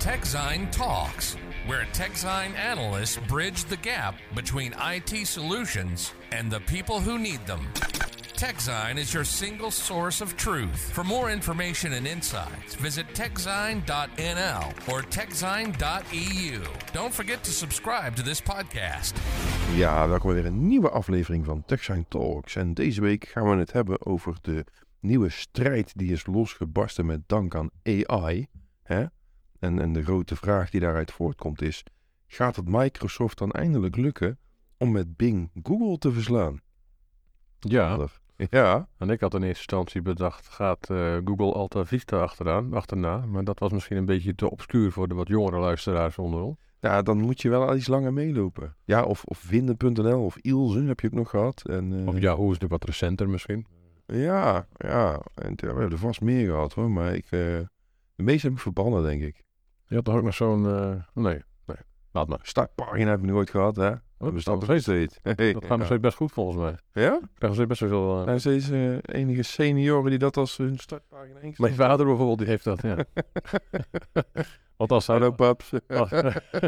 TechZine 0.00 0.70
Talks, 0.72 1.36
where 1.66 1.84
TechZine 1.92 2.54
analysts 2.54 3.18
bridge 3.28 3.64
the 3.64 3.76
gap 3.76 4.14
between 4.34 4.74
IT 4.80 5.26
solutions 5.26 6.14
and 6.32 6.50
the 6.50 6.60
people 6.60 7.00
who 7.00 7.18
need 7.18 7.46
them. 7.46 7.60
TechZine 8.34 8.96
is 8.96 9.12
your 9.12 9.24
single 9.24 9.70
source 9.70 10.22
of 10.22 10.34
truth. 10.36 10.90
For 10.92 11.04
more 11.04 11.30
information 11.30 11.92
and 11.92 12.06
insights, 12.06 12.74
visit 12.76 13.06
techzine.nl 13.12 14.64
or 14.88 15.02
techzine.eu. 15.02 16.62
Don't 16.92 17.14
forget 17.14 17.44
to 17.44 17.50
subscribe 17.50 18.16
to 18.16 18.22
this 18.22 18.40
podcast. 18.40 19.12
Ja, 19.74 20.08
welkom 20.08 20.32
bij 20.32 20.42
weer 20.42 20.50
een 20.50 20.66
nieuwe 20.66 20.90
aflevering 20.90 21.44
van 21.44 21.62
TechSign 21.66 22.04
Talks. 22.08 22.56
En 22.56 22.74
deze 22.74 23.00
week 23.00 23.28
gaan 23.28 23.50
we 23.50 23.56
het 23.56 23.72
hebben 23.72 24.06
over 24.06 24.36
de 24.40 24.64
nieuwe 25.00 25.28
strijd 25.28 25.92
die 25.96 26.12
is 26.12 26.26
losgebarsten 26.26 27.06
met 27.06 27.20
dank 27.26 27.54
aan 27.54 27.70
AI. 27.82 28.46
Hè? 28.82 29.04
En, 29.60 29.80
en 29.80 29.92
de 29.92 30.02
grote 30.02 30.36
vraag 30.36 30.70
die 30.70 30.80
daaruit 30.80 31.12
voortkomt 31.12 31.62
is, 31.62 31.82
gaat 32.26 32.56
het 32.56 32.68
Microsoft 32.68 33.38
dan 33.38 33.50
eindelijk 33.50 33.96
lukken 33.96 34.38
om 34.76 34.92
met 34.92 35.16
Bing 35.16 35.50
Google 35.62 35.98
te 35.98 36.12
verslaan? 36.12 36.60
Ja, 37.58 38.08
Ja, 38.36 38.88
en 38.96 39.10
ik 39.10 39.20
had 39.20 39.34
in 39.34 39.42
eerste 39.42 39.58
instantie 39.58 40.02
bedacht, 40.02 40.48
gaat 40.48 40.90
eh, 40.90 41.16
Google 41.24 41.52
Alta 41.52 41.84
Vista 41.84 42.20
achteraan, 42.20 42.72
achterna. 42.72 43.26
Maar 43.26 43.44
dat 43.44 43.58
was 43.58 43.72
misschien 43.72 43.96
een 43.96 44.04
beetje 44.04 44.34
te 44.34 44.50
obscuur 44.50 44.92
voor 44.92 45.08
de 45.08 45.14
wat 45.14 45.28
jongere 45.28 45.58
luisteraars 45.58 46.18
onder 46.18 46.40
ons. 46.40 46.58
ja 46.80 47.02
dan 47.02 47.20
moet 47.20 47.42
je 47.42 47.48
wel 47.48 47.66
al 47.66 47.76
iets 47.76 47.86
langer 47.86 48.12
meelopen. 48.12 48.76
Ja, 48.84 49.04
of, 49.04 49.24
of 49.24 49.38
Vinden.nl 49.38 50.24
of 50.24 50.36
Ilse 50.36 50.82
heb 50.82 51.00
je 51.00 51.06
ook 51.06 51.12
nog 51.12 51.30
gehad. 51.30 51.62
En, 51.68 52.00
eh, 52.00 52.06
Of 52.06 52.18
Yahoo 52.18 52.50
is 52.50 52.58
nu 52.58 52.66
wat 52.68 52.84
recenter 52.84 53.28
misschien. 53.28 53.66
Ja, 54.06 54.66
ja. 54.76 55.20
En, 55.34 55.52
ja, 55.56 55.56
we 55.56 55.66
hebben 55.66 55.90
er 55.90 55.98
vast 55.98 56.20
meer 56.20 56.46
gehad 56.46 56.72
hoor, 56.72 56.90
maar 56.90 57.14
ik, 57.14 57.24
eh, 57.24 57.30
de 58.14 58.22
meeste 58.22 58.46
heb 58.46 58.56
ik 58.56 58.62
verbannen 58.62 59.02
denk 59.02 59.22
ik. 59.22 59.44
Je 59.90 59.96
had 59.96 60.04
toch 60.04 60.14
ook 60.14 60.22
nog 60.22 60.34
zo'n... 60.34 60.66
eh, 60.66 61.22
nee, 61.22 61.42
nee, 61.66 61.76
laat 62.12 62.28
maar. 62.28 62.38
Startpagina 62.42 63.10
heb 63.10 63.18
ik 63.18 63.24
nooit 63.24 63.50
gehad, 63.50 63.76
hè? 63.76 63.90
Oh, 64.18 64.32
bestaat 64.32 64.60
nog 64.60 64.68
nog 64.68 64.80
steeds. 64.80 65.18
Hey, 65.22 65.52
Dat 65.52 65.64
gaat 65.64 65.76
nog 65.76 65.86
steeds 65.86 66.00
best 66.00 66.16
goed 66.16 66.32
volgens 66.32 66.56
mij. 66.56 67.04
Ja? 67.04 67.14
Ik 67.14 67.28
krijg 67.34 67.40
nog 67.40 67.54
steeds 67.54 67.68
best 67.68 67.80
wel 67.80 67.88
veel... 67.90 68.12
Er 68.14 68.18
eh, 68.18 68.38
zijn 68.38 68.60
steeds 68.60 68.70
eh, 68.70 69.20
enige 69.20 69.42
senioren 69.42 70.10
die 70.10 70.18
dat 70.18 70.36
als 70.36 70.56
hun 70.56 70.78
startpagina 70.78 71.38
Mijn 71.56 71.74
vader 71.74 72.06
bijvoorbeeld, 72.06 72.38
die 72.38 72.46
heeft 72.46 72.64
dat, 72.64 72.82
ja. 72.82 72.96
Want 74.76 74.92
als, 74.92 75.06
hij, 75.06 75.16
Hallo 75.16 75.30
paps. 75.32 75.72
als, 75.88 76.10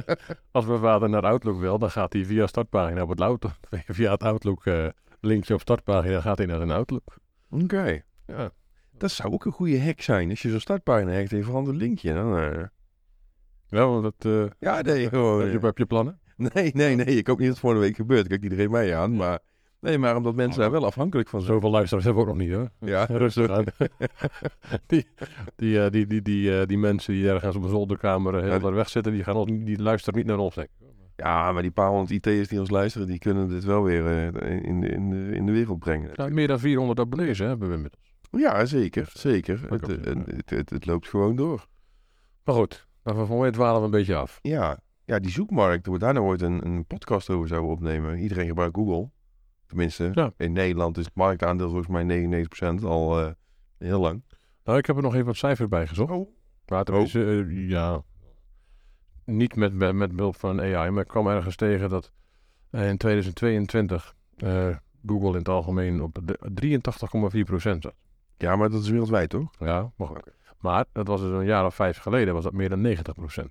als 0.53 0.67
mijn 0.67 0.81
vader 0.81 1.09
naar 1.09 1.27
Outlook 1.27 1.61
wil, 1.61 1.79
dan 1.79 1.91
gaat 1.91 2.13
hij 2.13 2.25
via 2.25 2.47
startpagina 2.47 3.03
op 3.03 3.09
het 3.09 3.21
Outlook, 3.21 3.55
via 3.71 4.11
het 4.11 4.23
Outlook 4.23 4.65
linkje 5.21 5.55
op 5.55 5.61
startpagina, 5.61 6.21
gaat 6.21 6.39
hij 6.39 6.47
naar 6.47 6.57
zijn 6.57 6.71
Outlook. 6.71 7.17
Oké. 7.51 8.03
Ja. 8.27 8.51
Dat 8.99 9.11
zou 9.11 9.33
ook 9.33 9.45
een 9.45 9.53
goede 9.53 9.83
hack 9.83 10.01
zijn. 10.01 10.31
Als 10.31 10.43
je 10.43 10.51
zo'n 10.51 10.61
startpagina 10.61 11.11
hecht 11.11 11.31
en 11.31 11.37
je 11.37 11.45
verandert 11.45 11.77
een 11.77 11.83
linkje. 11.83 12.15
Dan, 12.15 12.71
eh, 13.73 13.79
Ja, 13.79 13.87
want 13.89 14.03
dat, 14.03 14.15
eh, 14.33 14.51
Ja, 14.59 14.81
nee, 14.81 15.09
gewoon. 15.09 15.41
heb, 15.41 15.51
je, 15.53 15.57
eh, 15.59 15.63
heb 15.65 15.79
je 15.79 15.87
plannen? 15.87 16.21
Nee, 16.37 16.71
nee, 16.75 16.97
nee. 16.97 17.05
Ik 17.07 17.27
hoop 17.27 17.37
niet 17.39 17.47
dat 17.47 17.57
het 17.57 17.59
volgende 17.59 17.85
week 17.87 17.97
gebeurt. 17.97 18.27
Kijkt 18.29 18.43
iedereen 18.43 18.71
mij 18.71 18.97
aan. 18.97 19.17
Maar, 19.17 19.39
nee, 19.81 19.99
maar 19.99 20.17
omdat 20.17 20.35
mensen 20.35 20.61
daar 20.61 20.71
wel 20.71 20.85
afhankelijk 20.87 21.29
van 21.29 21.41
zijn. 21.41 21.53
Zoveel 21.53 21.71
luisteraars 21.71 22.05
hebben 22.05 22.25
we 22.25 22.31
ook 22.31 22.37
nog 22.37 22.47
niet, 22.47 22.55
hoor. 22.57 22.71
Ja, 22.91 23.05
Rustig 23.25 23.51
aan. 23.51 23.65
die, 24.87 25.07
die, 25.57 25.85
eh, 25.85 25.91
die, 25.91 26.07
die, 26.07 26.23
die, 26.23 26.59
eh, 26.61 26.67
die 26.67 26.79
mensen 26.79 27.15
die 27.15 27.29
ergens 27.31 27.57
op 27.57 27.63
een 27.63 27.69
zolderkamer 27.69 28.35
eh, 28.35 28.41
heel 28.43 28.51
Ja, 28.53 28.61
ver 28.61 28.75
weg 28.75 28.89
zitten, 28.89 29.13
die, 29.13 29.25
gaan 29.25 29.37
ons, 29.37 29.51
niet- 29.51 29.67
die 29.67 29.83
luisteren 29.83 30.19
niet 30.19 30.29
naar 30.29 30.39
ons, 30.39 30.55
denk. 30.55 30.69
Ja, 31.17 31.53
maar 31.53 31.63
die 31.63 31.71
paar 31.71 31.89
honderd 31.89 32.11
IT'ers 32.11 32.49
die 32.49 32.61
ons 32.61 32.71
luisteren, 32.71 33.07
die 33.07 33.19
kunnen 33.19 33.49
dit 33.49 33.65
wel 33.65 33.83
weer 33.83 34.07
eh, 34.07 34.63
in, 34.65 34.81
de, 34.81 34.89
in, 34.89 35.11
de, 35.11 35.31
in 35.37 35.47
de 35.47 35.53
wereld 35.53 35.79
brengen. 35.79 36.11
Nou, 36.15 36.31
meer 36.31 36.49
dan 36.49 36.59
400 36.61 36.99
abonnees 37.01 37.39
hè, 37.39 37.47
hebben 37.47 37.69
we 37.69 37.75
inmiddels. 37.75 38.03
Ja, 38.31 38.65
zeker. 38.65 39.11
Zeker. 39.15 39.61
Het, 39.69 40.51
het, 40.51 40.71
het 40.71 40.87
loopt 40.87 41.09
gewoon 41.09 41.37
door. 41.37 41.67
Maar 42.45 42.55
goed, 42.55 42.87
nou, 43.05 43.27
van 43.27 43.39
mij 43.39 43.51
dwalen 43.51 43.79
we 43.81 43.85
een 43.85 43.91
beetje 43.91 44.17
af. 44.17 44.39
Ja, 44.43 44.79
ja 45.05 45.19
die 45.19 45.31
zoekmarkt, 45.31 45.87
waar 45.87 45.95
we 45.95 46.01
daar 46.01 46.15
nou 46.15 46.27
ooit 46.27 46.43
een, 46.43 46.67
een 46.67 46.85
podcast 46.87 47.31
over 47.31 47.49
zouden 47.49 47.71
opnemen. 47.71 48.19
Iedereen 48.19 48.47
gebruikt 48.47 48.75
Google. 48.77 49.11
Tenminste, 49.67 50.11
Ja. 50.15 50.33
in 50.37 50.53
Nederland 50.53 50.99
is 50.99 51.05
het 51.05 51.15
marktaandeel 51.15 51.69
volgens 51.69 51.89
mij 51.89 52.05
99% 52.05 52.85
al 52.85 53.21
eh, 53.21 53.31
heel 53.79 54.01
lang. 54.01 54.23
Nou, 54.65 54.79
ik 54.79 54.87
heb 54.87 54.97
er 54.97 55.03
nog 55.03 55.15
even 55.15 55.27
wat 55.27 55.37
cijfers 55.37 55.69
bij 55.69 55.87
gezocht. 55.87 56.13
Oh. 56.13 56.29
Maar 56.67 56.85
tenminste, 56.85 57.25
eh, 57.25 57.69
ja, 57.69 58.03
niet 59.25 59.57
met, 59.57 59.73
met, 59.75 59.95
met 59.95 60.17
behulp 60.17 60.37
van 60.37 60.61
AI, 60.61 60.91
maar 60.91 61.03
ik 61.03 61.09
kwam 61.09 61.27
ergens 61.27 61.57
tegen 61.57 61.89
dat 61.89 62.13
eh, 62.71 62.89
in 62.89 62.97
2022 62.97 64.15
eh, 64.37 64.77
Google 65.07 65.29
in 65.29 65.35
het 65.35 65.49
algemeen 65.49 66.03
op 66.03 66.19
de 66.25 66.39
83,4% 67.45 67.79
zat. 67.79 67.95
Ja, 68.37 68.57
maar 68.57 68.71
dat 68.71 68.83
is 68.83 68.89
wereldwijd, 68.89 69.31
toch? 69.31 69.51
Ja, 69.59 69.93
mag 69.97 70.11
ook. 70.11 70.23
Maar 70.63 70.85
dat 70.93 71.07
was 71.07 71.21
dus 71.21 71.31
een 71.31 71.45
jaar 71.45 71.67
of 71.67 71.75
vijf 71.75 71.99
geleden, 71.99 72.35
was 72.35 72.45
dat 72.45 72.53
meer 72.53 72.69
dan 72.69 72.97
90% 72.97 73.45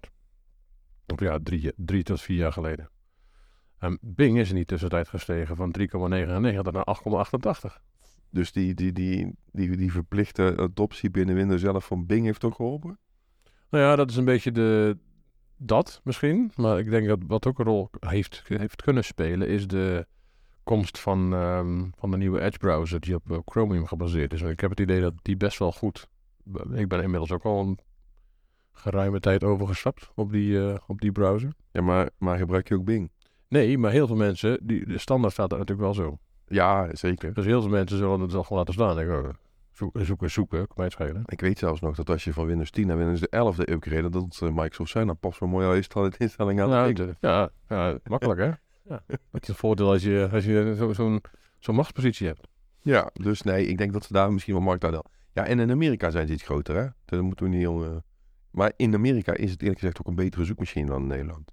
Of 1.07 1.19
ja, 1.19 1.39
drie, 1.43 1.71
drie 1.75 2.03
tot 2.03 2.21
vier 2.21 2.37
jaar 2.37 2.53
geleden. 2.53 2.89
En 3.77 3.97
Bing 4.01 4.37
is 4.37 4.49
in 4.49 4.55
die 4.55 4.65
tussentijd 4.65 5.07
gestegen 5.07 5.55
van 5.55 5.75
3,99 5.79 5.85
naar 6.71 6.97
8,88. 7.69 7.81
Dus 8.29 8.51
die, 8.51 8.73
die, 8.73 8.91
die, 8.91 9.35
die, 9.51 9.77
die 9.77 9.91
verplichte 9.91 10.55
adoptie 10.57 11.09
binnen 11.09 11.35
Windows 11.35 11.61
zelf 11.61 11.85
van 11.85 12.05
Bing 12.05 12.25
heeft 12.25 12.39
toch 12.39 12.55
geholpen? 12.55 12.99
Nou 13.69 13.83
ja, 13.83 13.95
dat 13.95 14.09
is 14.09 14.15
een 14.15 14.25
beetje 14.25 14.51
de, 14.51 14.97
dat 15.57 16.01
misschien. 16.03 16.51
Maar 16.55 16.79
ik 16.79 16.89
denk 16.89 17.07
dat 17.07 17.19
wat 17.27 17.47
ook 17.47 17.59
een 17.59 17.65
rol 17.65 17.89
heeft, 17.99 18.43
heeft 18.45 18.81
kunnen 18.81 19.03
spelen, 19.03 19.47
is 19.47 19.67
de 19.67 20.07
komst 20.63 20.99
van, 20.99 21.33
ehm, 21.33 21.89
van 21.95 22.11
de 22.11 22.17
nieuwe 22.17 22.41
Edge 22.41 22.57
browser 22.57 22.99
die 22.99 23.15
op 23.15 23.41
Chromium 23.45 23.85
gebaseerd 23.85 24.33
is. 24.33 24.41
En 24.41 24.49
ik 24.49 24.59
heb 24.59 24.69
het 24.69 24.79
idee 24.79 25.01
dat 25.01 25.13
die 25.21 25.37
best 25.37 25.59
wel 25.59 25.71
goed. 25.71 26.07
Ik 26.73 26.87
ben 26.87 27.01
inmiddels 27.03 27.31
ook 27.31 27.43
al 27.43 27.59
een 27.61 27.79
geruime 28.71 29.19
tijd 29.19 29.43
overgestapt 29.43 30.11
op 30.15 30.31
die, 30.31 30.67
eh, 30.67 30.77
op 30.87 31.01
die 31.01 31.11
browser. 31.11 31.53
Ja, 31.71 31.81
maar, 31.81 32.09
maar 32.17 32.37
gebruik 32.37 32.67
je 32.67 32.75
ook 32.75 32.83
Bing? 32.85 33.11
Nee, 33.47 33.77
maar 33.77 33.91
heel 33.91 34.07
veel 34.07 34.15
mensen, 34.15 34.59
die, 34.67 34.85
de 34.85 34.97
standaard 34.97 35.33
staat 35.33 35.51
er 35.51 35.57
natuurlijk 35.57 35.85
wel 35.95 36.05
zo. 36.05 36.17
Ja, 36.47 36.95
zeker. 36.95 37.33
Dus 37.33 37.45
heel 37.45 37.61
veel 37.61 37.69
mensen 37.71 37.97
zullen 37.97 38.19
het 38.19 38.31
wel 38.31 38.45
laten 38.49 38.73
staan. 38.73 38.99
Ik, 38.99 39.09
oh, 39.09 39.29
zoeken, 39.71 40.05
zoeken, 40.05 40.31
zoeken, 40.31 40.57
kan 40.59 40.73
mij 40.75 40.85
het 40.85 40.93
schelen. 40.93 41.21
Ik 41.25 41.41
weet 41.41 41.59
zelfs 41.59 41.81
nog 41.81 41.95
dat 41.95 42.09
als 42.09 42.23
je 42.23 42.33
van 42.33 42.45
Windows 42.45 42.69
10 42.69 42.87
naar 42.87 42.97
Windows 42.97 43.21
11 43.29 43.55
de 43.55 43.71
upgrade, 43.71 44.09
dat 44.09 44.39
eh, 44.41 44.49
Microsoft 44.49 44.91
zijn, 44.91 45.07
dan 45.07 45.17
past 45.17 45.39
wel 45.39 45.49
mooi 45.49 45.65
al 45.67 45.73
je 45.73 46.11
instelling 46.17 46.61
aan. 46.61 46.83
Bing. 46.85 46.97
de- 46.97 47.15
ja, 47.19 47.49
ja, 47.69 47.97
makkelijk 48.03 48.39
hè? 48.39 48.51
Ja. 48.83 49.03
Dat 49.07 49.41
is 49.41 49.47
een 49.47 49.55
voordeel 49.55 49.89
als 49.91 50.03
je, 50.03 50.29
als 50.31 50.45
je 50.45 50.73
zo- 50.77 50.93
zo'n 50.93 51.21
zo'n 51.59 51.75
machtspositie 51.75 52.27
hebt. 52.27 52.47
Ja, 52.81 53.09
dus 53.13 53.41
nee, 53.41 53.65
ik 53.67 53.77
denk 53.77 53.93
dat 53.93 54.03
ze 54.05 54.13
daar 54.13 54.33
misschien 54.33 54.53
wel 54.53 54.63
marktaandeel. 54.63 55.05
Ja, 55.33 55.45
en 55.45 55.59
in 55.59 55.71
Amerika 55.71 56.09
zijn 56.09 56.27
ze 56.27 56.33
iets 56.33 56.43
groter, 56.43 56.75
hè? 56.75 56.87
Dat 57.05 57.21
moeten 57.21 57.45
we 57.45 57.51
niet 57.51 57.59
heel. 57.61 57.83
eh, 57.85 57.95
Maar 58.51 58.73
in 58.75 58.93
Amerika 58.93 59.33
is 59.33 59.51
het 59.51 59.61
eerlijk 59.61 59.79
gezegd 59.79 59.99
ook 59.99 60.07
een 60.07 60.15
betere 60.15 60.45
zoekmachine 60.45 60.85
dan 60.85 61.01
in 61.01 61.07
Nederland. 61.07 61.51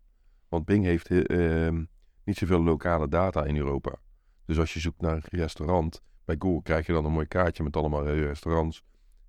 Want 0.49 0.65
Bing 0.65 0.85
heeft 0.85 1.11
ehm, 1.11 1.85
niet 2.25 2.37
zoveel 2.37 2.63
lokale 2.63 3.09
data 3.09 3.45
in 3.45 3.57
Europa. 3.57 3.95
Dus 4.47 4.59
als 4.59 4.75
je 4.75 4.81
zoekt 4.81 5.01
naar 5.01 5.15
een 5.15 5.23
restaurant, 5.39 6.03
bij 6.25 6.37
Google 6.39 6.63
krijg 6.63 6.87
je 6.87 6.93
dan 6.93 7.05
een 7.05 7.13
mooi 7.13 7.27
kaartje 7.27 7.63
met 7.63 7.77
allemaal 7.77 8.07
eh, 8.07 8.19
restaurants. 8.21 8.83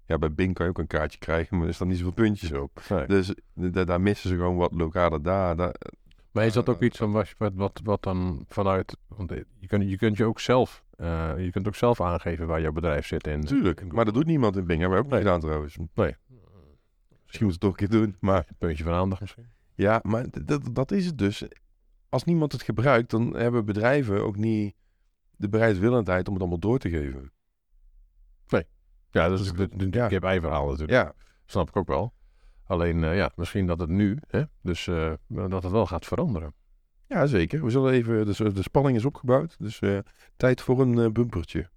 Ja, 0.05 0.17
bij 0.17 0.33
Bing 0.33 0.53
kan 0.53 0.65
je 0.65 0.71
ook 0.71 0.77
een 0.79 0.87
kaartje 0.87 1.19
krijgen, 1.19 1.57
maar 1.57 1.67
er 1.67 1.73
staan 1.73 1.87
niet 1.87 1.97
zoveel 1.97 2.13
puntjes 2.13 2.51
op. 2.51 2.81
Nee. 2.89 3.05
Dus 3.07 3.33
da- 3.53 3.83
daar 3.83 4.01
missen 4.01 4.29
ze 4.29 4.35
gewoon 4.35 4.55
wat 4.55 4.71
lokale 4.73 5.21
data. 5.21 5.73
Maar 6.31 6.45
is 6.45 6.53
dat 6.53 6.69
ook 6.69 6.81
iets 6.81 6.97
van 6.97 7.11
wat, 7.11 7.33
wat, 7.53 7.79
wat, 7.83 8.03
dan 8.03 8.45
vanuit... 8.47 8.97
Want 9.07 9.29
je 9.59 9.67
kunt 9.67 9.89
je, 9.89 9.97
kunt 9.97 10.17
je 10.17 10.25
ook 10.25 10.39
zelf... 10.39 10.83
eh, 10.99 11.33
je 11.37 11.51
kunt 11.51 11.67
ook 11.67 11.75
zelf 11.75 12.01
aangeven 12.01 12.47
waar 12.47 12.61
jouw 12.61 12.71
bedrijf 12.71 13.05
zit 13.07 13.27
in. 13.27 13.39
Natuurlijk, 13.39 13.91
maar 13.91 14.05
dat 14.05 14.13
doet 14.13 14.25
niemand 14.25 14.55
in 14.57 14.65
Bing. 14.65 14.79
Hebben 14.79 14.97
we 14.99 15.05
ook 15.05 15.11
niet 15.11 15.23
Nee. 15.23 15.33
gedaan 15.33 15.39
trouwens. 15.39 15.77
Nee. 15.93 16.15
Misschien 17.25 17.45
moeten 17.45 17.45
we 17.45 17.45
het 17.47 17.59
toch 17.59 17.69
een 17.69 17.75
keer 17.75 17.89
doen, 17.89 18.15
maar... 18.19 18.45
Een 18.47 18.55
puntje 18.57 18.83
van 18.83 18.93
aandacht 18.93 19.21
misschien. 19.21 19.47
Ja, 19.75 19.99
maar 20.03 20.25
dat, 20.43 20.69
dat 20.75 20.91
is 20.91 21.05
het 21.05 21.17
dus. 21.17 21.47
Als 22.09 22.23
niemand 22.23 22.51
het 22.51 22.63
gebruikt, 22.63 23.09
dan 23.09 23.35
hebben 23.35 23.65
bedrijven 23.65 24.23
ook 24.23 24.35
niet 24.35 24.75
de 25.35 25.49
bereidwillendheid 25.49 26.27
om 26.27 26.33
het 26.33 26.41
allemaal 26.41 26.59
door 26.59 26.79
te 26.79 26.89
geven. 26.89 27.31
Ja, 29.11 29.27
dat 29.29 29.39
is 29.39 29.51
de, 29.51 29.69
de, 29.75 29.87
Ja. 29.91 30.07
kip 30.07 30.23
ei 30.23 30.39
verhaal 30.39 30.65
natuurlijk. 30.69 30.91
Ja, 30.91 31.13
Snap 31.45 31.67
ik 31.69 31.75
ook 31.75 31.87
wel. 31.87 32.13
Alleen, 32.63 33.03
eh, 33.03 33.15
ja, 33.15 33.31
misschien 33.35 33.65
dat 33.67 33.79
het 33.79 33.89
nu... 33.89 34.17
Hè, 34.27 34.43
dus 34.61 34.87
eh, 34.87 35.13
dat 35.27 35.63
het 35.63 35.71
wel 35.71 35.85
gaat 35.85 36.05
veranderen. 36.05 36.53
Ja 37.09 37.25
zeker. 37.25 37.63
We 37.63 37.69
zullen 37.69 37.93
even, 37.93 38.25
de, 38.25 38.53
de 38.53 38.61
spanning 38.61 38.97
is 38.97 39.05
opgebouwd, 39.05 39.55
dus 39.59 39.79
eh, 39.79 39.97
tijd 40.37 40.61
voor 40.61 40.81
een 40.81 40.99
eh, 40.99 41.09
bumpertje. 41.11 41.69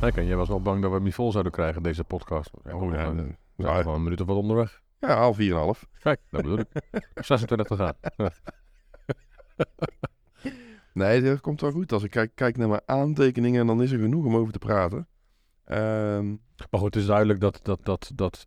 Kijk, 0.00 0.16
en 0.16 0.26
jij 0.26 0.36
was 0.36 0.48
wel 0.48 0.62
bang 0.62 0.80
dat 0.80 0.90
we 0.90 0.96
hem 0.96 1.04
niet 1.04 1.14
vol 1.14 1.30
zouden 1.30 1.52
krijgen, 1.52 1.82
deze 1.82 2.04
podcast. 2.04 2.50
Ja, 2.64 2.74
Oh, 2.74 2.92
ja, 2.92 3.14
we 3.14 3.22
eh, 3.22 3.26
zijn 3.56 3.76
gewoon 3.82 3.94
een 3.94 4.02
minuut 4.02 4.20
of 4.20 4.26
wat 4.26 4.36
onderweg. 4.36 4.80
ja, 5.00 5.16
half 5.16 5.36
vier 5.36 5.52
en 5.52 5.58
half. 5.58 5.86
Kijk, 5.98 6.20
dat 6.30 6.42
bedoel 6.42 6.58
ik. 6.58 6.68
26 7.24 7.66
te 7.66 7.76
gaan. 7.76 7.94
Nee, 10.92 11.22
dat 11.22 11.40
komt 11.40 11.60
wel 11.60 11.70
goed. 11.70 11.92
Als 11.92 12.02
ik 12.02 12.10
kijk, 12.10 12.30
kijk 12.34 12.56
naar 12.56 12.68
mijn 12.68 12.80
aantekeningen, 12.86 13.66
dan 13.66 13.82
is 13.82 13.90
er 13.92 13.98
genoeg 13.98 14.24
om 14.24 14.36
over 14.36 14.52
te 14.52 14.58
praten. 14.58 15.08
Ehm, 15.64 16.26
Maar 16.70 16.80
goed, 16.80 16.94
het 16.94 17.02
is 17.02 17.06
duidelijk 17.06 17.40
dat, 17.40 17.60
dat, 17.62 17.78
dat, 17.82 18.10
dat 18.14 18.46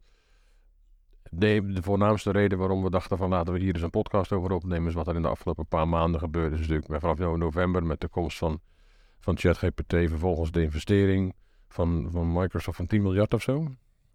de, 1.34 1.72
de 1.74 1.82
voornaamste 1.82 2.32
reden 2.32 2.58
waarom 2.58 2.84
we 2.84 2.90
dachten 2.90 3.18
van 3.18 3.30
laten 3.30 3.54
we 3.54 3.60
hier 3.60 3.74
eens 3.74 3.84
een 3.84 3.90
podcast 3.90 4.32
over 4.32 4.52
opnemen, 4.52 4.88
is 4.88 4.94
wat 4.94 5.08
er 5.08 5.16
in 5.16 5.22
de 5.22 5.28
afgelopen 5.28 5.66
paar 5.68 5.88
maanden 5.88 6.20
gebeurd 6.20 6.54
is. 6.54 6.60
natuurlijk 6.60 7.02
vanaf 7.02 7.18
november 7.38 7.84
met 7.86 8.02
de 8.02 8.08
komst 8.08 8.38
van, 8.38 8.60
van 9.20 9.38
ChatGPT, 9.38 9.94
vervolgens 9.94 10.52
de 10.52 10.62
investering 10.62 11.34
van, 11.68 12.08
van 12.12 12.34
Microsoft 12.34 12.78
van 12.78 12.88
10 12.88 13.02
miljard 13.02 13.34
of 13.34 13.42
zo. 13.42 13.68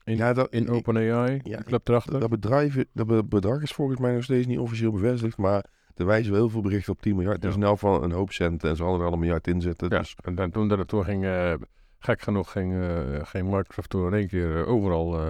In, 0.04 0.16
Ja, 0.16 0.32
dat- 0.32 0.50
in 0.52 0.68
OpenAI, 0.68 1.40
Ja. 1.44 1.60
Dat, 1.66 2.28
bedrijf, 2.30 2.84
dat 2.92 3.06
be- 3.06 3.24
bedrag 3.24 3.62
is 3.62 3.72
volgens 3.72 3.98
mij 4.00 4.14
nog 4.14 4.22
steeds 4.22 4.46
niet 4.46 4.58
officieel 4.58 4.92
bevestigd, 4.92 5.36
maar 5.36 5.64
er 5.94 6.06
wijzen 6.06 6.32
wel 6.32 6.40
heel 6.40 6.50
veel 6.50 6.60
berichten 6.60 6.92
op 6.92 7.00
10 7.00 7.14
miljard. 7.16 7.42
Ja. 7.42 7.50
in 7.54 7.62
elk 7.62 7.78
geval 7.78 8.02
een 8.02 8.12
hoop 8.12 8.32
cent 8.32 8.64
en 8.64 8.76
ze 8.76 8.82
hadden 8.82 9.00
er 9.00 9.06
al 9.06 9.12
een 9.12 9.18
miljard 9.18 9.46
in 9.46 9.60
zitten. 9.60 9.88
Ja, 9.90 9.98
Dus 9.98 10.16
en 10.22 10.34
dan, 10.34 10.50
toen, 10.50 10.68
dat, 10.68 10.88
toen 10.88 11.04
ging, 11.04 11.24
eh, 11.24 11.52
gek 11.98 12.20
genoeg, 12.22 12.52
ging, 12.52 12.74
ging 13.22 13.50
Microsoft 13.50 13.90
toen 13.90 14.06
in 14.06 14.14
één 14.18 14.28
keer 14.28 14.56
eh, 14.60 14.68
overal 14.68 15.20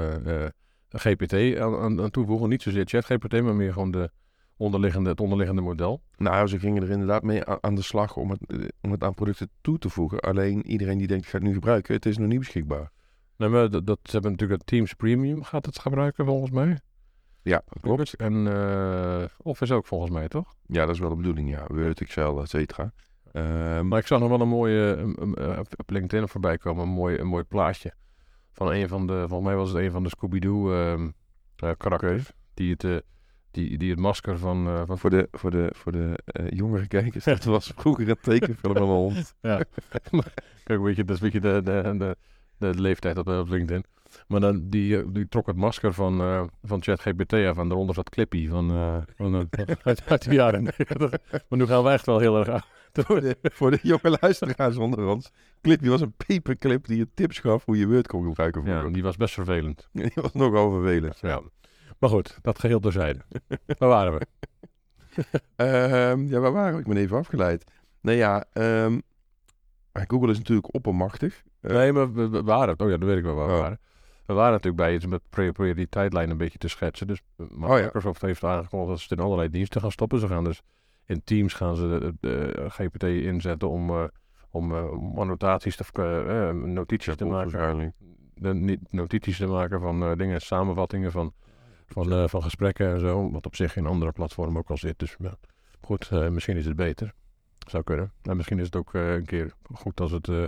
GPT 0.98 1.58
aan, 1.58 2.00
aan, 2.00 2.10
toevoegen. 2.10 2.48
Niet 2.48 2.62
zozeer 2.62 2.86
ChatGPT, 2.86 3.42
maar 3.42 3.54
meer 3.54 3.72
gewoon 3.72 3.90
de 3.90 4.10
onderliggende, 4.56 5.10
het 5.10 5.20
onderliggende 5.20 5.62
model. 5.62 6.02
nou, 6.16 6.46
ze 6.46 6.58
gingen 6.58 6.82
er 6.82 6.90
inderdaad 6.90 7.22
mee 7.22 7.44
aan 7.44 7.74
de 7.74 7.82
slag 7.82 8.16
om 8.16 8.30
het, 8.30 8.46
eh, 8.46 8.68
om 8.80 8.90
het 8.90 9.02
aan 9.02 9.14
producten 9.14 9.50
toe 9.60 9.78
te 9.78 9.88
voegen. 9.88 10.20
Alleen 10.20 10.66
iedereen 10.66 10.98
die 10.98 11.06
denkt, 11.06 11.24
ik 11.24 11.30
ga 11.30 11.38
het 11.38 11.46
nu 11.46 11.52
gebruiken, 11.52 11.94
het 11.94 12.06
is 12.06 12.18
nog 12.18 12.28
niet 12.28 12.38
beschikbaar. 12.38 12.90
Nee, 13.36 13.48
maar 13.48 13.70
dat, 13.70 13.86
dat, 13.86 13.98
ze 14.02 14.10
hebben 14.10 14.30
natuurlijk 14.30 14.60
het 14.60 14.68
Teams 14.68 14.94
Premium 14.94 15.42
gaat 15.42 15.66
het 15.66 15.78
gebruiken 15.78 16.24
volgens 16.24 16.50
mij. 16.50 16.78
Ja, 17.42 17.62
klopt. 17.80 18.14
En 18.14 18.46
eh 18.46 19.24
Office 19.42 19.74
ook 19.74 19.86
volgens 19.86 20.10
mij, 20.10 20.28
toch? 20.28 20.54
Ja, 20.66 20.86
dat 20.86 20.94
is 20.94 21.00
wel 21.00 21.08
de 21.08 21.16
bedoeling, 21.16 21.50
ja. 21.50 21.64
Word, 21.66 22.00
Excel, 22.00 22.42
et 22.42 22.48
cetera. 22.48 22.92
Maar 23.82 23.98
ik 23.98 24.06
zag 24.06 24.20
nog 24.20 24.28
wel 24.28 24.40
een 24.40 24.48
mooie, 24.48 25.14
eh, 25.34 25.58
op 25.76 25.90
LinkedIn 25.90 26.28
voorbij 26.28 26.58
komen, 26.58 26.82
een 26.82 26.90
mooi, 26.90 27.18
een 27.18 27.26
mooi 27.26 27.44
plaatje. 27.44 27.92
Van 28.56 28.72
een 28.72 28.88
van 28.88 29.06
de, 29.06 29.24
volgens 29.28 29.48
mij 29.48 29.56
was 29.56 29.68
het 29.68 29.78
een 29.78 29.90
van 29.90 30.02
de 30.02 30.08
Scooby-Doo 30.08 30.72
ehm 30.72 31.08
eh, 31.56 31.70
karakters. 31.76 32.32
Die 32.54 32.70
het, 32.70 32.84
eh, 32.84 32.96
die, 33.50 33.78
die 33.78 33.90
het 33.90 33.98
masker 33.98 34.38
van, 34.38 34.66
eh, 34.66 34.82
van 34.86 34.98
voor 34.98 35.10
de, 35.10 35.28
voor 35.32 35.50
de, 35.50 35.70
voor 35.74 35.92
de 35.92 36.16
jongere 36.50 36.86
kijkers, 36.86 37.24
dat 37.34 37.44
was 37.44 37.72
vroeger 37.76 38.08
een 38.08 38.16
tekenfilm 38.20 38.74
van 38.74 38.82
een 38.82 38.88
hond. 38.88 39.34
Ja. 39.40 39.62
Kijk, 40.64 40.80
weet 40.80 40.96
je, 40.96 41.04
dat 41.04 41.16
is 41.16 41.22
een 41.22 41.30
beetje 41.30 41.52
de, 41.52 41.62
de, 41.62 41.96
de, 41.98 42.16
de 42.58 42.80
leeftijd 42.80 43.18
op, 43.18 43.28
op 43.28 43.48
LinkedIn. 43.48 43.84
Maar 44.26 44.40
dan, 44.40 44.68
die, 44.68 45.12
die 45.12 45.28
trok 45.28 45.46
het 45.46 45.56
masker 45.56 45.92
van, 45.92 46.20
eh 46.20 46.44
van 46.62 46.82
ChatGPT 46.82 47.32
af 47.32 47.58
en 47.58 47.68
daaronder 47.68 47.94
zat 47.94 48.10
Clippy 48.10 48.48
van, 48.48 48.68
van, 49.16 49.48
uit, 49.82 50.02
uit 50.06 50.24
de 50.24 50.34
jaren. 50.34 50.62
maar 51.48 51.58
nu 51.58 51.66
gaan 51.66 51.82
we 51.82 51.90
echt 51.90 52.06
wel 52.06 52.18
heel 52.18 52.38
erg 52.38 52.48
aan. 52.48 52.62
voor, 53.06 53.20
de, 53.20 53.36
voor 53.42 53.70
de 53.70 53.78
jonge 53.82 54.18
luisteraars 54.20 54.76
onder 54.76 55.06
ons. 55.06 55.30
Clipje 55.60 55.90
was 55.90 56.00
een 56.00 56.14
paperclip 56.26 56.86
die 56.86 56.96
je 56.96 57.08
tips 57.14 57.38
gaf 57.38 57.64
hoe 57.64 57.78
je 57.78 57.86
Word 57.88 58.06
kon 58.06 58.24
gebruiken 58.24 58.60
Ja, 58.64 58.68
vroeger. 58.70 58.92
die 58.92 59.02
was 59.02 59.16
best 59.16 59.34
vervelend. 59.34 59.88
Die 59.92 60.10
was 60.14 60.32
nogal 60.32 60.70
vervelend. 60.70 61.18
Ja. 61.20 61.40
Maar 61.98 62.10
goed, 62.10 62.38
dat 62.42 62.58
geheel 62.58 62.80
terzijde. 62.80 63.20
Waar 63.78 63.88
waren 63.88 64.12
we? 64.18 64.26
Ehm, 65.56 66.26
ja, 66.26 66.38
waar 66.40 66.52
waren 66.52 66.74
we? 66.74 66.80
Ik 66.80 66.86
ben 66.86 66.96
even 66.96 67.16
afgeleid. 67.16 67.64
Nee 68.00 68.16
ja, 68.16 68.44
ehm, 68.52 68.98
Google 69.92 70.30
is 70.30 70.38
natuurlijk 70.38 70.74
oppermachtig. 70.74 71.42
Eh, 71.60 71.70
Nee, 71.76 71.92
maar 71.92 72.12
we, 72.12 72.28
we 72.28 72.42
waren 72.42 72.68
het. 72.68 72.80
Oh 72.82 72.90
ja, 72.90 72.96
dat 72.96 73.08
weet 73.08 73.18
ik 73.18 73.24
wel 73.24 73.34
waar 73.34 73.46
we 73.46 73.52
Oh. 73.52 73.60
waren. 73.60 73.80
We 74.26 74.34
waren 74.34 74.50
natuurlijk 74.52 74.76
bij 74.76 74.94
iets 74.94 75.06
met 75.06 75.20
die 75.76 75.88
tijdlijn 75.88 76.30
een 76.30 76.36
beetje 76.36 76.58
te 76.58 76.68
schetsen. 76.68 77.06
Dus 77.06 77.20
eh, 77.36 77.46
maar 77.50 77.70
Oh 77.70 77.78
ja. 77.78 77.84
Microsoft 77.84 78.22
heeft 78.22 78.44
aangekondigd 78.44 78.90
dat 78.90 78.98
ze 79.00 79.06
het 79.08 79.18
in 79.18 79.24
allerlei 79.24 79.50
diensten 79.50 79.80
gaan 79.80 79.90
stoppen. 79.92 80.18
Ze 80.20 80.26
gaan 80.28 80.44
dus 80.44 80.62
in 81.06 81.24
Teams 81.24 81.54
gaan 81.54 81.76
ze 81.76 81.88
de, 81.88 82.14
de 82.20 82.64
GPT 82.68 83.02
inzetten 83.02 83.68
om, 83.68 83.90
eh, 83.90 84.04
om 84.50 84.74
eh, 84.76 84.90
om 84.90 85.18
annotaties 85.18 85.76
te 85.76 85.84
eh, 85.92 86.48
eh, 86.48 86.54
notities 86.54 87.16
te 87.16 87.24
maken. 87.24 87.50
waarschijnlijk. 87.50 87.92
De, 88.34 88.54
niet- 88.54 88.92
notities 88.92 89.36
te 89.36 89.46
maken 89.46 89.80
van 89.80 90.02
eh, 90.02 90.16
dingen, 90.16 90.40
samenvattingen 90.40 91.12
van, 91.12 91.32
van, 91.86 92.12
eh, 92.12 92.28
van 92.28 92.42
gesprekken 92.42 92.92
en 92.92 93.00
zo. 93.00 93.30
Wat 93.30 93.46
op 93.46 93.54
zich 93.56 93.76
in 93.76 93.86
andere 93.86 94.12
platformen 94.12 94.56
ook 94.56 94.70
al 94.70 94.76
zit. 94.76 94.98
Dus 94.98 95.16
ja, 95.18 95.34
goed, 95.80 96.08
eh, 96.10 96.28
misschien 96.28 96.56
is 96.56 96.66
het 96.66 96.76
beter. 96.76 97.12
Zou 97.68 97.82
kunnen. 97.82 98.12
En 98.22 98.36
misschien 98.36 98.58
is 98.58 98.64
het 98.64 98.76
ook 98.76 98.94
eh, 98.94 99.14
een 99.14 99.24
keer 99.26 99.52
goed 99.72 100.00
als 100.00 100.10
het 100.10 100.28
eh, 100.28 100.44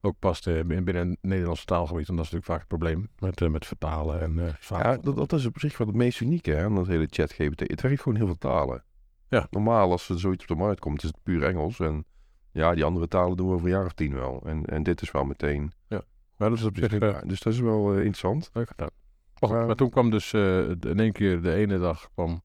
ook 0.00 0.16
past 0.18 0.46
eh, 0.46 0.64
binnen 0.64 1.08
het 1.08 1.18
Nederlandse 1.20 1.64
taalgebied. 1.64 2.06
Want 2.06 2.18
dat 2.18 2.26
is 2.26 2.32
natuurlijk 2.32 2.46
vaak 2.46 2.58
het 2.58 2.68
probleem 2.68 3.08
met, 3.18 3.40
eh, 3.40 3.48
met 3.48 3.66
vertalen 3.66 4.20
en 4.20 4.38
eh 4.38 4.52
Ja, 4.68 4.96
dat, 4.96 5.16
dat 5.16 5.32
is 5.32 5.46
op 5.46 5.58
zich 5.58 5.78
wel 5.78 5.86
het 5.86 5.96
meest 5.96 6.20
unieke 6.20 6.50
hè, 6.50 6.64
aan 6.64 6.74
dat 6.74 6.86
hele 6.86 7.06
chat-GPT. 7.10 7.60
Het 7.60 7.80
werkt 7.80 8.02
gewoon 8.02 8.18
heel 8.18 8.26
veel 8.26 8.38
talen. 8.38 8.82
Ja. 9.30 9.46
Normaal 9.50 9.90
als 9.90 10.08
er 10.08 10.18
zoiets 10.20 10.42
op 10.42 10.48
de 10.48 10.54
markt 10.54 10.80
komt, 10.80 11.02
is 11.02 11.08
het 11.08 11.22
puur 11.22 11.42
Engels. 11.42 11.80
En 11.80 12.04
ja, 12.52 12.74
die 12.74 12.84
andere 12.84 13.08
talen 13.08 13.36
doen 13.36 13.46
we 13.48 13.52
over 13.54 13.66
een 13.66 13.72
jaar 13.72 13.84
of 13.84 13.92
tien 13.92 14.14
wel. 14.14 14.42
En, 14.44 14.64
en 14.64 14.82
dit 14.82 15.02
is 15.02 15.10
wel 15.10 15.24
meteen 15.24 15.72
Maar 15.88 16.48
dat 16.48 16.58
is 16.58 16.64
op 16.64 16.76
zich 16.76 16.88
beschikbaar. 16.90 17.26
Dus 17.26 17.40
dat 17.40 17.52
is 17.52 17.60
wel 17.60 17.90
eh, 17.90 17.96
interessant. 17.96 18.50
Maar, 18.52 19.50
Maar- 19.50 19.66
maar 19.66 19.74
toen 19.76 19.90
kwam 19.90 20.10
dus 20.10 20.32
eh, 20.32 20.68
in 20.68 21.00
één 21.00 21.12
keer 21.12 21.42
de 21.42 21.52
ene 21.54 21.78
dag 21.78 22.08
kwam 22.14 22.42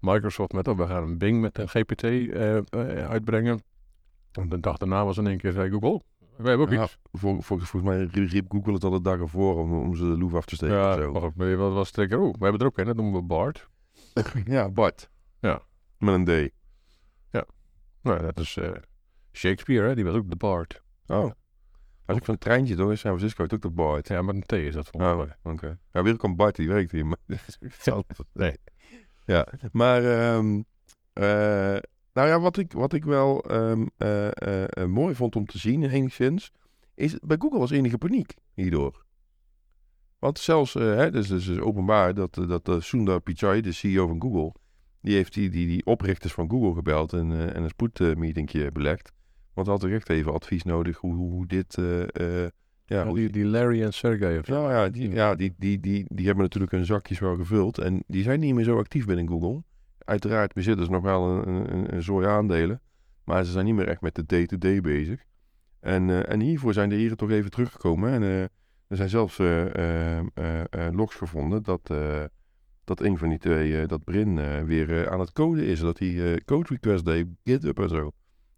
Microsoft 0.00 0.52
met, 0.52 0.68
oh, 0.68 0.76
we 0.76 0.86
gaan 0.86 1.02
een 1.02 1.18
Bing 1.18 1.40
met 1.40 1.58
een 1.58 1.68
GPT 1.68 2.02
eh, 2.02 2.56
eh, 2.56 2.62
uitbrengen. 3.08 3.62
En 4.32 4.48
de 4.48 4.60
dag 4.60 4.76
daarna 4.76 5.04
was 5.04 5.16
in 5.18 5.26
één 5.26 5.38
keer, 5.38 5.52
zei 5.52 5.70
Google, 5.70 6.02
wij 6.36 6.48
hebben 6.48 6.66
ook 6.66 6.72
Ja, 6.72 6.82
iets. 6.82 6.98
vol- 7.12 7.40
vol- 7.40 7.58
volgens 7.60 7.82
mij 7.82 8.04
riep 8.24 8.44
Google 8.52 8.72
het 8.72 8.84
al 8.84 8.90
de 8.90 9.00
dag 9.00 9.18
ervoor 9.20 9.56
om, 9.58 9.72
om 9.78 9.94
ze 9.96 10.02
de 10.02 10.18
loef 10.18 10.34
af 10.34 10.44
te 10.44 10.54
steken. 10.54 10.76
Ja, 10.76 10.90
of 11.10 11.20
zo. 11.22 11.30
maar 11.36 11.56
wat 11.56 11.72
was 11.72 11.86
het 11.86 11.96
zeker? 11.96 12.18
Oeh, 12.20 12.34
we 12.38 12.42
hebben 12.42 12.60
er 12.60 12.66
ook 12.66 12.78
een, 12.78 12.84
dat 12.86 12.96
noemen 12.96 13.20
we 13.20 13.26
Bart. 13.26 13.68
ja, 14.44 14.68
Bart. 14.68 15.10
Ja. 15.98 16.06
Met 16.16 16.28
een 16.28 16.48
D. 16.48 16.54
Nou, 18.02 18.20
dat 18.20 18.38
is 18.40 18.56
eh, 18.56 18.70
Shakespeare, 19.32 19.88
hè? 19.88 19.94
die 19.94 20.04
was 20.04 20.14
ook 20.14 20.30
de 20.30 20.36
Bard. 20.36 20.82
Oh. 21.06 21.30
Als 22.04 22.16
ik 22.18 22.24
van 22.24 22.34
een 22.34 22.40
treintje 22.40 22.76
door 22.76 22.90
in 22.90 22.98
San 22.98 23.10
Francisco, 23.10 23.40
heeft 23.40 23.54
ook 23.54 23.62
de 23.62 23.70
Bart. 23.70 24.08
Ja, 24.08 24.22
met 24.22 24.34
een 24.34 24.42
T 24.42 24.52
is 24.52 24.74
dat 24.74 24.88
volgens 24.88 25.12
Oh, 25.12 25.18
mij. 25.18 25.52
oké. 25.52 25.78
Ja, 25.92 26.02
weer 26.02 26.16
een 26.24 26.36
Bart, 26.36 26.56
die 26.56 26.68
werkt 26.68 26.90
hier. 26.92 27.06
Maar 27.06 27.18
Nee. 28.32 28.56
Ja, 29.24 29.46
maar 29.72 30.04
ehm, 30.04 30.62
eh, 31.12 31.76
nou 32.12 32.28
ja, 32.28 32.40
wat 32.40 32.56
ik, 32.56 32.72
wat 32.72 32.92
ik 32.92 33.04
wel 33.04 33.42
ehm, 33.42 33.86
eh, 33.96 34.26
eh, 34.26 34.64
eh, 34.68 34.88
mooi 34.88 35.14
vond 35.14 35.36
om 35.36 35.46
te 35.46 35.58
zien, 35.58 35.82
enigszins, 35.90 36.52
is 36.94 37.18
bij 37.22 37.36
Google 37.40 37.58
was 37.58 37.70
enige 37.70 37.98
paniek 37.98 38.34
hierdoor. 38.54 39.04
Want 40.18 40.38
zelfs, 40.38 40.74
eh, 40.74 40.82
hè, 40.82 41.10
dus, 41.10 41.28
dus 41.28 41.46
is 41.46 41.58
openbaar 41.58 42.14
dat, 42.14 42.38
eh, 42.38 42.48
dat 42.48 42.68
eh, 42.68 42.80
Sundar 42.80 43.20
Pichai, 43.20 43.60
de 43.60 43.72
CEO 43.72 44.06
van 44.06 44.20
Google, 44.22 44.54
die 45.06 45.14
heeft 45.14 45.34
die, 45.34 45.50
die, 45.50 45.66
die 45.66 45.86
oprichters 45.86 46.32
van 46.32 46.50
Google 46.50 46.74
gebeld 46.74 47.12
en, 47.12 47.32
eh, 47.32 47.56
en 47.56 47.62
een 47.62 47.68
spoedmeetingje 47.68 48.72
belegd. 48.72 49.12
Want 49.54 49.66
hij 49.66 49.76
had 49.76 49.84
er 49.84 49.94
echt 49.94 50.08
even 50.08 50.32
advies 50.32 50.62
nodig 50.62 50.96
hoe, 50.96 51.14
hoe, 51.14 51.30
hoe 51.30 51.46
dit... 51.46 51.78
eh, 51.78 52.44
eh, 52.44 52.50
ja, 52.84 53.06
hoe 53.06 53.16
die, 53.16 53.30
die 53.30 53.44
Larry 53.44 53.82
en 53.82 53.92
Sergey 53.92 54.38
of 54.38 54.46
nou 54.46 54.72
ja, 54.72 54.88
die, 54.88 55.10
ja 55.10 55.34
die, 55.34 55.54
die, 55.58 55.80
die, 55.80 56.04
die 56.08 56.26
hebben 56.26 56.44
natuurlijk 56.44 56.72
hun 56.72 56.84
zakjes 56.84 57.18
wel 57.18 57.36
gevuld. 57.36 57.78
En 57.78 58.04
die 58.06 58.22
zijn 58.22 58.40
niet 58.40 58.54
meer 58.54 58.64
zo 58.64 58.78
actief 58.78 59.06
binnen 59.06 59.28
Google. 59.28 59.62
Uiteraard 59.98 60.52
bezitten 60.52 60.84
ze 60.84 60.90
nog 60.90 61.02
wel 61.02 61.46
een, 61.46 61.72
een, 61.72 61.94
een 61.94 62.02
zooi 62.02 62.26
aandelen. 62.26 62.80
Maar 63.24 63.44
ze 63.44 63.52
zijn 63.52 63.64
niet 63.64 63.74
meer 63.74 63.88
echt 63.88 64.00
met 64.00 64.14
de 64.14 64.26
day-to-day 64.26 64.80
bezig. 64.80 65.24
En, 65.80 66.28
en 66.28 66.40
hiervoor 66.40 66.72
zijn 66.72 66.88
de 66.88 66.94
heren 66.94 67.16
toch 67.16 67.30
even 67.30 67.50
teruggekomen. 67.50 68.10
En 68.10 68.22
er 68.22 68.96
zijn 68.96 69.08
zelfs 69.08 69.38
eh, 69.38 70.20
logs 70.92 71.14
gevonden 71.14 71.62
dat, 71.62 71.90
dat 72.86 73.00
een 73.00 73.18
van 73.18 73.28
die 73.28 73.38
twee, 73.38 73.80
eh, 73.80 73.88
dat 73.88 74.04
Brin, 74.04 74.38
eh, 74.38 74.62
weer 74.62 75.02
eh, 75.02 75.12
aan 75.12 75.20
het 75.20 75.32
coden 75.32 75.64
is. 75.64 75.80
Dat 75.80 75.98
hij 75.98 76.40
code 76.44 76.68
request 76.68 77.04
deed, 77.04 77.26
GitHub 77.44 77.78
en 77.78 77.88
zo. 77.88 78.10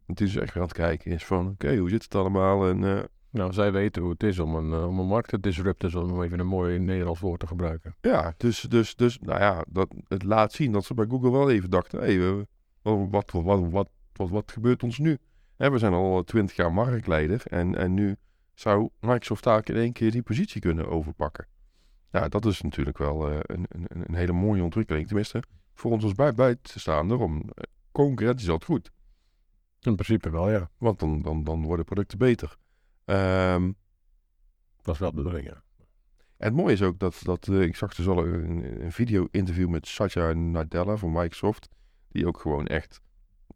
En 0.07 0.15
toen 0.15 0.27
is 0.27 0.37
echt 0.37 0.57
aan 0.57 0.63
het 0.63 0.73
kijken 0.73 1.13
is 1.13 1.25
van, 1.25 1.49
oké, 1.49 1.77
hoe 1.77 1.89
zit 1.89 2.03
het 2.03 2.15
allemaal? 2.15 2.69
En 2.69 3.09
Nou, 3.31 3.53
zij 3.53 3.73
weten 3.73 4.03
hoe 4.03 4.11
het 4.11 4.23
is 4.23 4.39
om 4.39 4.55
een, 4.55 4.85
om 4.85 4.99
een 4.99 5.07
markt 5.07 5.29
te 5.29 5.41
disrupten, 5.41 6.03
om 6.03 6.23
even 6.23 6.39
een 6.39 6.47
mooi 6.47 6.79
Nederlands 6.79 7.21
woord 7.21 7.41
te 7.41 7.47
gebruiken. 7.47 7.95
Ja, 8.01 8.35
dus, 8.37 8.61
dus, 8.61 8.97
dus 8.97 9.19
nou 9.19 9.41
ja, 9.41 9.65
dat, 9.69 9.95
het 10.09 10.23
laat 10.23 10.53
zien 10.53 10.73
dat 10.73 10.85
ze 10.85 10.95
bij 10.95 11.07
Google 11.09 11.31
wel 11.31 11.51
even 11.51 11.71
dachten: 11.71 12.01
hé, 12.01 12.17
hey, 12.17 12.47
wat, 12.83 12.97
wat, 13.11 13.31
wat, 13.31 13.71
wat, 13.71 13.89
wat, 14.13 14.31
wat 14.31 14.53
gebeurt 14.53 14.83
ons 14.83 14.99
nu? 14.99 15.19
Hè, 15.57 15.71
we 15.71 15.79
zijn 15.79 15.93
al 15.93 16.25
twintig 16.25 16.57
jaar 16.57 16.73
marktleider 16.73 17.43
en, 17.47 17.75
en 17.75 17.95
nu 17.95 18.17
zou 18.55 18.89
Microsoft 19.01 19.45
daar 19.45 19.63
in 19.65 19.77
één 19.77 19.93
keer 19.93 20.11
die 20.11 20.23
positie 20.23 20.61
kunnen 20.61 20.89
overpakken. 20.89 21.47
Ja, 22.11 22.29
dat 22.29 22.45
is 22.47 22.61
natuurlijk 22.61 22.99
wel 22.99 23.31
eh, 23.31 23.39
een, 23.43 23.67
een, 23.69 23.87
een 23.89 24.15
hele 24.15 24.33
mooie 24.33 24.63
ontwikkeling. 24.63 25.07
Tenminste, 25.07 25.43
voor 25.75 25.91
ons 25.91 26.05
als 26.05 26.15
bij, 26.15 26.35
buitenstaander, 26.35 27.19
om 27.19 27.41
eh, 27.41 27.63
concurrentie 27.93 28.47
is 28.47 28.53
altijd 28.53 28.71
goed. 28.71 28.91
In 29.81 29.95
principe 29.95 30.31
wel, 30.31 30.51
ja. 30.51 30.71
Want 30.79 30.99
dan, 30.99 31.23
dan, 31.23 31.45
dan 31.45 31.63
worden 31.63 31.85
producten 31.85 32.19
beter. 32.19 32.57
Ehm, 33.05 33.73
Dat 34.83 34.95
is 34.95 35.01
wel 35.01 35.11
de 35.11 35.17
bedoeling, 35.17 35.47
ja. 35.47 35.63
En 36.37 36.47
het 36.47 36.55
mooie 36.55 36.73
is 36.73 36.83
ook 36.83 36.99
dat, 36.99 37.21
dat 37.23 37.49
eh, 37.49 37.63
ik 37.63 37.77
zag 37.77 37.95
dus 37.95 38.07
al 38.07 38.27
een, 38.27 38.83
een 38.83 38.93
video-interview 38.93 39.69
met 39.69 39.87
Satya 39.87 40.33
Nadella 40.33 40.97
van 40.97 41.13
Microsoft, 41.13 41.69
die 42.09 42.27
ook 42.27 42.41
gewoon 42.41 42.67
echt 42.67 43.01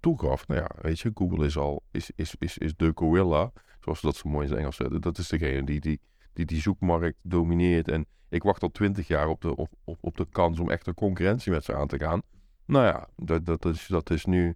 toegaf. 0.00 0.46
Nou 0.46 0.60
ja, 0.60 0.70
weet 0.80 1.00
je, 1.00 1.10
Google 1.14 1.46
is 1.46 1.56
al, 1.56 1.82
is, 1.90 2.10
is, 2.14 2.34
is, 2.38 2.58
is 2.58 2.76
de 2.76 2.92
gorilla, 2.94 3.52
zoals 3.80 4.00
ze 4.00 4.06
dat 4.06 4.16
zo 4.16 4.28
mooi 4.28 4.44
in 4.44 4.50
het 4.50 4.60
Engels 4.60 4.76
zetten. 4.76 5.00
Dat 5.00 5.18
is 5.18 5.28
degene 5.28 5.64
die 5.64 5.80
die, 5.80 6.00
die, 6.32 6.44
die 6.46 6.60
zoekmarkt 6.60 7.18
domineert. 7.22 7.88
En 7.88 8.06
ik 8.28 8.42
wacht 8.42 8.62
al 8.62 8.70
twintig 8.70 9.06
jaar 9.06 9.28
op 9.28 9.40
de, 9.40 9.56
op, 9.56 9.68
op, 9.84 9.98
op 10.00 10.16
de 10.16 10.26
kans 10.30 10.58
om 10.60 10.70
echt 10.70 10.86
een 10.86 10.94
concurrentie 10.94 11.52
met 11.52 11.64
ze 11.64 11.74
aan 11.74 11.86
te 11.88 11.98
gaan. 11.98 12.22
Nou 12.66 12.84
ja, 12.84 13.08
dat, 13.16 13.46
dat, 13.46 13.64
is, 13.64 13.86
dat, 13.86 14.10
is, 14.10 14.24
nu, 14.24 14.54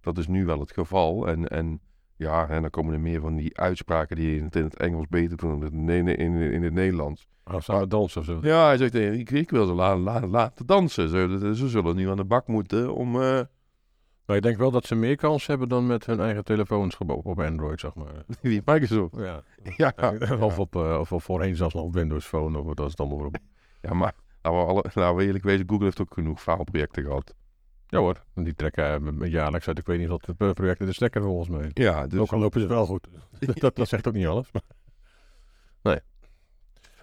dat 0.00 0.18
is 0.18 0.26
nu 0.26 0.44
wel 0.44 0.60
het 0.60 0.72
geval. 0.72 1.28
En, 1.28 1.48
en 1.48 1.80
ja, 2.16 2.48
en 2.48 2.60
dan 2.60 2.70
komen 2.70 2.94
er 2.94 3.00
meer 3.00 3.20
van 3.20 3.36
die 3.36 3.58
uitspraken 3.58 4.16
die 4.16 4.36
in 4.38 4.44
het, 4.44 4.56
in 4.56 4.64
het 4.64 4.76
Engels 4.76 5.06
beter 5.08 5.36
doen 5.36 5.60
dan 5.60 5.90
in, 5.90 6.06
het- 6.06 6.18
in, 6.18 6.34
in, 6.34 6.62
het 6.62 6.72
Nederlands. 6.72 7.26
We 7.44 7.60
samen 7.60 7.88
dansen 7.88 8.20
of 8.20 8.26
zo. 8.26 8.38
Ja, 8.42 8.66
hij 8.66 8.76
zegt, 8.76 8.94
ik, 8.94 9.30
ik 9.30 9.50
wil 9.50 9.66
ze 9.66 9.72
la, 9.72 9.96
la- 9.96 10.26
laten 10.26 10.66
dansen. 10.66 11.08
Ze, 11.08 11.52
ze 11.54 11.68
zullen 11.68 11.96
nu 11.96 12.08
aan 12.10 12.16
de 12.16 12.24
bak 12.24 12.46
moeten 12.46 12.94
om... 12.94 13.20
eh, 13.22 13.40
Maar 14.26 14.36
ik 14.36 14.42
denk 14.42 14.56
wel 14.56 14.70
dat 14.70 14.86
ze 14.86 14.94
meer 14.94 15.16
kans 15.16 15.46
hebben 15.46 15.68
dan 15.68 15.86
met 15.86 16.06
hun 16.06 16.20
eigen 16.20 16.44
telefoons 16.44 16.96
op 16.98 17.40
Android, 17.40 17.80
zeg 17.80 17.94
maar. 17.94 18.12
Wie? 18.42 18.62
Microsoft. 18.64 19.16
Ja. 19.16 19.42
Ja, 19.76 19.92
Of, 20.40 20.58
op, 20.58 20.76
eh, 20.76 20.96
of 21.00 21.12
op 21.12 21.22
voorheen 21.22 21.56
zelfs 21.56 21.74
nog 21.74 21.84
op 21.84 21.94
Windows 21.94 22.26
Phone, 22.26 22.58
of 22.58 22.66
het 22.68 23.00
allemaal 23.00 23.18
voor 23.18 23.26
op. 23.26 23.36
ja 23.80 23.94
maar 23.94 24.14
laten 24.42 24.58
we, 24.60 24.64
alle, 24.66 24.84
laten 24.94 25.16
we 25.16 25.24
eerlijk 25.24 25.44
wezen, 25.44 25.68
Google 25.68 25.84
heeft 25.84 26.00
ook 26.00 26.14
genoeg 26.14 26.42
faalprojecten 26.42 27.04
gehad. 27.04 27.34
Ja 27.88 27.98
hoor, 27.98 28.24
die 28.34 28.54
trekken 28.54 29.20
eh, 29.22 29.30
jaarlijks 29.30 29.68
uit, 29.68 29.78
ik 29.78 29.86
weet 29.86 29.98
niet 29.98 30.08
wat 30.08 30.24
de 30.36 30.52
projecten 30.54 30.86
de 30.86 30.92
stekker 30.92 31.22
volgens 31.22 31.48
mij. 31.48 31.70
Ja, 31.72 32.06
dus 32.06 32.18
Ook 32.20 32.32
al 32.32 32.38
lopen 32.38 32.60
ze 32.60 32.66
wel 32.66 32.86
goed. 32.86 33.08
dat, 33.60 33.76
dat 33.76 33.88
zegt 33.88 34.06
ook 34.08 34.14
niet 34.14 34.26
alles. 34.26 34.52
Maar... 34.52 34.62
Nee. 35.82 35.98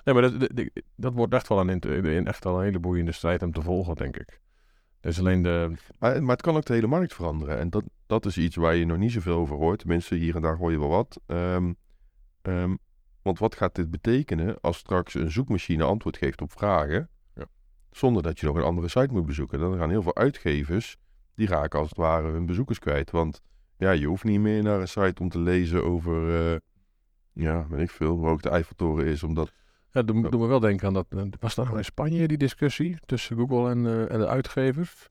Nee, 0.03 0.13
maar 0.13 0.23
dat, 0.39 0.39
dat, 0.55 0.69
dat 0.95 1.13
wordt 1.13 1.33
echt 1.33 1.47
wel, 1.47 1.69
een- 1.69 2.25
echt 2.27 2.43
wel 2.43 2.57
een 2.57 2.63
hele 2.63 2.79
boeiende 2.79 3.11
strijd 3.11 3.41
om 3.43 3.51
te 3.51 3.61
volgen, 3.61 3.95
denk 3.95 4.17
ik. 4.17 4.39
Dus 5.01 5.19
alleen 5.19 5.41
de... 5.41 5.73
Maar, 5.99 6.23
maar 6.23 6.31
het 6.35 6.41
kan 6.41 6.55
ook 6.55 6.65
de 6.65 6.73
hele 6.73 6.87
markt 6.87 7.13
veranderen. 7.13 7.57
En 7.57 7.69
dat, 7.69 7.83
dat 8.05 8.25
is 8.25 8.37
iets 8.37 8.55
waar 8.55 8.75
je 8.75 8.85
nog 8.85 8.97
niet 8.97 9.11
zoveel 9.11 9.37
over 9.37 9.55
hoort. 9.55 9.79
Tenminste, 9.79 10.15
hier 10.15 10.35
en 10.35 10.41
daar 10.41 10.57
hoor 10.57 10.71
je 10.71 10.79
wel 10.79 10.89
wat. 10.89 11.19
Ehm, 11.25 11.73
ehm, 12.41 12.75
want 13.21 13.39
wat 13.39 13.55
gaat 13.55 13.75
dit 13.75 13.91
betekenen 13.91 14.59
als 14.61 14.77
straks 14.77 15.13
een 15.13 15.31
zoekmachine 15.31 15.83
antwoord 15.83 16.17
geeft 16.17 16.41
op 16.41 16.51
vragen... 16.51 17.09
Ja. 17.35 17.45
zonder 17.91 18.23
dat 18.23 18.39
je 18.39 18.45
nog 18.45 18.55
een 18.55 18.63
andere 18.63 18.87
site 18.87 19.13
moet 19.13 19.25
bezoeken? 19.25 19.59
Dan 19.59 19.77
gaan 19.77 19.89
heel 19.89 20.01
veel 20.01 20.15
uitgevers, 20.15 20.97
die 21.35 21.47
raken 21.47 21.79
als 21.79 21.89
het 21.89 21.97
ware 21.97 22.31
hun 22.31 22.45
bezoekers 22.45 22.79
kwijt. 22.79 23.11
Want 23.11 23.41
ja, 23.77 23.91
je 23.91 24.07
hoeft 24.07 24.23
niet 24.23 24.39
meer 24.39 24.63
naar 24.63 24.79
een 24.79 24.87
site 24.87 25.21
om 25.21 25.29
te 25.29 25.39
lezen 25.39 25.83
over... 25.83 26.51
eh, 26.51 26.57
ja, 27.33 27.67
weet 27.69 27.81
ik 27.81 27.89
veel, 27.89 28.15
hoe 28.15 28.27
hoog 28.27 28.41
de 28.41 28.49
Eiffeltoren 28.49 29.05
is, 29.05 29.23
omdat... 29.23 29.53
Ja, 29.91 30.01
doe, 30.01 30.29
doe 30.29 30.41
me 30.41 30.47
wel 30.47 30.59
denken 30.59 30.87
aan 30.87 30.93
dat... 30.93 31.05
eh, 31.09 31.21
Was 31.39 31.55
dat 31.55 31.65
nou 31.65 31.77
in 31.77 31.85
Spanje 31.85 32.27
die 32.27 32.37
discussie 32.37 32.97
tussen 33.05 33.37
Google 33.37 33.69
en, 33.69 33.85
eh, 33.85 34.11
en 34.13 34.19
de 34.19 34.27
uitgevers? 34.27 35.09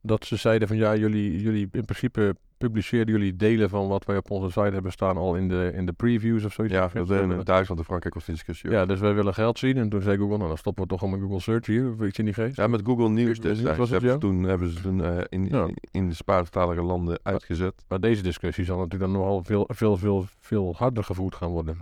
Dat 0.00 0.24
ze 0.24 0.36
zeiden 0.36 0.68
van 0.68 0.76
ja, 0.76 0.96
jullie, 0.96 1.40
jullie 1.42 1.68
in 1.72 1.84
principe 1.84 2.36
publiceren 2.58 3.06
jullie 3.06 3.36
delen 3.36 3.68
van 3.68 3.88
wat 3.88 4.04
wij 4.04 4.16
op 4.16 4.30
onze 4.30 4.48
site 4.48 4.72
hebben 4.74 4.92
staan 4.92 5.16
al 5.16 5.36
in 5.36 5.48
de, 5.48 5.70
in 5.74 5.86
de 5.86 5.92
previews 5.92 6.44
of 6.44 6.52
zoiets. 6.52 6.74
Ja, 6.74 6.88
dat 6.94 7.08
iets. 7.10 7.20
in 7.20 7.40
Duitsland 7.44 7.80
en 7.80 7.86
Frankrijk 7.86 8.14
was 8.14 8.24
de 8.24 8.32
discussie 8.32 8.68
ook. 8.68 8.74
Ja, 8.74 8.86
dus 8.86 9.00
wij 9.00 9.14
willen 9.14 9.34
geld 9.34 9.58
zien. 9.58 9.76
En 9.76 9.88
toen 9.88 10.02
zei 10.02 10.16
Google, 10.18 10.36
nou 10.36 10.48
dan 10.48 10.58
stoppen 10.58 10.82
we 10.82 10.88
toch 10.88 11.10
met 11.10 11.20
Google 11.20 11.40
Search 11.40 11.66
hier, 11.66 11.90
of 11.92 12.06
iets 12.06 12.18
in 12.18 12.24
die 12.24 12.34
geest. 12.34 12.56
Ja, 12.56 12.66
met 12.66 12.80
Google 12.84 13.14
destijds 13.14 13.60
hebben 13.60 13.86
ze 13.86 14.00
ja? 14.00 14.16
toen, 14.18 14.42
hebben 14.42 14.70
ze 14.70 14.80
toen 14.80 15.04
eh, 15.04 15.18
in, 15.28 15.46
Ja. 15.48 15.68
in 15.90 16.08
de 16.08 16.14
Spaanstalige 16.14 16.82
landen 16.82 17.18
uitgezet. 17.22 17.84
Maar 17.88 18.00
deze 18.00 18.22
discussie 18.22 18.64
zal 18.64 18.76
natuurlijk 18.78 19.12
dan 19.12 19.20
nogal 19.20 19.42
veel, 19.44 19.68
veel, 19.72 19.96
veel, 19.96 20.24
veel 20.40 20.74
harder 20.76 21.04
gevoerd 21.04 21.34
gaan 21.34 21.50
worden. 21.50 21.78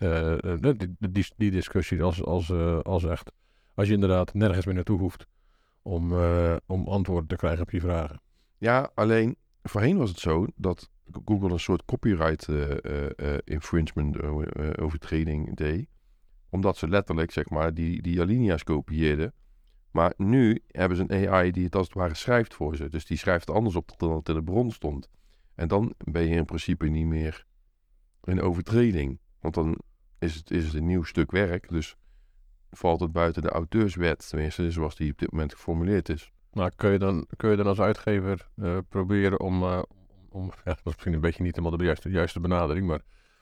Eh, 0.00 0.32
eh, 0.44 0.60
die, 0.60 0.96
die, 0.98 1.26
die 1.36 1.50
discussie 1.50 2.02
als, 2.02 2.22
als, 2.22 2.50
eh, 2.50 2.78
als 2.78 3.04
echt, 3.04 3.32
als 3.74 3.88
je 3.88 3.94
inderdaad 3.94 4.34
nergens 4.34 4.66
meer 4.66 4.74
naartoe 4.74 4.98
hoeft 4.98 5.26
om, 5.82 6.12
om 6.66 6.88
antwoorden 6.88 7.28
te 7.28 7.36
krijgen 7.36 7.62
op 7.62 7.70
je 7.70 7.80
vragen. 7.80 8.20
Ja, 8.58 8.90
alleen 8.94 9.36
voorheen 9.62 9.96
was 9.96 10.08
het 10.08 10.18
zo 10.18 10.46
dat 10.56 10.90
Google 11.24 11.50
een 11.52 11.60
soort 11.60 11.84
copyright 11.84 12.48
infringement 13.44 14.22
overtreding 14.78 15.56
deed. 15.56 15.88
Omdat 16.50 16.76
ze 16.76 16.88
letterlijk, 16.88 17.30
zeg 17.30 17.50
maar, 17.50 17.74
die, 17.74 18.02
die 18.02 18.20
alinea's 18.20 18.64
kopieerden. 18.64 19.32
Maar 19.90 20.14
nu 20.16 20.62
hebben 20.66 20.96
ze 20.96 21.04
een 21.06 21.28
AI 21.28 21.50
die 21.50 21.64
het 21.64 21.76
als 21.76 21.86
het 21.86 21.96
ware 21.96 22.14
schrijft 22.14 22.54
voor 22.54 22.76
ze. 22.76 22.88
Dus 22.88 23.06
die 23.06 23.16
schrijft 23.16 23.50
anders 23.50 23.76
op 23.76 23.92
dan 23.96 24.16
het 24.16 24.28
in 24.28 24.34
de 24.34 24.42
bron 24.42 24.70
stond. 24.70 25.08
En 25.54 25.68
dan 25.68 25.94
ben 25.98 26.22
je 26.22 26.34
in 26.36 26.44
principe 26.44 26.88
niet 26.88 27.06
meer 27.06 27.44
in 28.24 28.40
overtreding. 28.40 29.18
Want 29.40 29.54
dan 29.54 29.78
is 30.20 30.34
het, 30.34 30.50
is 30.50 30.64
het 30.64 30.74
een 30.74 30.86
nieuw 30.86 31.02
stuk 31.02 31.30
werk. 31.30 31.68
Dus 31.68 31.96
valt 32.70 33.00
het 33.00 33.12
buiten 33.12 33.42
de 33.42 33.48
auteurswet. 33.48 34.28
Tenminste, 34.28 34.70
zoals 34.70 34.96
die 34.96 35.10
op 35.12 35.18
dit 35.18 35.30
moment 35.30 35.54
geformuleerd 35.54 36.08
is. 36.08 36.32
Maar 36.52 36.72
kun 36.76 36.90
je 36.90 36.98
dan, 36.98 37.26
kun 37.36 37.50
je 37.50 37.56
dan 37.56 37.66
als 37.66 37.80
uitgever 37.80 38.48
eh, 38.56 38.78
proberen 38.88 39.40
om, 39.40 39.62
eh, 39.62 39.82
om 40.28 40.44
ja, 40.44 40.60
dat 40.64 40.76
is 40.76 40.84
misschien 40.84 41.12
een 41.12 41.20
beetje 41.20 41.42
niet 41.42 41.56
helemaal 41.56 41.78
de 41.78 41.84
juiste, 41.84 42.10
juiste 42.10 42.40
benadering, 42.40 42.86
maar 42.86 43.00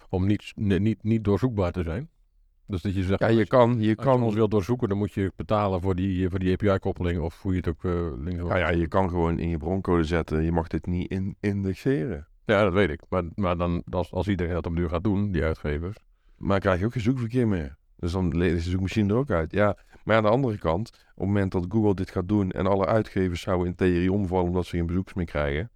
om 0.09 0.27
niet, 0.27 0.53
niet, 0.55 1.03
niet 1.03 1.25
doorzoekbaar 1.25 1.73
te 1.73 1.83
zijn. 1.83 2.11
Dus 2.67 2.83
dat 2.83 2.95
je 2.95 3.03
zegt, 3.03 3.21
Ja, 3.21 3.27
je 3.27 3.47
kan, 3.47 3.71
je 3.71 3.77
als 3.77 3.87
je 3.87 3.95
kan 3.95 4.23
ons 4.23 4.35
wilt 4.35 4.51
doorzoeken, 4.51 4.89
dan 4.89 4.99
moet 4.99 5.13
je 5.13 5.33
betalen 5.37 5.81
voor 5.81 5.95
die, 5.95 6.31
voor 6.31 6.39
die 6.39 6.53
API-koppeling 6.53 7.21
of 7.21 7.43
hoe 7.43 7.53
je 7.53 7.59
het 7.59 7.69
ook 7.69 7.83
links 8.19 8.43
Nou 8.43 8.59
ja, 8.59 8.69
je 8.71 8.89
kan 8.89 9.09
gewoon 9.09 9.39
in 9.39 9.49
je 9.49 9.57
broncode 9.57 10.05
zetten. 10.05 10.43
Je 10.43 10.53
mag 10.53 10.67
dit 10.67 10.87
niet 10.87 11.11
in 11.11 11.37
indexeren. 11.41 12.27
Ja, 12.45 12.63
dat 12.63 12.73
weet 12.73 12.91
ik. 12.91 13.01
Maar, 13.09 13.25
maar 13.35 13.57
dan, 13.57 13.83
als, 13.91 14.13
als 14.13 14.29
iedereen 14.29 14.53
dat 14.53 14.67
op 14.67 14.77
duur 14.77 14.89
gaat 14.89 15.05
doen, 15.05 15.33
die 15.33 15.43
uitgevers. 15.43 15.97
Maar 16.39 16.61
krijg 16.61 16.79
je 16.79 16.85
ook 16.87 16.93
geen 16.93 17.03
zoekverkeer 17.03 17.49
meer. 17.49 17.77
Dus 17.97 18.13
dan 18.13 18.37
leest 18.37 18.65
de 18.65 18.71
zoekmachine 18.71 19.13
er 19.13 19.19
ook 19.19 19.31
uit. 19.31 19.53
Ja, 19.53 19.77
maar 20.05 20.17
aan 20.17 20.23
de 20.23 20.29
andere 20.29 20.59
kant, 20.59 20.89
op 20.89 20.95
het 21.17 21.27
moment 21.27 21.53
dat 21.53 21.67
Google 21.69 21.95
dit 21.95 22.11
gaat 22.11 22.29
doen 22.29 22.51
en 22.51 22.67
alle 22.67 22.87
uitgevers 22.87 23.41
zouden 23.41 23.67
in 23.67 23.75
theorie 23.75 24.13
omvallen 24.13 24.47
omdat 24.47 24.67
ze 24.67 24.77
geen 24.77 24.87
bezoekers 24.87 25.15
meer 25.15 25.25
krijgen, 25.27 25.71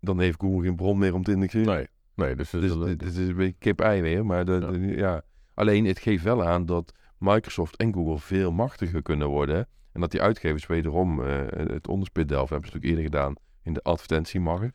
dan 0.00 0.20
heeft 0.20 0.40
Google 0.40 0.62
geen 0.62 0.76
bron 0.76 0.98
meer 0.98 1.14
om 1.14 1.22
te 1.22 1.32
indexeren. 1.32 1.74
Nee, 1.74 1.86
nee 2.14 2.36
dus, 2.36 2.50
Dus 2.50 2.60
dus, 2.60 2.84
dit, 2.86 2.98
dit 2.98 3.08
is 3.16 3.28
een 3.28 3.34
beetje 3.36 3.56
kip-ei 3.58 4.00
weer. 4.02 4.26
Maar 4.26 4.44
de, 4.44 4.52
Ja. 4.52 4.70
de- 4.70 4.78
ja. 4.96 5.22
Alleen 5.54 5.84
het 5.84 5.98
geeft 5.98 6.24
wel 6.24 6.44
aan 6.44 6.66
dat 6.66 6.92
Microsoft 7.18 7.76
en 7.76 7.94
Google 7.94 8.18
veel 8.18 8.52
machtiger 8.52 9.02
kunnen 9.02 9.28
worden. 9.28 9.68
En 9.92 10.00
dat 10.00 10.10
die 10.10 10.22
uitgevers 10.22 10.66
wederom 10.66 11.22
eh, 11.24 11.40
het 11.48 11.88
onderspit 11.88 12.28
delven. 12.28 12.48
Hebben 12.54 12.70
ze 12.70 12.74
natuurlijk 12.76 13.06
eerder 13.06 13.20
gedaan 13.20 13.34
in 13.62 13.72
de 13.72 13.82
advertentiemarkt. 13.82 14.74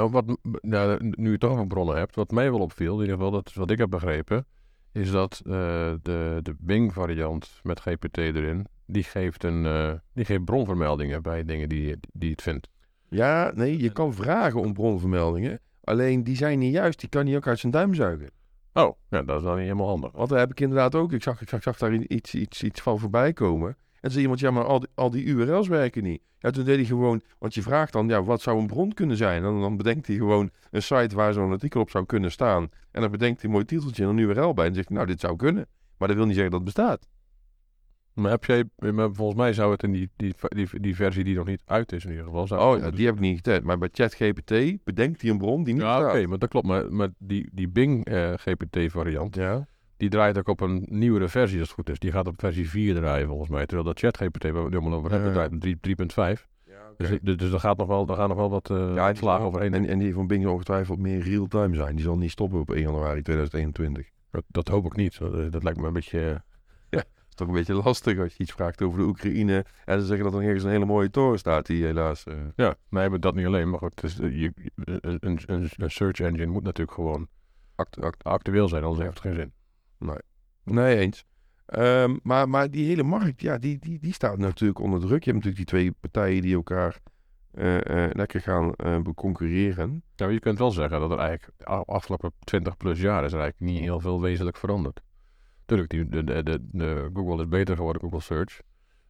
Nou, 0.00 0.12
wat, 0.12 0.36
nou, 0.60 0.98
nu 1.02 1.24
je 1.24 1.30
het 1.30 1.40
toch 1.40 1.50
over 1.50 1.66
bronnen 1.66 1.96
hebt, 1.96 2.14
wat 2.14 2.30
mij 2.30 2.50
wel 2.50 2.60
opviel, 2.60 2.94
in 2.94 3.00
ieder 3.00 3.14
geval, 3.14 3.30
dat 3.30 3.46
is 3.46 3.54
wat 3.54 3.70
ik 3.70 3.78
heb 3.78 3.90
begrepen, 3.90 4.46
is 4.92 5.10
dat 5.10 5.40
eh, 5.44 5.52
de, 6.02 6.38
de 6.42 6.54
Bing-variant 6.58 7.60
met 7.62 7.80
GPT 7.80 8.16
erin, 8.16 8.66
die 8.86 9.02
geeft, 9.02 9.44
een, 9.44 9.66
eh, 9.66 9.92
die 10.12 10.24
geeft 10.24 10.44
bronvermeldingen 10.44 11.22
bij 11.22 11.44
dingen 11.44 11.68
die, 11.68 11.96
die 12.12 12.30
het 12.30 12.42
vindt. 12.42 12.68
Ja, 13.08 13.52
nee, 13.54 13.78
je 13.78 13.92
kan 13.92 14.14
vragen 14.14 14.60
om 14.60 14.72
bronvermeldingen. 14.72 15.60
Alleen 15.84 16.24
die 16.24 16.36
zijn 16.36 16.58
niet 16.58 16.72
juist. 16.72 17.00
Die 17.00 17.08
kan 17.08 17.26
hij 17.26 17.36
ook 17.36 17.46
uit 17.46 17.58
zijn 17.58 17.72
duim 17.72 17.94
zuigen. 17.94 18.30
Oh, 18.72 18.96
ja, 19.08 19.22
dat 19.22 19.36
is 19.36 19.42
dan 19.42 19.54
niet 19.54 19.64
helemaal 19.64 19.88
handig. 19.88 20.12
Want 20.12 20.28
daar 20.28 20.38
heb 20.38 20.50
ik 20.50 20.60
inderdaad 20.60 20.94
ook. 20.94 21.12
Ik 21.12 21.22
zag, 21.22 21.40
ik 21.40 21.48
zag, 21.48 21.62
zag 21.62 21.78
daar 21.78 21.92
iets, 21.92 22.34
iets, 22.34 22.62
iets 22.62 22.80
van 22.80 22.98
voorbij 22.98 23.32
komen. 23.32 23.76
En 24.00 24.10
zei 24.10 24.22
iemand, 24.22 24.40
ja, 24.40 24.50
maar 24.50 24.64
al 24.64 24.80
die, 24.80 24.88
al 24.94 25.10
die 25.10 25.24
URL's 25.24 25.68
werken 25.68 26.02
niet. 26.02 26.22
Ja, 26.38 26.50
toen 26.50 26.64
deed 26.64 26.76
hij 26.76 26.84
gewoon, 26.84 27.22
want 27.38 27.54
je 27.54 27.62
vraagt 27.62 27.92
dan, 27.92 28.08
ja, 28.08 28.22
wat 28.22 28.40
zou 28.40 28.58
een 28.58 28.66
bron 28.66 28.92
kunnen 28.92 29.16
zijn? 29.16 29.44
En 29.44 29.60
dan 29.60 29.76
bedenkt 29.76 30.06
hij 30.06 30.16
gewoon 30.16 30.50
een 30.70 30.82
site 30.82 31.14
waar 31.14 31.32
zo'n 31.32 31.50
artikel 31.52 31.80
op 31.80 31.90
zou 31.90 32.06
kunnen 32.06 32.30
staan. 32.32 32.68
En 32.90 33.00
dan 33.00 33.10
bedenkt 33.10 33.40
hij 33.40 33.44
een 33.44 33.54
mooi 33.54 33.64
titeltje 33.64 34.02
en 34.02 34.08
een 34.08 34.18
URL 34.18 34.54
bij. 34.54 34.64
En 34.64 34.72
dan 34.72 34.74
zegt 34.74 34.88
hij, 34.88 34.96
nou, 34.96 35.08
dit 35.08 35.20
zou 35.20 35.36
kunnen. 35.36 35.66
Maar 35.96 36.08
dat 36.08 36.16
wil 36.16 36.26
niet 36.26 36.34
zeggen 36.34 36.52
dat 36.52 36.60
het 36.60 36.74
bestaat. 36.74 37.08
Maar 38.14 38.30
heb 38.30 38.44
jij, 38.44 38.64
maar 38.92 39.12
volgens 39.12 39.38
mij 39.38 39.52
zou 39.52 39.72
het 39.72 39.82
in 39.82 39.92
die, 39.92 40.10
die, 40.16 40.34
die, 40.48 40.80
die 40.80 40.94
versie 40.94 41.24
die 41.24 41.36
nog 41.36 41.46
niet 41.46 41.62
uit 41.64 41.92
is 41.92 42.04
in 42.04 42.10
ieder 42.10 42.24
geval. 42.24 42.46
Zou 42.46 42.74
Oh, 42.74 42.82
ja, 42.82 42.90
die 42.90 43.06
heb 43.06 43.14
ik 43.14 43.20
niet 43.20 43.36
getest. 43.36 43.62
Maar 43.62 43.78
bij 43.78 43.88
ChatGPT 43.92 44.84
bedenkt 44.84 45.20
hij 45.20 45.30
een 45.30 45.38
bron 45.38 45.64
die 45.64 45.74
niet 45.74 45.82
Ja, 45.82 46.08
oké, 46.08 46.26
maar 46.26 46.38
dat 46.38 46.48
klopt. 46.48 46.66
Maar, 46.66 46.92
maar 46.92 47.08
die, 47.18 47.48
die 47.52 47.68
Bing 47.68 48.04
eh, 48.04 48.32
GPT 48.36 48.78
variant, 48.92 49.34
Ja. 49.34 49.66
Die 50.00 50.08
draait 50.08 50.38
ook 50.38 50.48
op 50.48 50.60
een 50.60 50.86
nieuwere 50.90 51.28
versie 51.28 51.58
als 51.58 51.68
het 51.68 51.76
goed 51.76 51.90
is. 51.90 51.98
Die 51.98 52.10
gaat 52.12 52.26
op 52.26 52.34
versie 52.38 52.70
4 52.70 52.94
draaien 52.94 53.26
volgens 53.26 53.50
mij. 53.50 53.66
Terwijl 53.66 53.86
dat 53.88 53.98
ChatGPT 53.98 54.42
waar 54.42 54.52
we 54.52 54.58
het 54.60 54.72
helemaal 54.72 54.98
over 54.98 55.10
hebben, 55.10 55.28
Ja. 55.28 55.34
draait 55.34 55.52
op 55.52 55.60
3 55.60 55.76
3.5. 56.36 56.46
Ja, 56.66 56.74
Dus, 56.96 57.18
dus, 57.22 57.36
dus 57.36 57.50
daar 57.50 57.60
gaat 57.60 57.76
nog 57.76 57.86
wel, 57.86 58.06
daar 58.06 58.16
gaan 58.16 58.28
nog 58.28 58.38
wel 58.38 58.50
wat 58.50 58.70
eh 58.70 58.94
Ja, 58.94 59.08
die 59.08 59.16
slagen 59.16 59.44
overheen. 59.44 59.74
En, 59.74 59.86
en 59.86 59.98
die 59.98 60.12
van 60.14 60.26
Bing 60.26 60.42
zal 60.42 60.52
ongetwijfeld 60.52 60.98
meer 60.98 61.20
real-time 61.22 61.74
zijn. 61.76 61.94
Die 61.96 62.04
zal 62.04 62.16
niet 62.16 62.30
stoppen 62.30 62.60
op 62.60 62.70
1 62.70 62.80
januari 62.82 63.22
2021. 63.22 64.08
dat, 64.30 64.44
dat 64.48 64.68
hoop 64.68 64.84
ik 64.86 64.96
niet. 64.96 65.18
Dat, 65.18 65.52
dat 65.52 65.62
lijkt 65.62 65.80
me 65.80 65.86
een 65.86 65.92
beetje... 65.92 66.42
eh, 66.90 67.00
is 67.28 67.34
toch 67.34 67.48
een 67.48 67.54
beetje 67.54 67.74
lastig 67.74 68.18
als 68.18 68.34
je 68.36 68.42
iets 68.42 68.52
vraagt 68.52 68.82
over 68.82 68.98
de 68.98 69.04
Oekraïne. 69.04 69.64
En 69.84 70.00
ze 70.00 70.06
zeggen 70.06 70.24
dat 70.30 70.34
er 70.34 70.42
ergens 70.46 70.64
een 70.64 70.70
hele 70.70 70.84
mooie 70.84 71.10
toren 71.10 71.38
staat 71.38 71.66
die 71.66 71.84
helaas... 71.84 72.24
eh, 72.24 72.34
ja, 72.56 72.74
nee, 72.88 73.08
maar 73.08 73.20
dat 73.20 73.34
niet 73.34 73.46
alleen. 73.46 73.70
Maar 73.70 73.78
goed, 73.78 74.02
eh, 74.20 74.40
je, 74.40 74.52
een, 74.74 74.98
een, 75.20 75.40
een, 75.46 75.68
een 75.76 75.90
search 75.90 76.20
engine 76.20 76.46
moet 76.46 76.62
natuurlijk 76.62 76.96
gewoon 76.96 77.28
act, 77.74 78.00
act, 78.00 78.24
actueel 78.24 78.68
zijn, 78.68 78.82
anders 78.84 79.02
heeft 79.02 79.14
het 79.14 79.22
geen 79.26 79.34
zin. 79.34 79.52
Nee, 80.64 80.96
eens. 80.96 81.24
Ehm, 81.66 82.16
maar, 82.22 82.48
maar 82.48 82.70
die 82.70 82.86
hele 82.86 83.02
markt, 83.02 83.40
ja, 83.40 83.58
die, 83.58 83.78
die, 83.78 83.98
die 83.98 84.12
staat 84.12 84.38
natuurlijk 84.38 84.80
onder 84.80 85.00
druk. 85.00 85.24
Je 85.24 85.30
hebt 85.30 85.44
natuurlijk 85.44 85.56
die 85.56 85.64
twee 85.80 85.92
partijen 85.92 86.42
die 86.42 86.54
elkaar 86.54 86.98
eh, 87.50 88.04
eh, 88.04 88.10
lekker 88.14 88.40
gaan 88.40 88.74
eh 88.74 88.98
concurreren. 89.14 90.02
Maar 90.16 90.32
je 90.32 90.38
kunt 90.40 90.58
wel 90.58 90.70
zeggen 90.70 91.00
dat 91.00 91.10
er 91.10 91.18
eigenlijk 91.18 91.60
afgelopen 91.88 92.32
20 92.44 92.76
plus 92.76 93.00
jaar 93.00 93.24
is 93.24 93.32
er 93.32 93.40
eigenlijk 93.40 93.72
niet 93.72 93.80
heel 93.82 94.00
veel 94.00 94.20
wezenlijk 94.20 94.56
veranderd. 94.56 95.00
Tuurlijk, 95.66 95.90
die, 95.90 96.08
de, 96.08 96.24
de, 96.24 96.42
de, 96.42 96.58
de 96.72 97.10
Google 97.14 97.42
is 97.42 97.48
beter 97.48 97.76
geworden, 97.76 98.02
Google 98.02 98.20
Search. 98.20 98.60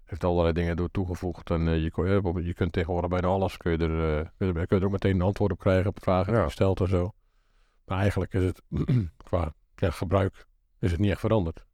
Heeft 0.04 0.24
allerlei 0.24 0.52
dingen 0.52 0.76
door 0.76 0.90
toegevoegd. 0.90 1.50
En 1.50 1.80
je, 1.80 1.90
kon- 1.90 2.06
eh, 2.06 2.46
je 2.46 2.54
kunt 2.54 2.72
tegenwoordig 2.72 3.10
bijna 3.10 3.26
alles, 3.28 3.56
kun 3.56 3.70
je, 3.72 3.78
er, 3.78 4.30
kun 4.36 4.46
je, 4.46 4.52
er, 4.52 4.66
kun 4.66 4.76
je 4.76 4.82
er 4.82 4.84
ook 4.86 4.92
meteen 4.92 5.14
een 5.14 5.22
antwoord 5.22 5.52
op 5.52 5.58
krijgen 5.58 5.88
op 5.88 6.02
vragen 6.02 6.26
die 6.26 6.34
Ja. 6.40 6.44
je 6.44 6.50
stelt 6.50 6.80
en 6.80 6.88
zo. 6.88 7.12
Maar 7.84 7.98
eigenlijk 7.98 8.34
is 8.34 8.44
het 8.44 8.62
qua 9.28 9.54
ja, 9.76 9.90
gebruik 9.90 10.46
is 10.80 10.90
het 10.90 11.00
niet 11.00 11.10
echt 11.10 11.20
veranderd. 11.20 11.64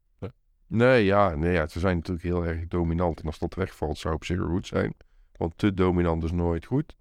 Nee, 0.69 1.05
ja, 1.05 1.35
nee, 1.35 1.53
ja, 1.53 1.67
ze 1.67 1.79
zijn 1.79 1.97
natuurlijk 1.97 2.27
heel 2.27 2.45
erg 2.45 2.67
dominant. 2.67 3.21
En 3.21 3.27
als 3.27 3.39
dat 3.39 3.55
wegvalt, 3.55 3.99
zou 3.99 4.15
op 4.15 4.25
zich 4.25 4.41
goed 4.41 4.67
zijn. 4.67 4.95
Want 5.37 5.59
te 5.59 5.75
dominant 5.75 6.25
is 6.25 6.33
nooit 6.33 6.65
goed. 6.65 6.97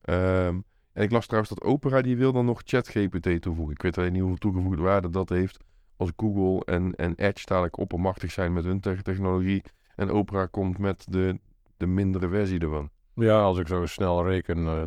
Ehm, 0.00 0.60
en 0.92 1.02
ik 1.02 1.10
las 1.10 1.26
trouwens 1.26 1.54
dat 1.54 1.62
Opera 1.68 2.02
die 2.02 2.16
wil 2.16 2.32
dan 2.32 2.44
nog 2.44 2.60
ChatGPT 2.64 3.42
toevoegen. 3.42 3.74
Ik 3.74 3.82
weet 3.82 3.98
alleen 3.98 4.12
niet 4.12 4.20
hoeveel 4.20 4.38
toegevoegde 4.38 4.82
waarde 4.82 5.10
dat 5.10 5.28
heeft. 5.28 5.58
Als 5.96 6.12
Google 6.16 6.64
en, 6.64 6.94
en 6.94 7.14
Edge 7.14 7.46
dadelijk 7.46 7.78
oppermachtig 7.78 8.30
zijn 8.32 8.52
met 8.52 8.64
hun 8.64 8.80
te- 8.80 9.02
technologie. 9.02 9.62
En 9.96 10.10
Opera 10.10 10.46
komt 10.46 10.78
met 10.78 11.04
de, 11.08 11.40
de 11.76 11.86
mindere 11.86 12.28
versie 12.28 12.60
ervan. 12.60 12.90
Ja, 13.14 13.40
als 13.40 13.58
ik 13.58 13.66
zo 13.66 13.86
snel 13.86 14.26
reken, 14.26 14.66
eh 14.66 14.82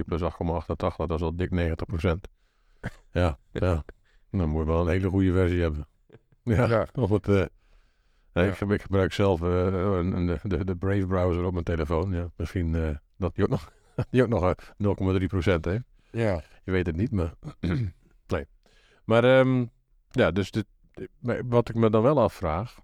83,4 0.00 0.04
plus 0.06 0.22
8,88, 0.22 0.26
dat 0.96 1.10
is 1.10 1.22
al 1.22 1.36
dik 1.36 1.50
90 1.50 1.86
procent. 1.86 2.28
Ja, 3.12 3.38
ja. 3.52 3.84
Dan 4.30 4.48
moet 4.48 4.60
je 4.60 4.66
wel 4.66 4.80
een 4.80 4.88
hele 4.88 5.08
goede 5.08 5.32
versie 5.32 5.60
hebben. 5.60 5.86
Ja, 6.42 6.66
Ja. 6.68 6.86
of 7.02 7.10
het... 7.10 7.28
eh, 7.28 7.34
nee, 8.32 8.44
Ja. 8.44 8.50
ik, 8.50 8.54
gebruik- 8.56 8.80
ik 8.80 8.86
gebruik 8.86 9.12
zelf 9.12 9.42
eh, 9.42 9.48
de, 9.48 10.38
de, 10.42 10.64
de 10.64 10.76
Brave 10.76 11.06
browser 11.06 11.44
op 11.44 11.52
mijn 11.52 11.64
telefoon. 11.64 12.12
Ja, 12.12 12.30
misschien 12.36 12.74
eh, 12.74 12.96
dat 13.16 13.34
die 13.34 13.44
ook 13.44 13.50
nog, 13.50 13.72
die 14.10 14.22
ook 14.22 14.28
nog 14.28 14.54
eh, 14.76 15.18
0,3 15.20 15.26
procent 15.26 15.64
heeft. 15.64 15.84
Ja. 16.10 16.42
Je 16.64 16.70
weet 16.70 16.86
het 16.86 16.96
niet, 16.96 17.10
maar... 17.12 17.34
nee. 18.26 18.46
Maar 19.04 19.24
ehm, 19.24 19.64
ja, 20.10 20.30
dus 20.30 20.50
dit, 20.50 20.66
wat 21.44 21.68
ik 21.68 21.74
me 21.74 21.90
dan 21.90 22.02
wel 22.02 22.20
afvraag... 22.20 22.78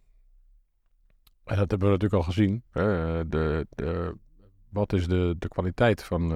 En 1.44 1.56
dat 1.56 1.70
hebben 1.70 1.88
we 1.88 1.94
natuurlijk 1.94 2.22
al 2.22 2.32
gezien. 2.32 2.62
Hè, 2.70 3.28
de, 3.28 3.66
de, 3.70 4.14
wat 4.68 4.92
is 4.92 5.06
de, 5.08 5.34
de 5.38 5.48
kwaliteit 5.48 6.02
van, 6.02 6.32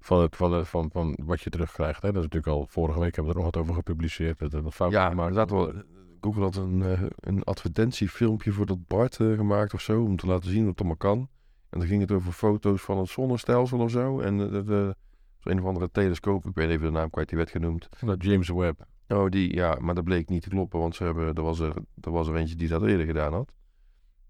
van, 0.00 0.20
het, 0.20 0.36
van, 0.36 0.66
van, 0.66 0.90
van 0.90 1.18
wat 1.24 1.40
je 1.40 1.50
terugkrijgt? 1.50 2.02
Hè? 2.02 2.12
Dat 2.12 2.24
is 2.24 2.28
natuurlijk 2.28 2.56
al... 2.56 2.66
Vorige 2.66 3.00
week 3.00 3.14
hebben 3.14 3.32
we 3.32 3.38
er 3.38 3.44
nog 3.44 3.54
wat 3.54 3.62
over 3.62 3.74
gepubliceerd. 3.74 4.38
Dat 4.38 4.52
wat 4.52 4.74
fouten 4.74 5.00
Ja, 5.00 5.10
maar 5.10 5.32
dat 5.32 5.50
wel. 5.50 5.72
Google 6.20 6.42
had 6.42 6.56
een, 6.56 6.82
eh, 6.82 7.02
een 7.20 7.44
advertentiefilmpje 7.44 8.52
voor 8.52 8.66
dat 8.66 8.86
Bart 8.86 9.20
eh, 9.20 9.32
gemaakt 9.32 9.74
of 9.74 9.80
zo, 9.80 10.02
om 10.02 10.16
te 10.16 10.26
laten 10.26 10.50
zien 10.50 10.60
wat 10.60 10.68
het 10.68 10.78
allemaal 10.78 10.96
kan. 10.96 11.28
En 11.70 11.78
dan 11.78 11.88
ging 11.88 12.00
het 12.00 12.12
over 12.12 12.32
foto's 12.32 12.82
van 12.82 12.98
het 12.98 13.08
zonnestelsel 13.08 13.78
of 13.78 13.90
zo. 13.90 14.20
En 14.20 14.40
eh, 14.40 14.50
de, 14.50 14.64
de, 14.64 14.96
een 15.42 15.60
of 15.60 15.64
andere 15.64 15.90
telescoop, 15.90 16.46
ik 16.46 16.54
weet 16.54 16.68
even 16.68 16.86
de 16.86 16.92
naam 16.92 17.10
kwijt, 17.10 17.28
die 17.28 17.38
werd 17.38 17.50
genoemd. 17.50 17.88
Dat 18.00 18.22
James 18.22 18.48
Webb. 18.48 18.86
Oh, 19.08 19.28
die, 19.28 19.54
ja, 19.54 19.76
maar 19.80 19.94
dat 19.94 20.04
bleek 20.04 20.28
niet 20.28 20.42
te 20.42 20.48
kloppen, 20.48 20.80
want 20.80 20.94
ze 20.94 21.04
hebben, 21.04 21.34
er, 21.34 21.42
was 21.42 21.60
er, 21.60 21.74
er 22.00 22.10
was 22.10 22.28
er 22.28 22.36
eentje 22.36 22.56
die 22.56 22.68
dat 22.68 22.82
eerder 22.82 23.06
gedaan 23.06 23.32
had. 23.32 23.52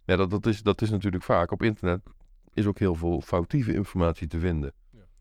Ja, 0.04 0.16
dat, 0.16 0.30
dat, 0.30 0.46
is, 0.46 0.62
dat 0.62 0.82
is 0.82 0.90
natuurlijk 0.90 1.24
vaak. 1.24 1.50
Op 1.50 1.62
internet 1.62 2.00
is 2.54 2.66
ook 2.66 2.78
heel 2.78 2.94
veel 2.94 3.20
foutieve 3.20 3.74
informatie 3.74 4.26
te 4.26 4.38
vinden. 4.38 4.72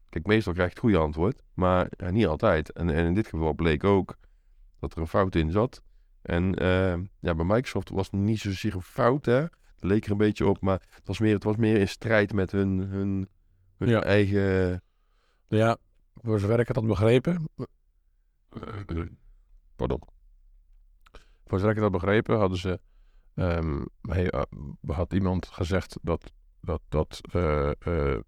Kijk, 0.09 0.25
meestal 0.25 0.53
krijg 0.53 0.67
je 0.69 0.73
het 0.73 0.83
goede 0.83 0.97
antwoord, 0.97 1.41
maar 1.53 1.87
ja, 1.97 2.09
niet 2.09 2.25
altijd. 2.27 2.71
En, 2.71 2.89
en 2.89 3.05
in 3.05 3.13
dit 3.13 3.27
geval 3.27 3.53
bleek 3.53 3.83
ook 3.83 4.17
dat 4.79 4.93
er 4.93 4.99
een 5.01 5.07
fout 5.07 5.35
in 5.35 5.51
zat. 5.51 5.81
En 6.21 6.55
eh, 6.55 6.97
ja, 7.19 7.35
bij 7.35 7.45
Microsoft 7.45 7.89
was 7.89 8.05
het 8.11 8.19
niet 8.19 8.39
zozeer 8.39 8.75
een 8.75 8.81
fout, 8.81 9.25
hè. 9.25 9.39
Het 9.41 9.83
leek 9.85 10.05
er 10.05 10.11
een 10.11 10.17
beetje 10.17 10.47
op, 10.47 10.61
maar 10.61 10.81
het 10.89 11.07
was 11.07 11.19
meer, 11.19 11.33
het 11.33 11.43
was 11.43 11.55
meer 11.55 11.77
in 11.77 11.87
strijd 11.87 12.33
met 12.33 12.51
hun, 12.51 12.79
hun, 12.79 13.29
hun 13.77 13.89
Ja. 13.89 14.03
eigen... 14.03 14.81
Ja, 15.47 15.77
voor 16.13 16.39
zover 16.39 16.59
ik 16.59 16.67
het 16.67 16.75
had 16.75 16.85
begrepen... 16.87 17.49
Pardon. 19.75 20.01
Voor 21.45 21.59
zover 21.59 21.69
ik 21.69 21.75
het 21.75 21.83
had 21.83 21.91
begrepen, 21.91 22.37
hadden 22.37 22.57
ze... 22.57 22.79
ehm, 23.35 23.85
hij, 24.01 24.29
eh, 24.29 24.41
had 24.87 25.13
iemand 25.13 25.47
gezegd 25.47 25.97
dat, 26.01 26.33
dat, 26.61 26.81
dat 26.89 27.21
eh, 27.31 27.71
eh, 27.79 28.19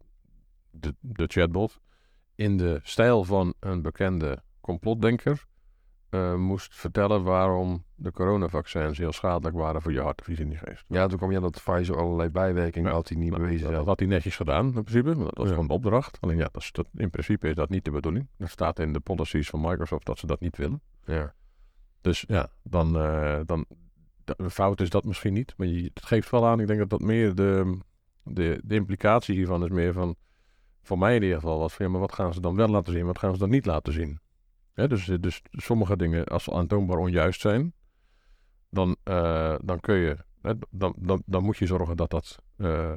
de, 0.71 0.95
de 0.99 1.25
chatbot 1.27 1.79
in 2.35 2.57
de 2.57 2.79
stijl 2.83 3.23
van 3.23 3.53
een 3.59 3.81
bekende 3.81 4.43
complotdenker 4.61 5.45
eh, 6.09 6.35
moest 6.35 6.75
vertellen 6.75 7.23
waarom 7.23 7.83
de 7.95 8.11
coronavaccins 8.11 8.97
heel 8.97 9.11
schadelijk 9.11 9.55
waren 9.55 9.81
voor 9.81 9.91
je 9.91 10.01
hart 10.01 10.21
of 10.21 10.27
iets 10.27 10.39
in 10.39 10.49
die 10.49 10.57
geest. 10.57 10.85
Ja, 10.87 11.07
toen 11.07 11.17
kwam 11.17 11.31
je 11.31 11.39
dat 11.39 11.61
Pfizer 11.63 11.97
allerlei 11.97 12.29
bijwerkingen 12.29 12.89
Ja. 12.89 12.95
had 12.95 13.09
hij 13.09 13.17
niet 13.17 13.29
Nou, 13.29 13.41
bewezen. 13.41 13.61
dat, 13.63 13.69
zelf. 13.71 13.85
dat 13.85 13.89
had 13.97 13.99
hij 13.99 14.09
netjes 14.09 14.35
gedaan, 14.35 14.65
in 14.65 14.71
principe. 14.83 15.15
Dat 15.15 15.37
was 15.37 15.45
Ja. 15.45 15.51
gewoon 15.51 15.67
de 15.67 15.73
opdracht. 15.73 16.17
Alleen 16.21 16.37
ja, 16.37 16.49
dat 16.51 16.61
is, 16.61 16.71
dat, 16.71 16.87
in 16.95 17.09
principe 17.09 17.47
is 17.49 17.55
dat 17.55 17.69
niet 17.69 17.85
de 17.85 17.91
bedoeling. 17.91 18.27
Er 18.37 18.49
staat 18.49 18.79
in 18.79 18.93
de 18.93 18.99
policies 18.99 19.49
van 19.49 19.61
Microsoft 19.61 20.05
dat 20.05 20.17
ze 20.17 20.25
dat 20.25 20.39
niet 20.39 20.57
willen. 20.57 20.81
Ja. 21.05 21.33
Dus 22.01 22.23
ja, 22.27 22.49
dan, 22.63 22.97
eh, 22.97 23.39
dan 23.45 23.65
de 24.25 24.49
fout 24.49 24.81
is 24.81 24.89
dat 24.89 25.03
misschien 25.03 25.33
niet. 25.33 25.53
Maar 25.57 25.67
je, 25.67 25.83
het 25.93 26.05
geeft 26.05 26.29
wel 26.29 26.47
aan, 26.47 26.59
ik 26.59 26.67
denk 26.67 26.79
dat 26.79 26.89
dat 26.89 26.99
meer 27.01 27.35
de, 27.35 27.77
de, 28.23 28.61
de 28.63 28.75
implicatie 28.75 29.35
hiervan 29.35 29.63
is 29.63 29.69
meer 29.69 29.93
van, 29.93 30.15
voor 30.89 30.97
mij 30.97 31.15
in 31.15 31.21
ieder 31.21 31.37
geval, 31.39 31.59
was 31.59 31.73
van 31.73 31.85
ja, 31.85 31.91
maar 31.91 32.01
wat 32.01 32.13
gaan 32.13 32.33
ze 32.33 32.41
dan 32.41 32.55
wel 32.55 32.67
laten 32.67 32.93
zien, 32.93 33.05
wat 33.05 33.19
gaan 33.19 33.33
ze 33.33 33.39
dan 33.39 33.49
niet 33.49 33.65
laten 33.65 33.93
zien? 33.93 34.19
Hè, 34.73 34.87
dus, 34.87 35.05
dus 35.19 35.41
sommige 35.51 35.97
dingen, 35.97 36.25
als 36.25 36.43
ze 36.43 36.51
aantoonbaar 36.53 36.97
onjuist 36.97 37.41
zijn, 37.41 37.73
dan, 38.69 38.95
eh, 39.03 39.55
dan 39.63 39.79
kun 39.79 39.95
je, 39.95 40.17
hè, 40.41 40.53
dan, 40.69 40.93
dan, 40.97 41.23
dan 41.25 41.43
moet 41.43 41.57
je 41.57 41.65
zorgen 41.65 41.97
dat 41.97 42.09
dat, 42.09 42.37
eh, 42.57 42.91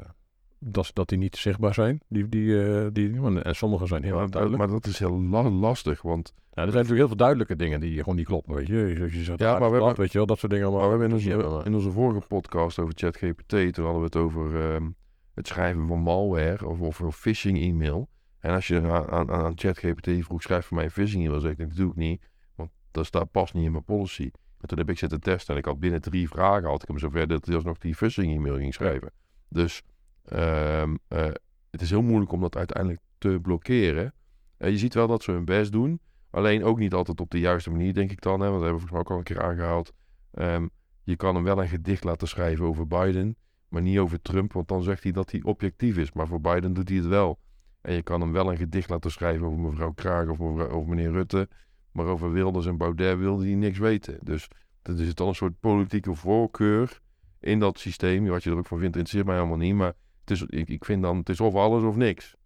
dat, 0.58 0.90
dat 0.92 1.08
die 1.08 1.18
niet 1.18 1.36
zichtbaar 1.36 1.74
zijn. 1.74 2.00
Die, 2.08 2.28
die, 2.28 2.62
eh, 2.64 2.86
die, 2.92 3.20
en 3.42 3.56
sommige 3.56 3.86
zijn 3.86 4.02
heel 4.02 4.16
Maar, 4.16 4.30
duidelijk. 4.30 4.62
maar 4.62 4.72
dat 4.72 4.86
is 4.86 4.98
heel 4.98 5.20
la- 5.22 5.50
lastig, 5.50 6.02
want 6.02 6.32
Ja, 6.36 6.62
er 6.62 6.70
zijn 6.72 6.82
natuurlijk 6.82 6.98
heel 6.98 7.06
veel 7.08 7.16
duidelijke 7.16 7.56
dingen 7.56 7.80
die 7.80 7.98
gewoon 7.98 8.16
niet 8.16 8.26
kloppen, 8.26 8.54
weet 8.54 8.66
je. 8.66 8.74
Je, 8.76 9.18
je 9.18 9.24
zegt, 9.24 9.38
Ja, 9.38 9.52
ja, 9.52 9.58
maar 9.58 9.70
we 9.70 9.76
hebben- 9.76 9.96
weet 9.96 10.12
je 10.12 10.18
wel, 10.18 10.26
dat 10.26 10.38
soort 10.38 10.52
dingen. 10.52 10.72
Maar 10.72 10.82
we 10.82 10.88
hebben 10.88 11.06
in 11.08 11.12
onze, 11.14 11.62
in 11.64 11.74
onze 11.74 11.90
vorige 11.90 12.26
podcast 12.26 12.78
over 12.78 12.94
ChatGPT, 12.96 13.48
toen 13.74 13.84
hadden 13.84 13.98
we 14.00 14.04
het 14.06 14.16
over 14.16 14.72
ehm, 14.74 14.90
het 15.34 15.46
schrijven 15.46 15.86
van 15.86 15.98
malware 15.98 16.66
of, 16.66 16.80
of 16.80 16.98
een 16.98 17.12
phishing 17.12 17.58
e-mail. 17.58 18.08
En 18.38 18.54
als 18.54 18.66
je 18.66 18.80
aan, 18.80 19.08
aan, 19.08 19.30
aan 19.30 19.52
ChatGPT 19.58 20.24
vroeg, 20.24 20.42
schrijf 20.42 20.66
voor 20.66 20.76
mij 20.76 20.84
een 20.84 20.90
phishing 20.90 21.24
e-mail, 21.24 21.40
zeg 21.40 21.50
ik, 21.50 21.58
dat 21.58 21.76
doe 21.76 21.90
ik 21.90 21.96
niet, 21.96 22.22
want 22.54 22.70
dat 22.90 23.06
staat 23.06 23.30
pas 23.30 23.52
niet 23.52 23.64
in 23.64 23.72
mijn 23.72 23.84
policy. 23.84 24.30
En 24.60 24.68
toen 24.68 24.78
heb 24.78 24.90
ik 24.90 24.98
zitten 24.98 25.20
testen 25.20 25.54
en 25.54 25.60
ik 25.60 25.66
had 25.66 25.80
binnen 25.80 26.00
drie 26.00 26.28
vragen, 26.28 26.68
had 26.68 26.82
ik 26.82 26.88
hem 26.88 26.98
zover 26.98 27.26
dat 27.26 27.46
hij 27.46 27.54
alsnog 27.54 27.78
die 27.78 27.94
phishing 27.94 28.34
e-mail 28.34 28.56
ging 28.56 28.74
schrijven. 28.74 29.12
Dus 29.48 29.82
ehm, 30.24 30.96
eh, 31.08 31.30
het 31.70 31.80
is 31.80 31.90
heel 31.90 32.02
moeilijk 32.02 32.32
om 32.32 32.40
dat 32.40 32.56
uiteindelijk 32.56 33.00
te 33.18 33.38
blokkeren. 33.42 34.14
Eh, 34.56 34.70
je 34.70 34.78
ziet 34.78 34.94
wel 34.94 35.06
dat 35.06 35.22
ze 35.22 35.30
hun 35.30 35.44
best 35.44 35.72
doen, 35.72 36.00
alleen 36.30 36.64
ook 36.64 36.78
niet 36.78 36.94
altijd 36.94 37.20
op 37.20 37.30
de 37.30 37.38
juiste 37.38 37.70
manier, 37.70 37.94
denk 37.94 38.10
ik 38.10 38.20
dan. 38.20 38.40
Hè, 38.40 38.48
want 38.48 38.60
dat 38.60 38.68
hebben 38.68 38.80
we 38.80 38.88
volgens 38.88 38.90
mij 38.90 39.00
ook 39.00 39.10
al 39.10 39.16
een 39.16 39.36
keer 39.36 39.50
aangehaald. 39.50 39.92
Ehm, 40.30 40.66
je 41.02 41.16
kan 41.16 41.34
hem 41.34 41.44
wel 41.44 41.62
een 41.62 41.68
gedicht 41.68 42.04
laten 42.04 42.28
schrijven 42.28 42.64
over 42.64 42.86
Biden, 42.86 43.36
maar 43.72 43.82
niet 43.82 43.98
over 43.98 44.22
Trump, 44.22 44.52
want 44.52 44.68
dan 44.68 44.82
zegt 44.82 45.02
hij 45.02 45.12
dat 45.12 45.30
hij 45.30 45.42
objectief 45.42 45.96
is. 45.96 46.12
Maar 46.12 46.26
voor 46.26 46.40
Biden 46.40 46.72
doet 46.72 46.88
hij 46.88 46.98
het 46.98 47.06
wel. 47.06 47.38
En 47.80 47.94
je 47.94 48.02
kan 48.02 48.20
hem 48.20 48.32
wel 48.32 48.50
een 48.50 48.56
gedicht 48.56 48.90
laten 48.90 49.10
schrijven 49.10 49.46
over 49.46 49.58
mevrouw 49.58 49.92
Kraag 49.92 50.28
of, 50.28 50.38
mevrouw, 50.38 50.68
over 50.68 50.88
meneer 50.88 51.10
Rutte, 51.10 51.48
maar 51.92 52.06
over 52.06 52.32
Wilders 52.32 52.66
en 52.66 52.76
Baudet 52.76 53.18
wilde 53.18 53.44
hij 53.44 53.54
niks 53.54 53.78
weten. 53.78 54.18
Dus 54.22 54.48
er 54.82 54.96
zit 54.96 55.16
dan 55.16 55.28
een 55.28 55.34
soort 55.34 55.60
politieke 55.60 56.14
voorkeur 56.14 57.00
in 57.40 57.58
dat 57.58 57.78
systeem. 57.78 58.26
Wat 58.26 58.42
je 58.42 58.50
er 58.50 58.56
ook 58.56 58.66
van 58.66 58.78
vindt, 58.78 58.96
interesseert 58.96 59.26
mij 59.26 59.36
helemaal 59.36 59.56
niet. 59.56 59.74
Maar 59.74 59.92
het 60.20 60.30
is, 60.30 60.42
ik, 60.42 60.68
ik 60.68 60.84
vind 60.84 61.02
dan, 61.02 61.16
het 61.16 61.28
is 61.28 61.40
of 61.40 61.54
alles 61.54 61.82
of 61.82 61.96
niks. 61.96 62.36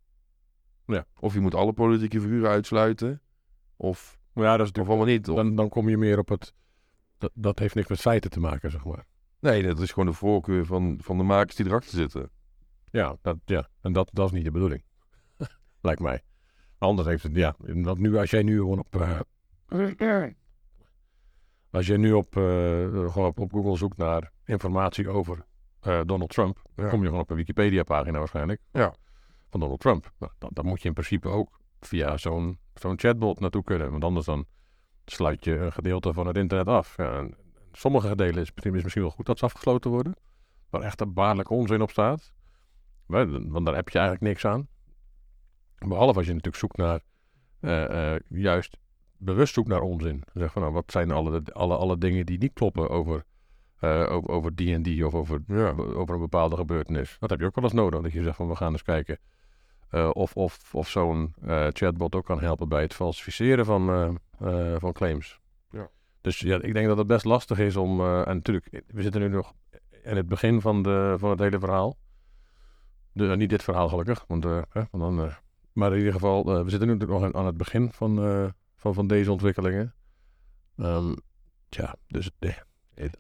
Ja. 0.87 1.05
Of 1.21 1.35
je 1.35 1.41
moet 1.41 1.55
alle 1.55 1.73
politieke 1.73 2.21
figuren 2.21 2.51
uitsluiten, 2.51 3.21
of, 3.77 4.19
ja, 4.35 4.57
dat 4.57 4.67
is 4.67 4.81
of 4.81 4.89
allemaal 4.89 5.07
niet. 5.07 5.29
Of- 5.29 5.37
dan, 5.37 5.57
dan 5.57 5.69
kom 5.69 5.89
je 5.89 5.97
meer 5.97 6.19
op 6.19 6.29
het... 6.29 6.55
Dat, 7.19 7.31
dat 7.35 7.59
heeft 7.59 7.75
niks 7.75 7.89
met 7.89 8.01
feiten 8.01 8.31
te 8.31 8.41
maken, 8.41 8.71
zeg 8.71 8.85
maar. 8.85 9.07
Nee, 9.47 9.63
dat 9.63 9.81
is 9.81 9.91
gewoon 9.93 10.07
de 10.09 10.13
voorkeur 10.15 10.67
van, 10.67 10.99
van 11.03 11.17
de 11.19 11.23
makers 11.25 11.57
die 11.57 11.67
erachter 11.67 11.91
zitten. 11.99 12.31
Ja, 12.91 13.17
dat, 13.23 13.37
ja. 13.45 13.69
en 13.81 13.93
dat, 13.93 14.11
dat 14.13 14.27
is 14.27 14.33
niet 14.33 14.45
de 14.45 14.51
bedoeling. 14.51 14.85
Lijkt 15.81 16.01
mij. 16.01 16.23
Anders 16.79 17.09
heeft 17.09 17.23
het, 17.23 17.35
ja. 17.37 17.55
Want 17.59 17.99
nu, 17.99 18.17
als 18.17 18.31
jij 18.31 18.43
nu 18.43 18.57
gewoon 18.59 18.79
op... 18.79 18.97
eh, 19.01 19.21
als 21.71 21.87
jij 21.87 21.97
nu 21.97 22.13
op, 22.13 22.37
eh, 22.37 22.43
gewoon 23.13 23.27
op, 23.27 23.39
op 23.39 23.53
Google 23.53 23.77
zoekt 23.77 23.97
naar 23.97 24.33
informatie 24.45 25.09
over 25.09 25.45
eh, 25.81 26.01
Donald 26.05 26.31
Trump, 26.31 26.63
dan 26.75 26.85
Ja. 26.85 26.91
kom 26.91 27.01
je 27.01 27.07
gewoon 27.07 27.21
op 27.23 27.31
een 27.31 27.37
Wikipedia-pagina 27.37 28.19
waarschijnlijk. 28.19 28.61
Ja. 28.73 28.95
Van 29.51 29.61
Donald 29.61 29.81
Trump. 29.81 30.13
Nou, 30.19 30.33
dan, 30.39 30.51
dan 30.53 30.67
moet 30.67 30.83
je 30.83 30.89
in 30.89 30.95
principe 30.95 31.29
ook 31.29 31.61
via 31.81 32.17
zo'n 32.17 32.59
zo'n 32.75 32.99
chatbot 32.99 33.41
naartoe 33.41 33.63
kunnen. 33.65 33.91
Want 33.91 34.05
anders 34.05 34.27
dan 34.27 34.47
sluit 35.05 35.45
je 35.45 35.57
een 35.59 35.73
gedeelte 35.73 36.13
van 36.13 36.27
het 36.27 36.37
internet 36.37 36.67
af. 36.67 36.97
Ja, 36.97 37.19
en 37.19 37.35
sommige 37.77 38.17
delen 38.17 38.43
is, 38.43 38.51
is 38.55 38.83
misschien 38.83 39.03
wel 39.03 39.11
goed 39.11 39.27
dat 39.27 39.39
ze 39.39 39.45
afgesloten 39.45 39.91
worden. 39.91 40.15
Waar 40.71 40.81
echt 40.81 41.01
een 41.01 41.13
baarlijke 41.13 41.53
onzin 41.53 41.83
op 41.83 41.91
staat. 41.91 42.33
Want 43.07 43.65
daar 43.67 43.75
heb 43.75 43.89
je 43.89 43.99
eigenlijk 43.99 44.29
niks 44.29 44.45
aan. 44.45 44.69
Behalve 45.79 46.17
als 46.17 46.27
je 46.27 46.33
natuurlijk 46.33 46.57
zoekt 46.57 46.77
naar, 46.77 47.01
eh, 47.61 48.15
eh, 48.15 48.21
juist 48.29 48.77
bewust 49.17 49.55
zoekt 49.55 49.69
naar 49.69 49.81
onzin. 49.81 50.23
Zeg 50.35 50.53
van 50.53 50.63
nou, 50.63 50.75
wat 50.75 50.91
zijn 50.93 51.11
alle, 51.11 51.43
alle, 51.53 51.77
alle 51.77 51.99
dingen 51.99 52.27
die 52.27 52.39
niet 52.39 52.53
kloppen 52.53 52.91
over, 52.91 53.25
eh, 53.79 54.07
over, 54.11 54.31
over 54.31 54.55
die 54.55 54.75
en 54.75 54.83
die 54.83 55.07
of 55.07 55.15
over, 55.15 55.43
Ja. 55.47 55.71
over 55.77 56.15
een 56.15 56.21
bepaalde 56.21 56.57
gebeurtenis. 56.57 57.17
Dat 57.21 57.31
heb 57.31 57.41
je 57.41 57.47
ook 57.47 57.55
wel 57.55 57.65
eens 57.65 57.73
nodig. 57.73 58.01
Dat 58.01 58.13
je 58.13 58.23
zegt 58.23 58.37
van 58.37 58.49
we 58.49 58.57
gaan 58.57 58.73
eens 58.73 58.83
kijken 58.83 59.19
of, 60.13 60.35
of, 60.35 60.75
of 60.75 60.89
zo'n 60.89 61.35
chatbot 61.69 62.15
ook 62.15 62.25
kan 62.25 62.41
helpen 62.41 62.69
bij 62.69 62.83
het 62.83 62.95
falsificeren 62.95 63.65
van, 63.65 64.19
van 64.79 64.93
claims. 64.93 65.41
Dus 66.27 66.39
ja, 66.39 66.63
ik 66.63 66.73
denk 66.73 66.87
dat 66.87 66.99
het 66.99 67.07
best 67.07 67.25
lastig 67.25 67.59
is 67.59 67.77
om. 67.77 68.01
eh, 68.01 68.29
en 68.29 68.35
natuurlijk, 68.35 68.83
we 68.87 69.03
zitten 69.03 69.21
nu 69.21 69.29
nog 69.29 69.55
in 70.03 70.17
het 70.17 70.29
begin 70.29 70.61
van, 70.61 70.83
de, 70.83 71.15
van 71.19 71.31
het 71.31 71.39
hele 71.39 71.59
verhaal. 71.59 71.97
De, 73.13 73.37
niet 73.37 73.51
dit 73.51 73.63
verhaal 73.63 73.89
gelukkig, 73.89 74.25
want, 74.29 74.45
eh, 74.45 74.63
hè, 74.69 74.83
want 74.91 75.03
dan, 75.05 75.27
eh, 75.27 75.35
maar 75.73 75.93
in 75.93 75.99
ieder 75.99 76.13
geval, 76.13 76.45
we 76.45 76.71
zitten 76.71 76.89
nu 76.89 76.95
natuurlijk 76.95 77.21
nog 77.21 77.35
aan, 77.35 77.47
het 77.47 77.57
begin 77.57 77.93
van, 77.93 78.17
van, 78.77 78.95
van 78.95 79.07
deze 79.07 79.33
ontwikkelingen. 79.33 79.95
Ehm 80.77 81.15
ja, 81.69 81.95
dus 82.07 82.31
Ja, 82.41 82.55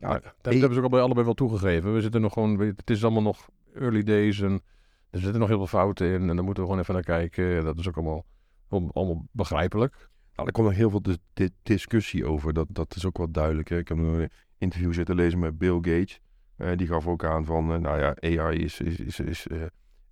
maar 0.00 0.20
dat 0.40 0.52
hebben 0.52 0.72
ze 0.72 0.76
ook 0.76 0.80
allebei, 0.80 1.02
allebei 1.02 1.24
wel 1.24 1.34
toegegeven. 1.34 1.94
We 1.94 2.00
zitten 2.00 2.20
nog 2.20 2.32
gewoon, 2.32 2.58
het 2.60 2.90
is 2.90 3.04
allemaal 3.04 3.22
nog 3.22 3.48
early 3.74 4.02
days 4.02 4.40
en 4.40 4.62
er 5.10 5.20
zitten 5.20 5.40
nog 5.40 5.48
heel 5.48 5.66
veel 5.66 5.78
fouten 5.78 6.06
in 6.06 6.28
en 6.28 6.36
daar 6.36 6.44
moeten 6.44 6.62
we 6.62 6.68
gewoon 6.68 6.82
even 6.82 6.94
naar 6.94 7.02
kijken. 7.02 7.64
Dat 7.64 7.78
is 7.78 7.88
ook 7.88 7.96
allemaal, 7.96 8.24
allemaal 8.68 9.26
begrijpelijk. 9.30 10.08
Nou, 10.36 10.48
er 10.48 10.52
komt 10.54 10.66
nog 10.66 10.76
heel 10.76 10.90
veel 10.90 11.02
dis- 11.02 11.18
di- 11.32 11.50
discussie 11.62 12.26
over. 12.26 12.52
Dat, 12.52 12.66
dat 12.70 12.96
is 12.96 13.06
ook 13.06 13.18
wel 13.18 13.30
duidelijk. 13.30 13.68
Hè? 13.68 13.78
Ik 13.78 13.88
heb 13.88 13.98
een 13.98 14.30
interview 14.58 14.92
zitten 14.92 15.14
lezen 15.14 15.38
met 15.38 15.58
Bill 15.58 15.74
Gates. 15.74 16.20
Eh, 16.56 16.76
die 16.76 16.86
gaf 16.86 17.06
ook 17.06 17.24
aan 17.24 17.44
van, 17.44 17.72
eh, 17.72 17.78
nou 17.78 18.00
ja, 18.00 18.16
AI 18.20 18.58
is, 18.58 18.80
is, 18.80 19.00
is, 19.00 19.20
is 19.20 19.46
eh, 19.46 19.62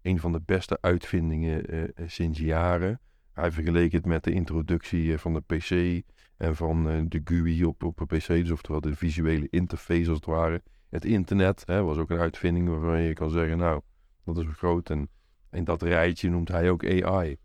een 0.02 0.18
van 0.18 0.32
de 0.32 0.40
beste 0.44 0.78
uitvindingen 0.80 1.92
sinds 2.06 2.38
jaren. 2.38 3.00
Hij 3.32 3.52
vergeleek 3.52 3.92
het 3.92 4.06
met 4.06 4.24
de 4.24 4.32
introductie 4.32 5.18
van 5.18 5.32
de 5.34 5.40
PC 5.40 6.02
en 6.36 6.56
van 6.56 7.08
de 7.08 7.20
GUI 7.24 7.64
op, 7.64 7.82
op 7.82 8.00
een 8.00 8.06
PC, 8.06 8.26
dus 8.26 8.50
oftewel 8.50 8.80
de 8.80 8.96
visuele 8.96 9.46
interface 9.50 10.08
als 10.08 10.16
het 10.16 10.26
ware. 10.26 10.62
Het 10.88 11.04
internet 11.04 11.62
hè, 11.66 11.82
was 11.82 11.96
ook 11.96 12.10
een 12.10 12.18
uitvinding 12.18 12.68
waarvan 12.68 13.00
je 13.00 13.12
kan 13.12 13.30
zeggen, 13.30 13.58
nou, 13.58 13.80
dat 14.24 14.38
is 14.38 14.46
groot. 14.46 14.90
En 14.90 15.08
in 15.50 15.64
dat 15.64 15.82
rijtje 15.82 16.30
noemt 16.30 16.48
hij 16.48 16.70
ook 16.70 17.02
AI. 17.02 17.36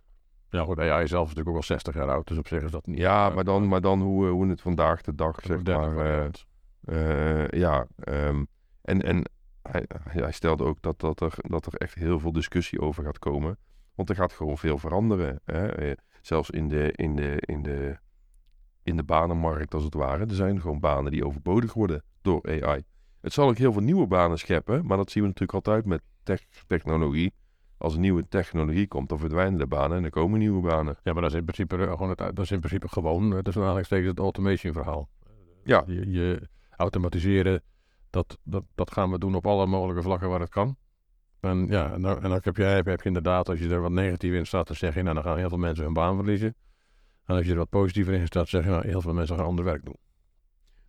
Ja, 0.49 0.63
goed, 0.63 0.79
AI 0.79 1.07
zelf 1.07 1.29
is 1.29 1.35
natuurlijk 1.35 1.49
ook 1.49 1.55
al 1.55 1.63
60 1.63 1.93
jaar 1.93 2.09
oud, 2.09 2.27
dus 2.27 2.37
op 2.37 2.47
zich 2.47 2.63
is 2.63 2.71
dat 2.71 2.85
niet... 2.87 2.97
Ja, 2.97 3.29
maar 3.29 3.43
dan, 3.43 3.67
maar 3.67 3.81
dan 3.81 4.01
hoe, 4.01 4.25
eh, 4.25 4.31
hoe 4.31 4.47
het 4.47 4.61
vandaag 4.61 5.01
de 5.01 5.15
dag, 5.15 5.39
zeg 5.43 5.61
30 5.61 5.93
maar, 5.93 6.31
eh, 6.85 7.43
eh, 7.43 7.47
ja, 7.49 7.87
ehm, 7.99 8.43
en, 8.81 9.01
en 9.01 9.29
hij, 9.61 9.85
hij 10.03 10.31
stelde 10.31 10.63
ook 10.63 10.81
dat, 10.81 10.99
dat, 10.99 11.21
er, 11.21 11.33
dat 11.37 11.65
er 11.65 11.73
echt 11.73 11.93
heel 11.93 12.19
veel 12.19 12.31
discussie 12.31 12.81
over 12.81 13.03
gaat 13.03 13.19
komen. 13.19 13.57
Want 13.95 14.09
er 14.09 14.15
gaat 14.15 14.33
gewoon 14.33 14.57
veel 14.57 14.77
veranderen. 14.77 15.41
Hè? 15.45 15.93
Zelfs 16.21 16.49
in 16.49 16.67
de, 16.67 16.91
in, 16.91 17.15
de, 17.15 17.41
in, 17.45 17.61
de, 17.61 17.97
in 18.83 18.95
de 18.95 19.03
banenmarkt 19.03 19.73
als 19.73 19.83
het 19.83 19.93
ware. 19.93 20.25
Er 20.25 20.35
zijn 20.35 20.61
gewoon 20.61 20.79
banen 20.79 21.11
die 21.11 21.25
overbodig 21.25 21.73
worden 21.73 22.03
door 22.21 22.61
AI. 22.61 22.83
Het 23.21 23.33
zal 23.33 23.49
ook 23.49 23.57
heel 23.57 23.73
veel 23.73 23.81
nieuwe 23.81 24.07
banen 24.07 24.39
scheppen. 24.39 24.85
Maar 24.85 24.97
dat 24.97 25.11
zien 25.11 25.23
we 25.23 25.29
natuurlijk 25.29 25.67
altijd 25.67 25.85
met 25.85 26.01
tech- 26.23 26.63
technologie. 26.67 27.33
Als 27.79 27.97
nieuwe 27.97 28.27
technologie 28.27 28.87
komt, 28.87 29.09
dan 29.09 29.19
verdwijnen 29.19 29.59
de 29.59 29.67
banen 29.67 29.97
en 29.97 30.03
er 30.03 30.09
komen 30.09 30.39
nieuwe 30.39 30.61
banen. 30.61 30.97
Ja, 31.03 31.13
maar 31.13 31.21
dat 31.21 31.31
is 31.31 31.37
in 31.37 31.43
principe, 31.45 31.77
eh, 31.77 31.91
gewoon 31.91 32.09
het, 32.09 32.17
dat 32.17 32.39
is 32.39 32.51
in 32.51 32.59
principe 32.59 32.87
gewoon, 32.87 33.31
het 33.31 33.47
is 33.47 33.55
eigenlijk 33.55 33.85
steeds 33.85 34.07
het 34.07 34.19
automation 34.19 34.73
verhaal. 34.73 35.09
Ja. 35.63 35.83
Je, 35.87 36.11
je 36.11 36.49
automatiseren, 36.75 37.63
dat, 38.09 38.37
dat, 38.43 38.63
dat 38.75 38.91
gaan 38.91 39.11
we 39.11 39.17
doen 39.19 39.35
op 39.35 39.47
alle 39.47 39.65
mogelijke 39.65 40.01
vlakken 40.01 40.29
waar 40.29 40.39
het 40.39 40.49
kan. 40.49 40.75
En 41.39 41.67
ja, 41.67 41.91
en 41.93 42.01
dan, 42.01 42.15
en 42.15 42.29
dan 42.29 42.39
heb, 42.43 42.55
je, 42.55 42.63
heb, 42.63 42.85
je- 42.85 42.97
inderdaad, 43.03 43.49
als 43.49 43.59
je 43.59 43.69
er 43.69 43.81
wat 43.81 43.91
negatief 43.91 44.33
in 44.33 44.45
staat, 44.45 44.67
dan 44.67 44.75
zeg 44.75 44.95
je, 44.95 45.01
nou 45.01 45.15
dan 45.15 45.23
gaan 45.23 45.37
heel 45.37 45.49
veel 45.49 45.57
mensen 45.57 45.83
hun 45.83 45.93
baan 45.93 46.15
verliezen. 46.15 46.55
En 47.25 47.35
als 47.35 47.45
je 47.45 47.51
er 47.51 47.57
wat 47.57 47.69
positiever 47.69 48.13
in 48.13 48.25
staat, 48.25 48.47
zeg 48.47 48.63
je, 48.63 48.69
nou 48.69 48.87
heel 48.87 49.01
veel 49.01 49.13
mensen 49.13 49.35
gaan 49.35 49.45
ander 49.45 49.65
werk 49.65 49.85
doen. 49.85 49.97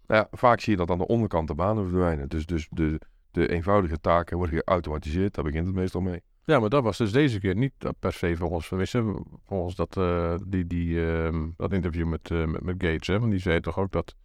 Nou 0.07 0.21
ja, 0.21 0.37
vaak 0.39 0.61
zie 0.61 0.73
je 0.73 0.79
dat 0.79 0.91
aan 0.91 0.99
de 0.99 1.07
onderkant 1.07 1.49
de 1.49 1.55
banen 1.55 1.83
verdwijnen. 1.89 2.29
Dus, 2.29 2.47
dus 2.47 2.69
de, 2.71 3.01
de 3.31 3.49
eenvoudige 3.49 4.01
taken 4.01 4.37
worden 4.37 4.63
geautomatiseerd. 4.65 5.35
Daar 5.35 5.45
begint 5.45 5.67
het 5.67 5.75
meestal 5.75 6.01
mee. 6.01 6.23
Ja, 6.51 6.61
maar 6.61 6.69
dat 6.69 6.83
was 6.83 6.99
dus 6.99 7.13
deze 7.13 7.41
keer 7.41 7.57
niet 7.57 7.73
per 7.99 8.13
se 8.13 8.37
volgens, 8.37 8.69
tenminste, 8.69 9.23
volgens 9.47 9.75
dat, 9.75 9.97
eh, 9.97 10.35
die, 10.47 10.67
die, 10.67 11.07
ehm, 11.07 11.49
dat 11.57 11.73
interview 11.73 12.07
met, 12.07 12.31
eh, 12.31 12.45
met, 12.45 12.63
met 12.63 12.75
Gates. 12.79 13.07
Hè? 13.07 13.19
Want 13.19 13.31
die 13.31 13.41
zei 13.41 13.61
toch 13.61 13.79
ook 13.79 13.93
dat 13.93 14.17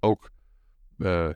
ook, 0.00 0.30
eh, 0.98 1.28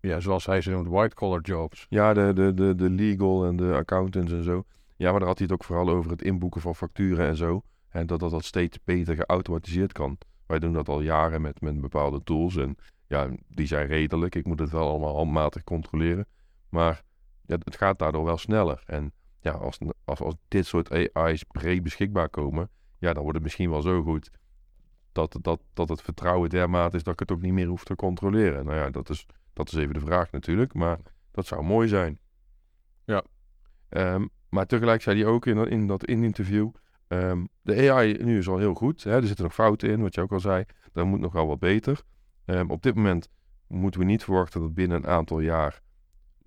ja, 0.00 0.20
zoals 0.20 0.46
hij 0.46 0.60
ze 0.60 0.70
noemt, 0.70 0.88
white-collar 0.88 1.40
jobs. 1.40 1.86
Ja, 1.88 2.14
de, 2.14 2.32
de, 2.32 2.54
de, 2.54 2.74
de 2.74 2.90
legal 2.90 3.46
en 3.46 3.56
de 3.56 3.74
accountants 3.74 4.32
en 4.32 4.42
zo. 4.42 4.64
Ja, 4.96 5.10
maar 5.10 5.18
daar 5.18 5.28
had 5.28 5.38
hij 5.38 5.46
het 5.46 5.56
ook 5.56 5.64
vooral 5.64 5.88
over 5.88 6.10
het 6.10 6.22
inboeken 6.22 6.60
van 6.60 6.74
facturen 6.74 7.26
en 7.26 7.36
zo. 7.36 7.62
En 7.88 8.06
dat 8.06 8.20
dat, 8.20 8.30
dat 8.30 8.44
steeds 8.44 8.78
beter 8.84 9.14
geautomatiseerd 9.16 9.92
kan. 9.92 10.18
Wij 10.46 10.58
doen 10.58 10.72
dat 10.72 10.88
al 10.88 11.00
jaren 11.00 11.40
met, 11.40 11.60
met 11.60 11.80
bepaalde 11.80 12.22
tools. 12.22 12.56
En 12.56 12.76
ja, 13.06 13.28
die 13.48 13.66
zijn 13.66 13.86
redelijk. 13.86 14.34
Ik 14.34 14.46
moet 14.46 14.58
het 14.58 14.70
wel 14.70 14.88
allemaal 14.88 15.16
handmatig 15.16 15.64
controleren. 15.64 16.26
Maar 16.68 17.02
ja, 17.46 17.56
het 17.64 17.76
gaat 17.76 17.98
daardoor 17.98 18.24
wel 18.24 18.38
sneller. 18.38 18.82
En 18.86 19.12
ja, 19.52 19.54
als, 19.58 19.78
als, 20.04 20.20
als 20.20 20.34
dit 20.48 20.66
soort 20.66 21.12
AI's 21.12 21.42
breed 21.44 21.82
beschikbaar 21.82 22.28
komen, 22.28 22.70
ja, 22.98 23.12
dan 23.12 23.22
wordt 23.22 23.34
het 23.36 23.42
misschien 23.44 23.70
wel 23.70 23.82
zo 23.82 24.02
goed 24.02 24.30
dat, 25.12 25.38
dat, 25.40 25.60
dat 25.74 25.88
het 25.88 26.02
vertrouwen 26.02 26.48
dermate 26.50 26.96
is 26.96 27.02
dat 27.02 27.12
ik 27.12 27.18
het 27.20 27.32
ook 27.32 27.42
niet 27.42 27.52
meer 27.52 27.66
hoef 27.66 27.84
te 27.84 27.94
controleren. 27.96 28.64
Nou 28.64 28.76
ja, 28.76 28.90
dat 28.90 29.10
is, 29.10 29.26
dat 29.52 29.68
is 29.68 29.74
even 29.74 29.94
de 29.94 30.00
vraag 30.00 30.30
natuurlijk. 30.30 30.74
Maar 30.74 30.98
dat 31.30 31.46
zou 31.46 31.62
mooi 31.62 31.88
zijn. 31.88 32.18
Ja. 33.04 33.22
Ehm, 33.88 34.26
maar 34.48 34.66
tegelijk 34.66 35.02
zei 35.02 35.22
hij 35.22 35.30
ook 35.30 35.46
in, 35.46 35.56
dat- 35.56 35.68
in 35.68 35.86
dat 35.86 36.04
in 36.04 36.22
interview. 36.24 36.70
ehm, 37.08 37.44
de 37.62 37.90
AI 37.92 38.12
nu 38.24 38.38
is 38.38 38.48
al 38.48 38.58
heel 38.58 38.74
goed. 38.74 39.04
Hè? 39.04 39.10
Er 39.16 39.26
zitten 39.26 39.44
nog 39.44 39.54
fouten 39.54 39.88
in, 39.90 40.00
wat 40.02 40.14
je 40.14 40.20
ook 40.20 40.32
al 40.32 40.40
zei. 40.40 40.64
Daar 40.92 41.06
moet 41.06 41.20
nog 41.20 41.32
wel 41.32 41.46
wat 41.46 41.58
beter. 41.58 42.02
Ehm, 42.44 42.70
op 42.70 42.82
dit 42.82 42.94
moment 42.94 43.28
moeten 43.66 44.00
we 44.00 44.06
niet 44.06 44.24
verwachten 44.24 44.60
dat 44.60 44.74
binnen 44.74 44.96
een 44.96 45.06
aantal 45.06 45.40
jaar 45.40 45.80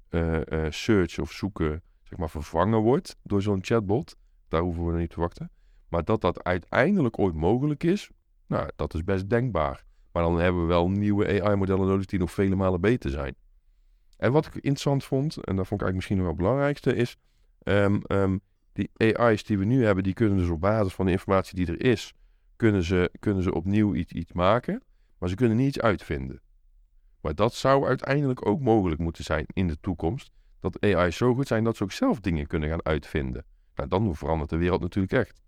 eh, 0.10 0.66
search 0.70 1.20
of 1.20 1.32
zoeken 1.32 1.82
zeg 2.12 2.20
maar, 2.20 2.30
vervangen 2.30 2.80
wordt 2.80 3.18
door 3.24 3.42
zo'n 3.42 3.64
chatbot. 3.64 4.16
Daar 4.48 4.62
hoeven 4.62 4.86
we 4.86 5.00
niet 5.00 5.08
te 5.08 5.14
verwachten. 5.14 5.52
Maar 5.88 6.04
dat 6.04 6.22
dat 6.22 6.44
uiteindelijk 6.44 7.20
ooit 7.20 7.36
mogelijk 7.36 7.84
is, 7.84 8.10
nou, 8.48 8.70
dat 8.76 8.94
is 8.94 9.04
best 9.04 9.30
denkbaar. 9.30 9.86
Maar 10.12 10.24
dan 10.24 10.40
hebben 10.40 10.62
we 10.62 10.68
wel 10.68 10.90
nieuwe 10.90 11.42
AI-modellen 11.42 11.88
nodig 11.88 12.06
die 12.06 12.20
nog 12.20 12.32
vele 12.32 12.56
malen 12.56 12.82
beter 12.82 13.10
zijn. 13.10 13.36
En 14.18 14.32
wat 14.32 14.46
ik 14.46 14.54
interessant 14.54 15.04
vond, 15.04 15.36
en 15.36 15.56
dat 15.56 15.68
vond 15.68 15.82
ik 15.82 15.88
eigenlijk 15.88 15.96
misschien 15.96 16.18
nog 16.18 16.26
wel 16.26 16.36
het 16.36 16.44
belangrijkste, 16.44 16.96
is 16.96 17.18
ehm, 17.64 18.00
ehm, 18.02 18.38
die 18.74 18.90
AI's 19.18 19.44
die 19.44 19.58
we 19.58 19.66
nu 19.66 19.86
hebben, 19.86 20.04
die 20.04 20.14
kunnen 20.14 20.38
dus 20.38 20.50
op 20.50 20.62
basis 20.62 20.94
van 20.94 21.06
de 21.06 21.12
informatie 21.12 21.56
die 21.56 21.68
er 21.68 21.86
is, 21.86 22.14
kunnen 22.56 22.84
ze, 22.84 23.12
kunnen 23.20 23.44
ze 23.44 23.54
opnieuw 23.54 23.96
iets, 23.96 24.12
iets 24.14 24.34
maken, 24.34 24.84
maar 25.18 25.30
ze 25.30 25.36
kunnen 25.36 25.58
niet 25.58 25.68
iets 25.68 25.80
uitvinden. 25.80 26.42
Maar 27.22 27.36
dat 27.36 27.54
zou 27.54 27.88
uiteindelijk 27.88 28.46
ook 28.46 28.62
mogelijk 28.62 29.02
moeten 29.02 29.24
zijn 29.24 29.46
in 29.54 29.68
de 29.68 29.80
toekomst. 29.80 30.32
Dat 30.62 30.80
AI's 30.80 31.16
zo 31.18 31.34
goed 31.34 31.48
zijn 31.48 31.64
dat 31.64 31.76
ze 31.78 31.84
ook 31.84 31.92
zelf 31.92 32.20
dingen 32.20 32.48
kunnen 32.48 32.70
gaan 32.70 32.86
uitvinden. 32.86 33.46
Nou, 33.76 33.90
dan 33.90 34.16
verandert 34.16 34.50
de 34.50 34.58
wereld 34.58 34.82
natuurlijk 34.82 35.14
echt. 35.14 35.42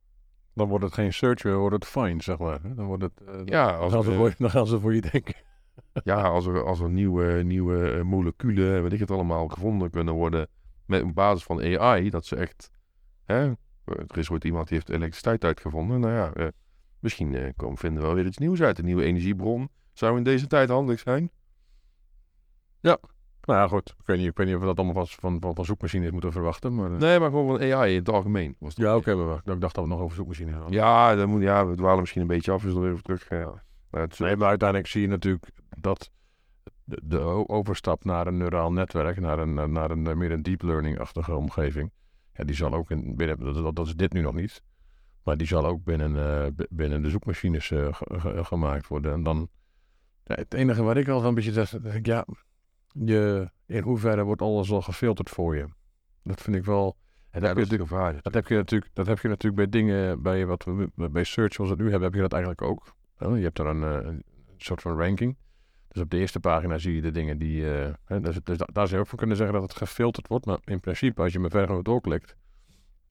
Dan 0.53 0.67
wordt 0.67 0.83
het 0.83 0.93
geen 0.93 1.13
search 1.13 1.43
meer, 1.43 1.57
wordt 1.57 1.75
het 1.75 1.85
find, 1.85 2.23
zeg 2.23 2.37
maar. 2.37 2.75
Dan, 2.75 2.85
wordt 2.85 3.03
het, 3.03 3.21
eh, 3.27 3.41
Ja, 3.45 3.71
dan, 3.71 3.79
als 3.79 3.93
gaan 3.93 4.03
ze 4.03 4.09
er, 4.09 4.15
voor, 4.17 4.27
je- 4.29 4.35
dan 4.37 4.49
gaan 4.49 4.67
ze 4.67 4.79
voor 4.79 4.93
je 4.95 5.01
denken. 5.01 5.35
ja, 6.03 6.21
als 6.21 6.45
er, 6.45 6.63
als 6.63 6.79
er 6.79 6.89
nieuwe, 6.89 7.43
nieuwe 7.43 7.91
eh, 7.91 8.01
moleculen, 8.01 8.75
en 8.75 8.83
weet 8.83 8.93
ik 8.93 8.99
het 8.99 9.11
allemaal, 9.11 9.47
gevonden 9.47 9.89
kunnen 9.89 10.13
worden 10.13 10.47
met 10.85 11.01
een 11.01 11.13
basis 11.13 11.43
van 11.43 11.79
AI, 11.79 12.09
dat 12.09 12.25
ze 12.25 12.35
echt... 12.35 12.69
Hè, 13.23 13.51
er 13.85 14.17
is 14.17 14.29
ooit 14.29 14.43
iemand 14.43 14.67
die 14.67 14.77
heeft 14.77 14.89
elektriciteit 14.89 15.43
uitgevonden. 15.43 15.99
Nou 15.99 16.13
ja, 16.13 16.33
eh, 16.33 16.47
misschien 16.99 17.35
eh, 17.35 17.49
komen, 17.55 17.77
vinden 17.77 17.99
we 18.01 18.05
wel 18.05 18.15
weer 18.15 18.25
iets 18.25 18.37
nieuws 18.37 18.61
uit. 18.61 18.79
Een 18.79 18.85
nieuwe 18.85 19.03
energiebron 19.03 19.69
zou 19.93 20.17
in 20.17 20.23
deze 20.23 20.47
tijd 20.47 20.69
handig 20.69 20.99
zijn. 20.99 21.31
Nou 23.45 23.59
ja, 23.59 23.67
goed. 23.67 23.89
Ik 23.99 24.05
weet 24.05 24.17
niet, 24.17 24.27
ik 24.27 24.37
weet 24.37 24.45
niet 24.47 24.55
of 24.55 24.61
we 24.61 24.67
dat 24.67 24.77
allemaal 24.77 25.05
van, 25.05 25.07
van, 25.19 25.37
van, 25.41 25.55
van 25.55 25.65
zoekmachines 25.65 26.11
moeten 26.11 26.31
verwachten. 26.31 26.75
Maar, 26.75 26.91
eh, 26.93 26.97
Nee, 26.97 27.19
maar 27.19 27.29
gewoon 27.29 27.57
van 27.57 27.71
AI 27.73 27.91
in 27.91 27.99
het 27.99 28.09
algemeen. 28.09 28.55
Was 28.59 28.75
dat. 28.75 28.85
Ja, 28.85 28.95
oké, 28.95 29.15
maar 29.15 29.35
ik 29.45 29.61
dacht 29.61 29.75
dat 29.75 29.83
we 29.83 29.89
nog 29.89 29.99
over 29.99 30.15
zoekmachines 30.15 30.53
hadden. 30.53 30.71
Ja, 30.73 31.15
dat 31.15 31.27
moet, 31.27 31.41
ja, 31.41 31.67
we 31.67 31.75
dwalen 31.75 31.99
misschien 31.99 32.21
een 32.21 32.27
beetje 32.27 32.51
af, 32.51 32.61
dus 32.63 32.73
dan 32.73 32.81
weer 32.81 33.01
terug. 33.01 33.29
Ja. 33.29 33.37
Nou, 33.91 34.05
het 34.05 34.19
Nee, 34.19 34.35
maar 34.35 34.47
uiteindelijk 34.49 34.89
zie 34.89 35.01
je 35.01 35.07
natuurlijk 35.07 35.49
dat 35.77 36.11
de, 36.83 36.99
de 37.03 37.19
o- 37.19 37.43
overstap 37.47 38.03
naar 38.03 38.27
een 38.27 38.37
neuraal 38.37 38.71
netwerk, 38.71 39.19
naar 39.19 39.39
een, 39.39 39.71
naar 39.71 39.91
een 39.91 40.07
eh, 40.07 40.15
meer 40.15 40.31
een 40.31 40.41
deep 40.43 40.61
learning-achtige 40.61 41.35
omgeving, 41.35 41.91
ja, 42.33 42.43
die 42.43 42.55
zal 42.55 42.73
ook 42.73 42.91
in, 42.91 43.15
binnen, 43.15 43.39
dat, 43.39 43.55
dat- 43.55 43.75
dat 43.75 43.87
is 43.87 43.95
dit 43.95 44.13
nu 44.13 44.21
nog 44.21 44.33
niet, 44.33 44.61
maar 45.23 45.37
die 45.37 45.47
zal 45.47 45.65
ook 45.65 45.83
binnen, 45.83 46.15
eh, 46.43 46.45
b- 46.55 46.65
binnen 46.69 47.01
de 47.01 47.09
zoekmachines 47.09 47.71
eh, 47.71 47.87
ge- 47.93 48.19
ge- 48.19 48.43
gemaakt 48.43 48.87
worden. 48.87 49.13
En 49.13 49.23
dan, 49.23 49.49
ja, 50.23 50.35
het 50.35 50.53
enige 50.53 50.83
wat 50.83 50.97
ik 50.97 51.07
altijd 51.07 51.27
een 51.29 51.35
beetje 51.35 51.51
zeg, 51.51 51.69
denk 51.69 51.95
ik, 51.95 52.05
ja, 52.05 52.25
je, 52.93 53.49
in 53.65 53.81
hoeverre 53.83 54.23
wordt 54.23 54.41
alles 54.41 54.71
al 54.71 54.81
gefilterd 54.81 55.29
voor 55.29 55.55
je? 55.55 55.67
Dat 56.23 56.41
vind 56.41 56.55
ik 56.55 56.65
wel, 56.65 56.95
en 57.29 57.41
dat, 57.41 57.57
heb 57.57 57.67
je, 57.67 57.77
gevaar. 57.77 58.21
dat 58.21 58.33
heb 58.33 58.47
je 58.47 58.55
natuurlijk, 58.55 58.91
dat 58.93 59.05
heb 59.07 59.19
je 59.19 59.27
natuurlijk 59.27 59.55
bij 59.71 59.81
dingen, 59.81 60.21
bij 60.21 60.45
wat 60.45 60.63
we 60.63 61.09
bij 61.11 61.23
search 61.23 61.53
zoals 61.53 61.69
we 61.69 61.75
het 61.75 61.85
nu 61.85 61.91
hebben, 61.91 62.07
heb 62.07 62.13
je 62.13 62.21
dat 62.21 62.33
eigenlijk 62.33 62.61
ook. 62.61 62.95
Je 63.17 63.43
hebt 63.43 63.59
er 63.59 63.65
een, 63.65 63.83
eh, 63.83 64.07
een 64.07 64.23
soort 64.57 64.81
van 64.81 64.97
ranking. 64.97 65.37
Dus 65.87 66.01
op 66.01 66.09
de 66.09 66.17
eerste 66.17 66.39
pagina 66.39 66.77
zie 66.77 66.95
je 66.95 67.01
de 67.01 67.11
dingen 67.11 67.37
die. 67.37 67.71
eh, 67.73 67.93
hè, 68.05 68.19
dus, 68.21 68.39
dus 68.43 68.57
da- 68.57 68.67
daar 68.71 68.85
zou 68.85 68.95
je 68.95 69.01
ook 69.03 69.07
van 69.07 69.17
kunnen 69.17 69.37
zeggen 69.37 69.55
dat 69.59 69.63
het 69.69 69.75
gefilterd 69.77 70.27
wordt. 70.27 70.45
Maar 70.45 70.59
in 70.65 70.79
principe, 70.79 71.21
als 71.21 71.33
je 71.33 71.39
me 71.39 71.49
verder 71.49 71.67
genoeg 71.67 71.83
doorklikt, 71.83 72.35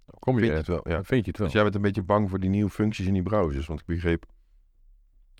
dan 0.06 0.14
kom 0.18 0.34
je, 0.38 0.40
Vind 0.40 0.52
je 0.52 0.58
het 0.58 0.66
wel, 0.66 0.88
ja. 0.88 1.04
vind 1.04 1.24
je 1.24 1.30
het 1.30 1.36
wel. 1.36 1.46
Dus 1.46 1.54
jij 1.54 1.62
bent 1.62 1.74
een 1.74 1.82
beetje 1.82 2.02
bang 2.02 2.30
voor 2.30 2.40
die 2.40 2.50
nieuwe 2.50 2.70
functies 2.70 3.06
in 3.06 3.12
die 3.12 3.22
browsers. 3.22 3.66
Want 3.66 3.80
ik 3.80 3.86
begreep, 3.86 4.24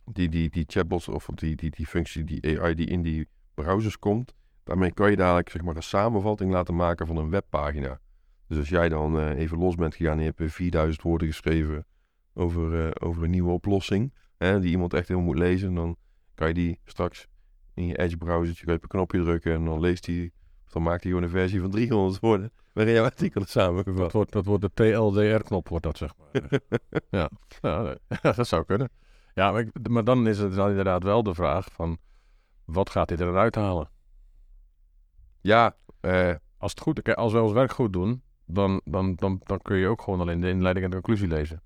die, 0.04 0.28
die, 0.28 0.50
die 0.50 0.64
chatbots 0.66 1.08
of 1.08 1.26
die, 1.34 1.56
die, 1.56 1.70
die 1.70 1.86
functie, 1.86 2.24
die 2.24 2.60
AI 2.60 2.74
die 2.74 2.86
in 2.86 3.02
die 3.02 3.28
browsers 3.54 3.98
komt, 3.98 4.34
daarmee 4.64 4.92
kan 4.92 5.10
je 5.10 5.16
dadelijk 5.16 5.48
zeg 5.50 5.62
maar, 5.62 5.76
een 5.76 5.82
samenvatting 5.82 6.52
laten 6.52 6.76
maken 6.76 7.06
van 7.06 7.16
een 7.16 7.30
webpagina. 7.30 8.00
Dus 8.46 8.58
als 8.58 8.68
jij 8.68 8.88
dan 8.88 9.18
eh, 9.18 9.38
even 9.38 9.58
los 9.58 9.74
bent 9.74 9.94
gegaan 9.94 10.12
en 10.12 10.18
je 10.18 10.24
hebt 10.26 10.40
eh, 10.40 10.48
4000 10.48 11.02
woorden 11.02 11.28
geschreven 11.28 11.86
over, 12.34 12.86
eh, 12.86 13.06
over 13.06 13.22
een 13.24 13.30
nieuwe 13.30 13.50
oplossing, 13.52 14.12
hè, 14.38 14.60
die 14.60 14.70
iemand 14.70 14.94
echt 14.94 15.08
helemaal 15.08 15.28
moet 15.28 15.38
lezen, 15.38 15.74
dan 15.74 15.96
kan 16.34 16.48
je 16.48 16.54
die 16.54 16.78
straks 16.84 17.26
in 17.74 17.86
je 17.86 17.98
Edge 17.98 18.16
browser, 18.16 18.54
je 18.58 18.64
kan 18.64 18.74
op 18.74 18.82
een 18.82 18.88
knopje 18.88 19.22
drukken 19.22 19.52
en 19.54 19.64
dan 19.64 19.80
leest 19.80 20.06
hij, 20.06 20.30
of 20.66 20.72
dan 20.72 20.82
maakt 20.82 21.02
hij 21.02 21.10
gewoon 21.12 21.26
een 21.26 21.32
versie 21.34 21.60
van 21.60 21.70
300 21.70 22.20
woorden 22.20 22.52
waarin 22.72 22.94
jouw 22.94 23.04
artikel 23.04 23.42
is 23.42 23.50
samengevat. 23.50 23.96
Dat 23.96 24.12
wordt, 24.12 24.32
dat 24.32 24.44
wordt 24.44 24.62
de 24.62 24.70
TLDR-knop, 24.74 25.68
wordt 25.68 25.84
dat 25.84 25.96
zeg 25.98 26.12
maar. 26.16 26.42
ja, 27.60 27.96
dat 28.36 28.48
zou 28.48 28.64
kunnen. 28.64 28.90
Ja, 29.34 29.52
maar, 29.52 29.60
ik- 29.60 29.88
maar 29.88 30.04
dan 30.04 30.26
is 30.26 30.38
het 30.38 30.54
dan 30.54 30.68
inderdaad 30.68 31.02
wel 31.02 31.22
de 31.22 31.34
vraag 31.34 31.68
van, 31.72 31.98
wat 32.64 32.90
gaat 32.90 33.08
dit 33.08 33.20
eruit 33.20 33.54
halen? 33.54 33.88
Ja, 35.40 35.76
eh, 36.00 36.34
Als, 36.58 36.70
het 36.70 36.80
goed, 36.80 37.14
als 37.14 37.32
we 37.32 37.40
ons 37.40 37.52
werk 37.52 37.72
goed 37.72 37.92
doen, 37.92 38.22
dan, 38.44 38.80
dan, 38.84 39.14
dan, 39.14 39.40
dan 39.44 39.58
kun 39.58 39.76
je 39.76 39.86
ook 39.86 40.02
gewoon 40.02 40.20
alleen 40.20 40.40
de 40.40 40.48
inleiding 40.48 40.84
en 40.84 40.90
de 40.90 41.00
conclusie 41.00 41.28
lezen. 41.28 41.62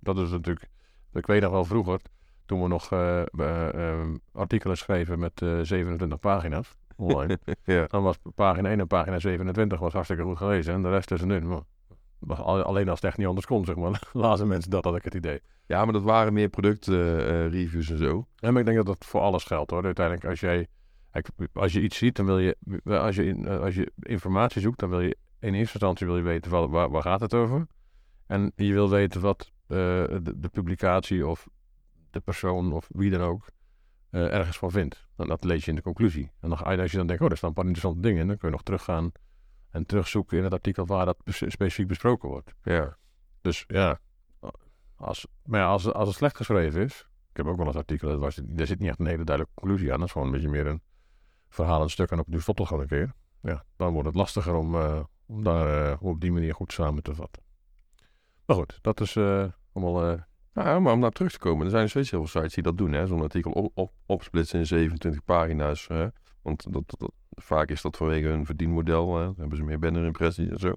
Dat 0.00 0.18
is 0.18 0.30
natuurlijk, 0.30 0.68
ik 1.12 1.26
weet 1.26 1.42
nog 1.42 1.50
wel 1.50 1.64
vroeger, 1.64 2.00
toen 2.44 2.62
we 2.62 2.68
nog 2.68 2.92
eh, 2.92 3.20
eh, 3.20 3.98
eh, 3.98 4.08
artikelen 4.32 4.76
schreven 4.76 5.18
met 5.18 5.42
eh, 5.42 5.58
27 5.62 6.18
pagina's 6.18 6.76
online. 6.96 7.38
ja. 7.64 7.86
Dan 7.86 8.02
was 8.02 8.18
pagina 8.34 8.68
1 8.68 8.80
en 8.80 8.86
pagina 8.86 9.18
27 9.18 9.78
was 9.78 9.92
hartstikke 9.92 10.22
goed 10.22 10.36
gelezen. 10.36 10.74
En 10.74 10.82
de 10.82 10.88
rest 10.88 11.08
tussenin, 11.08 11.64
Alleen 12.28 12.88
als 12.88 13.00
het 13.00 13.08
echt 13.08 13.18
niet 13.18 13.26
anders 13.26 13.46
kon, 13.46 13.64
zeg 13.64 13.76
maar. 13.76 14.08
Lazen 14.12 14.48
mensen 14.48 14.70
dat, 14.70 14.84
had 14.84 14.96
ik 14.96 15.04
het 15.04 15.14
idee. 15.14 15.40
Ja, 15.66 15.84
maar 15.84 15.92
dat 15.92 16.02
waren 16.02 16.32
meer 16.32 16.48
productreviews 16.48 17.90
en 17.90 17.98
zo. 17.98 18.26
Ja, 18.36 18.50
maar 18.50 18.60
ik 18.60 18.66
denk 18.66 18.76
dat 18.76 18.86
dat 18.86 19.04
voor 19.04 19.20
alles 19.20 19.44
geldt 19.44 19.70
hoor. 19.70 19.84
Uiteindelijk, 19.84 20.26
als 20.26 20.40
jij 20.40 20.66
als 21.52 21.72
je 21.72 21.80
iets 21.82 21.96
ziet, 21.98 22.16
dan 22.16 22.26
wil 22.26 22.38
je, 22.38 22.56
als 22.84 23.16
je, 23.16 23.24
in- 23.24 23.48
als 23.48 23.74
je 23.74 23.92
informatie 24.00 24.60
zoekt, 24.60 24.78
dan 24.78 24.88
wil 24.90 25.00
je 25.00 25.16
in 25.40 25.54
eerste 25.54 25.72
instantie 25.72 26.06
wil 26.06 26.16
je 26.16 26.22
weten 26.22 26.50
waar, 26.50 26.68
waar, 26.68 26.90
waar 26.90 27.02
gaat 27.02 27.20
het 27.20 27.34
over. 27.34 27.66
En 28.26 28.52
je 28.56 28.72
wil 28.72 28.90
weten 28.90 29.20
wat 29.20 29.50
eh, 29.66 29.76
de, 29.76 30.32
de 30.36 30.48
publicatie 30.48 31.26
of 31.26 31.48
de 32.10 32.20
persoon 32.20 32.72
of 32.72 32.88
wie 32.92 33.10
dan 33.10 33.20
ook 33.20 33.46
eh, 34.10 34.32
ergens 34.34 34.58
van 34.58 34.70
vindt. 34.70 35.06
En 35.16 35.26
dat 35.28 35.44
lees 35.44 35.64
je 35.64 35.70
in 35.70 35.76
de 35.76 35.82
conclusie. 35.82 36.30
En 36.40 36.48
dan, 36.48 36.58
als 36.64 36.90
je 36.90 36.96
dan 36.96 37.06
denkt, 37.06 37.22
oh, 37.22 37.28
daar 37.28 37.36
staan 37.36 37.48
een 37.48 37.54
paar 37.54 37.66
interessante 37.66 38.00
dingen 38.08 38.20
in, 38.20 38.26
dan 38.26 38.36
kun 38.36 38.48
je 38.48 38.54
nog 38.54 38.62
teruggaan 38.64 39.12
en 39.76 39.86
terugzoeken 39.86 40.38
in 40.38 40.44
het 40.44 40.52
artikel 40.52 40.86
waar 40.86 41.04
dat 41.06 41.16
specifiek 41.24 41.86
besproken 41.88 42.28
wordt. 42.28 42.54
Ja. 42.62 42.96
Dus 43.40 43.64
ja, 43.66 43.98
als, 44.96 45.26
maar 45.44 45.60
ja, 45.60 45.66
als, 45.66 45.92
als 45.92 46.08
het 46.08 46.16
slecht 46.16 46.36
geschreven 46.36 46.82
is. 46.82 47.08
Ik 47.30 47.36
heb 47.36 47.46
ook 47.46 47.56
wel 47.56 47.66
eens 47.66 47.76
artikelen, 47.76 48.12
daar 48.12 48.20
was- 48.22 48.40
daar 48.44 48.66
zit 48.66 48.78
niet 48.78 48.88
echt 48.88 48.98
een 49.00 49.06
hele 49.06 49.24
duidelijke 49.24 49.60
conclusie 49.60 49.92
aan. 49.92 49.98
Dat 49.98 50.06
is 50.06 50.12
gewoon 50.12 50.26
een 50.26 50.32
beetje 50.32 50.48
meer 50.48 50.66
een 50.66 50.82
verhaal, 51.48 51.82
een 51.82 51.90
stuk 51.90 52.10
en 52.10 52.18
op 52.18 52.26
nu 52.26 52.40
stopt 52.40 52.58
het 52.58 52.68
gewoon 52.68 52.82
een 52.82 52.88
keer. 52.88 53.12
Ja, 53.42 53.64
dan 53.76 53.92
wordt 53.92 54.06
het 54.08 54.16
lastiger 54.16 54.54
om, 54.54 54.74
eh, 54.74 55.00
om 55.26 55.42
daar 55.44 55.90
eh, 55.92 56.02
op 56.02 56.20
die 56.20 56.32
manier 56.32 56.54
goed 56.54 56.72
samen 56.72 57.02
te 57.02 57.14
vatten. 57.14 57.42
Maar 58.46 58.56
goed, 58.56 58.78
dat 58.82 59.00
is 59.00 59.16
eh, 59.16 59.44
allemaal. 59.72 60.24
Ja, 60.52 60.80
maar 60.80 60.92
om 60.92 60.98
naar 61.00 61.10
terug 61.10 61.32
te 61.32 61.38
komen, 61.38 61.64
er 61.64 61.70
zijn 61.70 61.88
steeds 61.88 62.10
heel 62.10 62.26
veel 62.26 62.40
sites 62.40 62.54
die 62.54 62.62
dat 62.62 62.78
doen. 62.78 62.92
hè. 62.92 63.06
Zo'n 63.06 63.22
artikel 63.22 63.50
op, 63.52 63.70
op, 63.74 63.92
opsplitsen 64.06 64.58
in 64.58 64.66
27 64.66 65.24
pagina's. 65.24 65.86
Hè. 65.88 66.06
Want 66.46 66.72
dat, 66.72 66.94
dat, 66.98 67.12
vaak 67.30 67.70
is 67.70 67.82
dat 67.82 67.96
vanwege 67.96 68.26
hun 68.26 68.46
verdienmodel. 68.46 69.16
Hè. 69.16 69.24
Dan 69.24 69.34
hebben 69.36 69.56
ze 69.56 69.64
meer 69.64 69.78
banner-impressies 69.78 70.48
en 70.48 70.58
zo. 70.58 70.72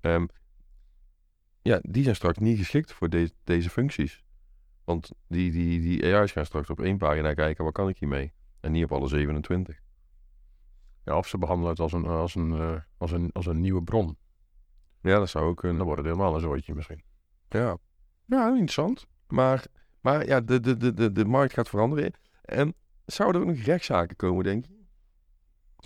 Ehm, 0.00 0.26
ja, 1.62 1.78
die 1.82 2.02
zijn 2.02 2.14
straks 2.14 2.38
niet 2.38 2.58
geschikt 2.58 2.92
voor 2.92 3.08
deze 3.08 3.32
deze 3.44 3.70
functies. 3.70 4.24
Want 4.84 5.10
die, 5.26 5.50
die, 5.50 5.80
die 5.80 6.16
AI's 6.16 6.32
gaan 6.32 6.44
straks 6.46 6.70
op 6.70 6.80
één 6.80 6.98
pagina 6.98 7.34
kijken, 7.34 7.64
wat 7.64 7.72
kan 7.72 7.88
ik 7.88 7.98
hiermee? 7.98 8.32
En 8.60 8.72
niet 8.72 8.84
op 8.84 8.92
alle 8.92 9.08
27. 9.08 9.80
ja, 11.04 11.16
of 11.16 11.28
ze 11.28 11.38
behandelen 11.38 11.70
het 11.70 11.80
als 11.80 11.92
een, 11.92 12.06
als, 12.06 12.34
een, 12.34 12.52
eh, 12.52 12.80
als, 12.96 13.10
een, 13.10 13.30
als 13.32 13.46
een 13.46 13.60
nieuwe 13.60 13.82
bron. 13.82 14.16
Ja, 15.00 15.18
dat 15.18 15.28
zou 15.28 15.44
ook 15.44 15.50
En 15.50 15.56
kunnen. 15.56 15.76
dan 15.76 15.86
wordt 15.86 16.02
het 16.02 16.10
helemaal 16.10 16.34
een 16.34 16.40
zooitje 16.40 16.74
misschien. 16.74 17.02
Ja, 17.48 17.76
ja 18.24 18.48
interessant. 18.48 19.06
Maar, 19.28 19.66
maar 20.00 20.26
ja, 20.26 20.40
de, 20.40 20.60
de, 20.60 20.76
de, 20.76 20.94
de, 20.94 21.12
de 21.12 21.24
markt 21.24 21.52
gaat 21.52 21.68
veranderen. 21.68 22.12
En 22.42 22.74
zouden 23.06 23.42
er 23.42 23.48
ook 23.48 23.54
nog 23.54 23.64
rechtszaken 23.64 24.16
komen, 24.16 24.44
denk 24.44 24.66
je? 24.66 24.81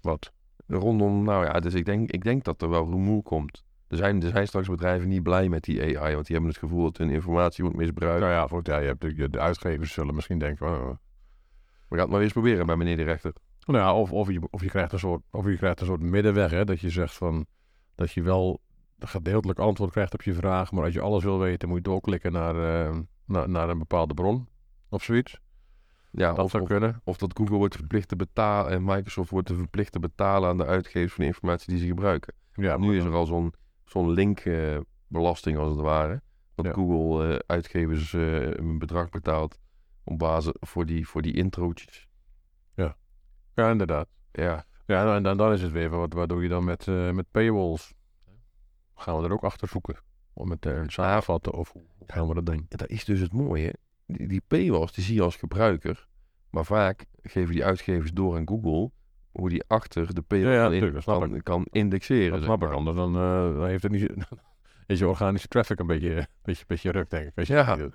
Wat? 0.06 0.32
Rondom, 0.66 1.24
nou 1.24 1.44
ja, 1.44 1.52
dus 1.60 1.74
ik 1.74 1.84
denk, 1.84 2.10
ik 2.10 2.24
denk 2.24 2.44
dat 2.44 2.62
er 2.62 2.68
wel 2.68 2.84
rumoer 2.84 3.22
komt. 3.22 3.64
Er 3.88 3.96
zijn, 3.96 4.22
er 4.22 4.30
zijn 4.30 4.46
straks 4.46 4.68
bedrijven 4.68 5.08
niet 5.08 5.22
blij 5.22 5.48
met 5.48 5.64
die 5.64 5.80
AI, 5.80 6.14
want 6.14 6.26
die 6.26 6.34
hebben 6.36 6.52
het 6.52 6.60
gevoel 6.60 6.82
dat 6.82 6.96
hun 6.96 7.10
informatie 7.10 7.64
wordt 7.64 7.78
misbruikt. 7.78 8.20
Nou 8.20 8.62
ja, 8.62 8.78
je 8.80 8.86
hebt 8.86 9.00
de, 9.00 9.30
de 9.30 9.40
uitgevers 9.40 9.92
zullen 9.92 10.14
misschien 10.14 10.38
denken. 10.38 10.66
oh, 10.66 10.88
We 11.88 11.96
gaan 11.96 11.98
het 11.98 12.08
maar 12.08 12.20
eens 12.20 12.32
proberen 12.32 12.66
bij 12.66 12.76
meneer 12.76 12.96
de 12.96 13.02
rechter. 13.02 13.32
Nou 13.66 13.78
ja, 13.78 13.94
of, 13.94 14.12
of, 14.12 14.30
je, 14.30 14.40
of, 14.50 14.62
je 14.62 14.68
krijgt 14.68 14.92
een 14.92 14.98
soort, 14.98 15.22
of 15.30 15.46
je 15.46 15.56
krijgt 15.56 15.80
een 15.80 15.86
soort 15.86 16.02
middenweg, 16.02 16.50
hè, 16.50 16.64
dat 16.64 16.80
je 16.80 16.90
zegt 16.90 17.14
van 17.14 17.46
dat 17.94 18.12
je 18.12 18.22
wel 18.22 18.60
gedeeltelijk 18.98 19.58
antwoord 19.58 19.90
krijgt 19.90 20.14
op 20.14 20.22
je 20.22 20.34
vraag, 20.34 20.72
maar 20.72 20.84
als 20.84 20.94
je 20.94 21.00
alles 21.00 21.24
wil 21.24 21.38
weten, 21.38 21.68
moet 21.68 21.76
je 21.76 21.82
doorklikken 21.82 22.32
naar, 22.32 22.86
eh, 22.86 22.98
naar, 23.24 23.48
naar 23.48 23.68
een 23.68 23.78
bepaalde 23.78 24.14
bron 24.14 24.48
of 24.88 25.02
zoiets. 25.02 25.40
Ja, 26.16 26.32
dat 26.32 26.44
of, 26.44 26.50
zou 26.50 26.64
kunnen. 26.64 27.00
of 27.04 27.16
dat 27.16 27.36
Google 27.36 27.56
wordt 27.56 27.76
verplicht 27.76 28.08
te 28.08 28.16
betalen 28.16 28.72
en 28.72 28.84
Microsoft 28.84 29.30
wordt 29.30 29.52
verplicht 29.52 29.92
te 29.92 29.98
betalen 29.98 30.48
aan 30.48 30.56
de 30.56 30.66
uitgevers 30.66 31.12
van 31.12 31.24
de 31.24 31.30
informatie 31.30 31.70
die 31.72 31.78
ze 31.78 31.86
gebruiken. 31.86 32.34
Ja, 32.54 32.76
nu 32.76 32.96
is 32.96 33.04
er 33.04 33.14
al 33.14 33.26
zo'n 33.26 33.54
zo'n 33.84 34.10
linkbelasting 34.10 35.58
als 35.58 35.70
het 35.70 35.80
ware. 35.80 36.22
Dat 36.54 36.66
Ja. 36.66 36.72
Google 36.72 37.32
eh, 37.32 37.38
uitgevers 37.46 38.12
eh, 38.12 38.50
een 38.50 38.78
bedrag 38.78 39.08
betaalt 39.08 39.58
op 40.04 40.18
basis 40.18 40.52
voor 40.60 40.86
die, 40.86 41.08
voor 41.08 41.22
die 41.22 41.34
introotjes. 41.34 42.08
ja, 43.54 43.70
inderdaad. 43.70 44.08
Ja, 44.32 44.64
Ja, 44.86 45.04
nou, 45.04 45.16
en 45.16 45.22
dan, 45.22 45.36
dan 45.36 45.52
is 45.52 45.62
het 45.62 45.72
weer, 45.72 45.88
wat, 45.88 46.12
wat 46.12 46.28
doe 46.28 46.42
je 46.42 46.48
dan 46.48 46.64
met, 46.64 46.88
eh, 46.88 47.10
met 47.10 47.30
paywalls? 47.30 47.94
Gaan 48.94 49.18
we 49.18 49.24
er 49.24 49.32
ook 49.32 49.44
achter 49.44 49.68
zoeken? 49.68 49.96
Om 50.32 50.50
het 50.50 50.66
eh, 50.66 50.82
samenvatten 50.86 51.52
of 51.52 51.72
hoe 51.72 51.82
gaan 52.06 52.28
we 52.28 52.34
dat 52.34 52.46
doen? 52.46 52.66
dat 52.68 52.88
is 52.88 53.04
dus 53.04 53.20
het 53.20 53.32
mooie. 53.32 53.74
Die, 54.06 54.28
die 54.28 54.42
paywalls 54.46 54.92
die 54.92 55.04
zie 55.04 55.14
je 55.14 55.22
als 55.22 55.36
gebruiker. 55.36 56.06
Maar 56.50 56.64
vaak 56.64 57.04
geven 57.22 57.54
die 57.54 57.64
uitgevers 57.64 58.12
door 58.12 58.36
aan 58.36 58.48
Google 58.48 58.90
hoe 59.30 59.48
die 59.48 59.64
achter 59.66 60.14
de 60.14 60.22
paywall 60.22 60.52
Ja, 60.52 60.56
ja, 60.56 60.62
kan, 60.62 60.70
tuurlijk, 60.72 60.92
dat 60.94 61.02
snap 61.02 61.20
kan, 61.20 61.42
kan 61.42 61.66
indexeren. 61.70 62.30
Dat 62.32 62.42
snap 62.42 62.62
ik, 62.62 62.68
maar. 62.68 62.76
anders 62.76 62.96
dan, 62.96 63.14
eh, 63.16 63.56
dan 63.58 63.66
heeft 63.66 63.82
het 63.82 63.92
niet, 63.92 64.12
is 64.86 64.98
je 64.98 65.08
organische 65.08 65.48
traffic 65.48 65.78
een 65.78 65.86
beetje, 65.86 66.28
beetje, 66.42 66.64
beetje 66.66 66.90
ruk, 66.90 67.10
denk 67.10 67.26
ik. 67.28 67.38
Als 67.38 67.48
je 67.48 67.54
Ja. 67.54 67.76
doet. 67.76 67.94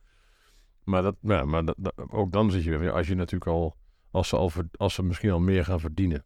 Maar, 0.83 1.01
dat, 1.01 1.15
ja, 1.21 1.45
maar 1.45 1.65
dat, 1.65 1.75
dat- 1.77 1.93
ook 2.11 2.31
dan 2.31 2.51
zit 2.51 2.63
je 2.63 2.77
weer, 2.77 2.91
als 2.91 3.07
je 3.07 3.15
natuurlijk 3.15 3.51
al, 3.51 3.75
als 4.11 4.27
ze, 4.29 4.35
al 4.35 4.49
ver- 4.49 4.69
als 4.77 4.93
ze 4.93 5.03
misschien 5.03 5.31
al 5.31 5.39
meer 5.39 5.65
gaan 5.65 5.79
verdienen 5.79 6.25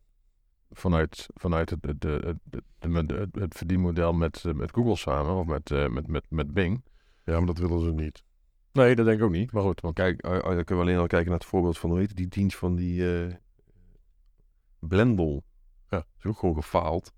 vanuit, 0.71 1.26
vanuit 1.34 1.69
het, 1.69 1.86
het, 1.86 2.04
het, 2.04 2.24
het, 2.24 2.63
het, 2.80 3.10
het, 3.12 3.36
het 3.36 3.54
verdienmodel 3.58 4.13
met, 4.13 4.43
eh, 4.45 4.54
met 4.54 4.71
Google 4.71 4.95
samen 4.95 5.34
of 5.36 5.45
met, 5.45 5.71
eh, 5.71 5.88
met, 5.88 6.08
met, 6.08 6.26
met 6.30 6.54
Bing. 6.54 6.84
Ja, 7.24 7.38
maar 7.38 7.45
dat 7.45 7.58
willen 7.58 7.82
ze 7.82 7.91
niet. 7.91 8.24
Nee, 8.75 8.95
dat 8.95 9.05
denk 9.05 9.19
ik 9.19 9.25
ook 9.25 9.31
niet. 9.31 9.51
Maar 9.51 9.63
goed, 9.63 9.81
want 9.81 9.95
Kijk, 9.95 10.21
eh, 10.21 10.35
eh, 10.35 10.41
dan 10.43 10.63
kunnen 10.63 10.85
we 10.85 10.89
alleen 10.91 11.01
al 11.01 11.07
kijken 11.07 11.29
naar 11.29 11.39
het 11.39 11.47
voorbeeld 11.47 11.77
van, 11.77 11.89
hoe 11.89 11.99
heet 11.99 12.07
het, 12.07 12.17
die 12.17 12.27
dienst 12.27 12.57
van 12.57 12.75
die 12.75 13.23
eh 13.25 13.33
Blendel. 14.79 15.43
Ja. 15.89 16.05
is 16.17 16.25
ook 16.25 16.38
gewoon 16.38 16.55
gefaald. 16.55 17.13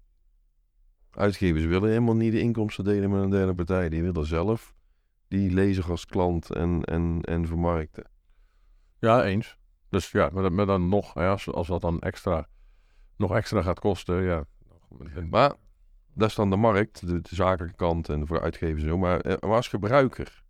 Uitgevers 1.11 1.65
willen 1.65 1.89
helemaal 1.89 2.15
niet 2.15 2.31
de 2.31 2.39
inkomsten 2.39 2.83
delen 2.83 3.09
met 3.09 3.21
een 3.21 3.29
derde 3.29 3.55
partij. 3.55 3.89
Die 3.89 4.03
willen 4.03 4.25
zelf 4.25 4.75
die 5.27 5.51
lezer 5.51 5.89
als 5.89 6.05
klant 6.05 6.51
en, 6.51 6.83
en, 6.83 7.21
en 7.21 7.47
vermarkten. 7.47 8.09
ja, 8.99 9.23
eens. 9.23 9.57
Dus 9.89 10.11
ja, 10.11 10.29
maar, 10.33 10.43
dan- 10.43 10.55
maar 10.55 10.65
dan 10.65 10.89
nog, 10.89 11.13
ja, 11.13 11.29
als, 11.29 11.51
als 11.51 11.67
dat 11.67 11.81
dan 11.81 11.99
extra, 11.99 12.47
nog 13.17 13.35
extra 13.35 13.61
gaat 13.61 13.79
kosten, 13.79 14.23
ja. 14.23 14.45
Maar 15.29 15.53
dat 16.13 16.29
is 16.29 16.35
dan 16.35 16.49
de 16.49 16.55
markt, 16.55 17.07
de, 17.07 17.21
de 17.21 17.35
zakelijke 17.35 17.75
kant 17.75 18.09
en 18.09 18.27
voor 18.27 18.37
de 18.37 18.43
uitgevers 18.43 18.81
en 18.83 18.89
zo. 18.89 18.97
Maar, 18.97 19.19
eh, 19.21 19.35
maar 19.47 19.55
als 19.55 19.67
gebruiker, 19.67 20.43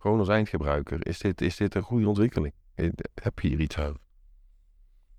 gewoon 0.00 0.18
als 0.18 0.28
eindgebruiker, 0.28 1.06
is 1.06 1.18
dit, 1.18 1.40
is 1.40 1.56
dit 1.56 1.74
een 1.74 1.82
goede 1.82 2.08
ontwikkeling? 2.08 2.54
Eh, 2.74 2.88
Heb 3.22 3.38
je 3.38 3.48
hier 3.48 3.60
iets 3.60 3.78
aan? 3.78 3.94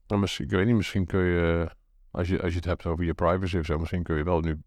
Nou, 0.08 0.22
misschien, 0.22 0.46
ik 0.46 0.52
weet 0.52 0.65
niet, 0.65 0.76
misschien 0.76 1.06
kun 1.06 1.24
je, 1.24 1.70
als 2.12 2.28
je, 2.28 2.41
als 2.41 2.50
je 2.52 2.56
het 2.56 2.65
hebt 2.65 2.86
over 2.86 3.06
je 3.06 3.13
privacy 3.13 3.58
of 3.58 3.65
zo, 3.65 3.78
misschien 3.80 4.04
kun 4.04 4.17
je 4.17 4.24
wel 4.24 4.39
nu, 4.39 4.62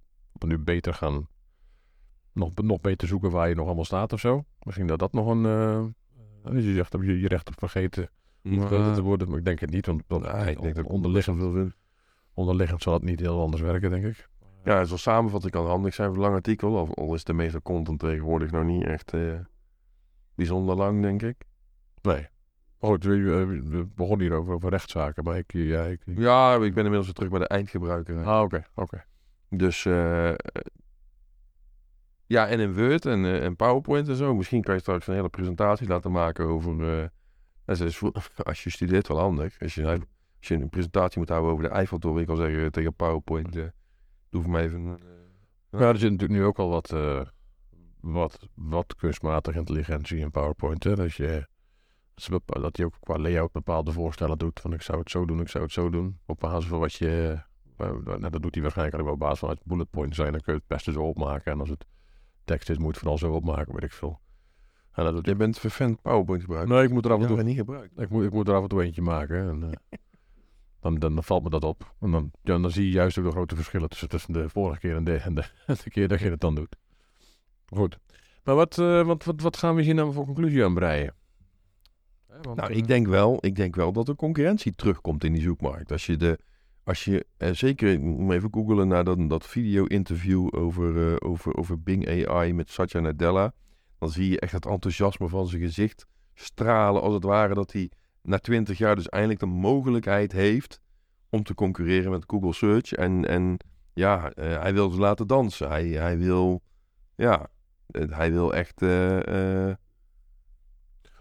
nu 0.46 0.58
beter 0.58 0.94
gaan, 0.94 1.28
nog, 2.32 2.54
nog 2.54 2.80
beter 2.80 3.08
zoeken 3.08 3.30
waar 3.30 3.48
je 3.48 3.54
nog 3.54 3.66
allemaal 3.66 3.84
staat 3.84 4.12
of 4.12 4.20
zo. 4.20 4.44
Misschien 4.62 4.86
dat 4.86 4.98
dat 4.98 5.12
nog 5.12 5.26
een, 5.26 5.46
als 6.44 6.54
je 6.54 6.74
zegt 6.74 6.92
dat 6.92 7.00
je 7.00 7.20
je 7.20 7.28
recht 7.28 7.48
op 7.48 7.58
vergeten 7.58 8.10
Maar, 8.42 8.94
te 8.94 9.02
worden, 9.02 9.28
maar 9.28 9.38
ik 9.38 9.44
denk 9.44 9.58
het 9.60 9.70
niet, 9.70 9.86
want, 9.86 10.02
want 10.06 10.24
ja, 10.24 10.36
ik 10.46 10.60
denk 10.62 10.74
dat 10.74 10.86
onderliggend, 10.86 11.38
wil 11.38 11.52
doen. 11.52 11.74
onderliggend 12.34 12.82
zal 12.82 12.92
het 12.92 13.02
niet 13.02 13.20
heel 13.20 13.40
anders 13.40 13.62
werken, 13.62 13.90
denk 13.90 14.04
ik. 14.04 14.28
Ja, 14.64 14.84
zoals 14.84 15.02
samenvatting 15.02 15.52
kan 15.52 15.66
handig 15.66 15.94
zijn 15.94 16.08
voor 16.08 16.16
een 16.16 16.22
lang 16.22 16.34
artikel. 16.34 16.76
Al, 16.76 16.94
al 16.94 17.14
is 17.14 17.24
de 17.24 17.32
meeste 17.32 17.62
content 17.62 17.98
tegenwoordig 17.98 18.50
nog 18.50 18.64
niet 18.64 18.84
echt 18.84 19.12
eh, 19.12 19.38
bijzonder 20.34 20.76
lang, 20.76 21.02
denk 21.02 21.22
ik. 21.22 21.44
Nee. 22.02 22.26
Maar 22.80 22.90
goed, 22.90 23.04
we, 23.04 23.16
we- 23.22 23.68
we 23.68 23.86
begonnen 23.86 24.26
hier 24.26 24.36
over, 24.36 24.54
over 24.54 24.70
rechtszaken, 24.70 25.24
maar 25.24 25.36
ik, 25.38 25.52
ja, 25.52 25.84
ik... 25.84 26.00
Ja, 26.04 26.54
ik 26.54 26.60
ben 26.60 26.84
inmiddels 26.84 27.04
weer 27.04 27.14
terug 27.14 27.30
bij 27.30 27.38
de 27.38 27.46
eindgebruiker. 27.48 28.16
hè. 28.16 28.24
Ah, 28.24 28.42
oké, 28.42 28.64
oké. 28.74 29.04
Dus 29.48 29.84
eh, 29.84 30.28
eh, 30.30 30.36
ja, 32.26 32.48
en 32.48 32.60
in 32.60 32.74
Word 32.74 33.06
en, 33.06 33.24
eh, 33.24 33.44
en 33.44 33.56
PowerPoint 33.56 34.08
en 34.08 34.16
zo. 34.16 34.34
Misschien 34.34 34.62
kan 34.62 34.74
je 34.74 34.80
straks 34.80 35.06
een 35.06 35.14
hele 35.14 35.28
presentatie 35.28 35.86
laten 35.88 36.10
maken 36.12 36.44
over... 36.46 36.98
eh, 37.02 37.08
dat 37.64 37.80
is 37.80 38.02
als 38.42 38.62
je 38.64 38.70
studeert 38.70 39.08
wel 39.08 39.18
handig. 39.18 39.60
Als 39.60 39.74
je, 39.74 39.86
als 40.38 40.48
je 40.48 40.54
een 40.54 40.68
presentatie 40.68 41.18
moet 41.18 41.28
houden 41.28 41.50
over 41.52 41.64
de 41.64 41.70
Eiffeltoren, 41.70 42.20
ik 42.20 42.26
kan 42.26 42.36
zeggen 42.36 42.72
tegen 42.72 42.94
PowerPoint... 42.94 43.56
eh, 43.56 43.64
doe 44.30 44.42
voor 44.42 44.50
mij 44.50 44.64
even... 44.64 44.98
eh, 45.70 45.80
Ja, 45.80 45.88
er 45.88 45.98
zit 45.98 46.10
natuurlijk 46.10 46.40
nu 46.40 46.44
ook 46.46 46.58
al 46.58 46.68
wat, 46.68 46.92
eh, 46.92 47.20
wat, 48.04 48.48
wat 48.54 48.96
kunstmatige 48.96 49.58
intelligentie 49.58 50.18
in 50.18 50.30
PowerPoint. 50.30 50.84
Hè? 50.84 50.94
Dat, 50.94 51.14
je, 51.14 51.46
dat, 52.44 52.76
je 52.76 52.84
ook 52.84 52.96
qua 53.00 53.18
layout 53.18 53.52
bepaalde 53.52 53.92
voorstellen 53.92 54.38
doet. 54.38 54.60
Van 54.60 54.72
ik 54.72 54.82
zou 54.82 54.98
het 54.98 55.10
zo 55.10 55.24
doen, 55.24 55.40
ik 55.40 55.48
zou 55.48 55.64
het 55.64 55.72
zo 55.72 55.90
doen. 55.90 56.18
Op 56.26 56.38
basis 56.38 56.68
van 56.68 56.78
wat 56.78 56.94
je... 56.94 57.40
eh, 57.76 57.90
nou, 58.04 58.30
dat 58.30 58.42
doet 58.42 58.54
hij 58.54 58.62
waarschijnlijk 58.62 59.02
maar 59.02 59.12
op 59.12 59.18
basis 59.18 59.38
van 59.38 59.48
het 59.48 59.60
bullet 59.64 59.90
point 59.90 60.14
zijn. 60.14 60.32
Dan 60.32 60.40
kun 60.40 60.52
je 60.52 60.58
het 60.58 60.68
beste 60.68 60.92
zo 60.92 61.02
opmaken. 61.02 61.52
En 61.52 61.60
als 61.60 61.68
het 61.68 61.84
tekst 62.44 62.70
is, 62.70 62.76
moet 62.76 62.84
je 62.86 62.90
het 62.92 62.98
vooral 62.98 63.18
zo 63.18 63.32
opmaken, 63.32 63.72
weet 63.74 63.82
ik 63.82 63.92
veel. 63.92 64.20
En 64.92 65.04
dat 65.04 65.26
je 65.26 65.34
bent 65.36 65.58
vervent 65.58 66.02
PowerPoint 66.02 66.42
gebruiken. 66.42 66.74
Nee, 66.74 66.84
ik 66.84 66.90
moet 66.90 67.04
er 67.04 67.12
af 67.12 67.20
en 67.20 67.26
toe, 67.26 67.36
Ja, 67.36 67.42
niet 67.42 67.56
gebruikt. 67.56 68.00
ik 68.00 68.08
moet, 68.10 68.24
ik 68.24 68.32
moet 68.32 68.48
er 68.48 68.54
af 68.54 68.62
en 68.62 68.68
toe 68.68 68.82
eentje 68.82 69.02
maken. 69.02 69.48
En, 69.48 69.62
eh, 69.62 69.98
dan, 70.80 70.94
dan, 70.94 71.14
dan 71.14 71.24
valt 71.24 71.42
me 71.42 71.50
dat 71.50 71.64
op. 71.64 71.94
En 72.00 72.10
dan, 72.10 72.30
ja, 72.42 72.58
dan 72.58 72.70
zie 72.70 72.84
je 72.84 72.90
juist 72.90 73.18
ook 73.18 73.24
de 73.24 73.30
grote 73.30 73.56
verschillen 73.56 73.88
tussen, 73.88 74.08
tussen 74.08 74.32
de 74.32 74.48
vorige 74.48 74.80
keer 74.80 74.96
en 74.96 75.04
de, 75.04 75.16
en 75.16 75.34
de, 75.34 75.44
en 75.66 75.76
de 75.84 75.90
keer 75.90 76.08
dat 76.08 76.20
je 76.20 76.30
het 76.30 76.40
dan 76.40 76.54
doet. 76.54 76.76
Goed. 77.68 77.98
Maar 78.44 78.54
wat, 78.54 78.78
eh, 78.78 79.06
wat, 79.06 79.24
wat, 79.24 79.40
wat 79.40 79.56
gaan 79.56 79.74
we 79.74 79.82
hier 79.82 79.94
nou 79.94 80.12
voor 80.12 80.24
conclusie 80.24 80.64
aan 80.64 80.74
breien? 80.74 81.14
Hè, 82.28 82.36
want, 82.40 82.56
Nou, 82.56 82.70
eh, 82.72 82.76
ik 82.76 82.86
denk 82.86 83.06
wel, 83.06 83.38
ik 83.40 83.56
denk 83.56 83.76
wel 83.76 83.92
dat 83.92 84.06
de 84.06 84.14
concurrentie 84.16 84.74
terugkomt 84.74 85.24
in 85.24 85.32
die 85.32 85.42
zoekmarkt. 85.42 85.92
Als 85.92 86.06
je 86.06 86.16
de, 86.16 86.38
als 86.84 87.04
je, 87.04 87.26
eh, 87.36 87.52
zeker, 87.52 87.92
ik 87.92 88.00
moet 88.00 88.32
even 88.32 88.48
googelen 88.52 88.88
naar 88.88 89.04
dat, 89.04 89.28
dat 89.28 89.46
video-interview 89.46 90.48
over, 90.56 91.12
eh, 91.12 91.28
over, 91.28 91.56
over 91.56 91.82
Bing 91.82 92.28
AI 92.28 92.52
met 92.52 92.70
Satya 92.70 93.00
Nadella. 93.00 93.52
Dan 93.98 94.10
zie 94.10 94.30
je 94.30 94.40
echt 94.40 94.52
het 94.52 94.66
enthousiasme 94.66 95.28
van 95.28 95.46
zijn 95.46 95.62
gezicht 95.62 96.06
stralen, 96.34 97.02
als 97.02 97.14
het 97.14 97.24
ware 97.24 97.54
dat 97.54 97.72
hij 97.72 97.90
na 98.22 98.38
twintig 98.38 98.78
jaar 98.78 98.96
dus 98.96 99.08
eindelijk 99.08 99.40
de 99.40 99.46
mogelijkheid 99.46 100.32
heeft 100.32 100.80
om 101.28 101.42
te 101.42 101.54
concurreren 101.54 102.10
met 102.10 102.24
Google 102.26 102.52
Search. 102.52 102.92
En, 102.92 103.28
en 103.28 103.56
ja, 103.94 104.30
eh, 104.30 104.60
hij 104.60 104.74
wil 104.74 104.90
ze 104.90 104.98
laten 104.98 105.26
dansen. 105.26 105.68
Hij, 105.68 105.88
hij 105.88 106.18
wil, 106.18 106.62
ja, 107.14 107.40
eh, 107.40 107.46
hij 108.00 108.32
wil 108.32 108.54
echt... 108.54 108.82
eh, 108.82 109.18
eh, 109.68 109.76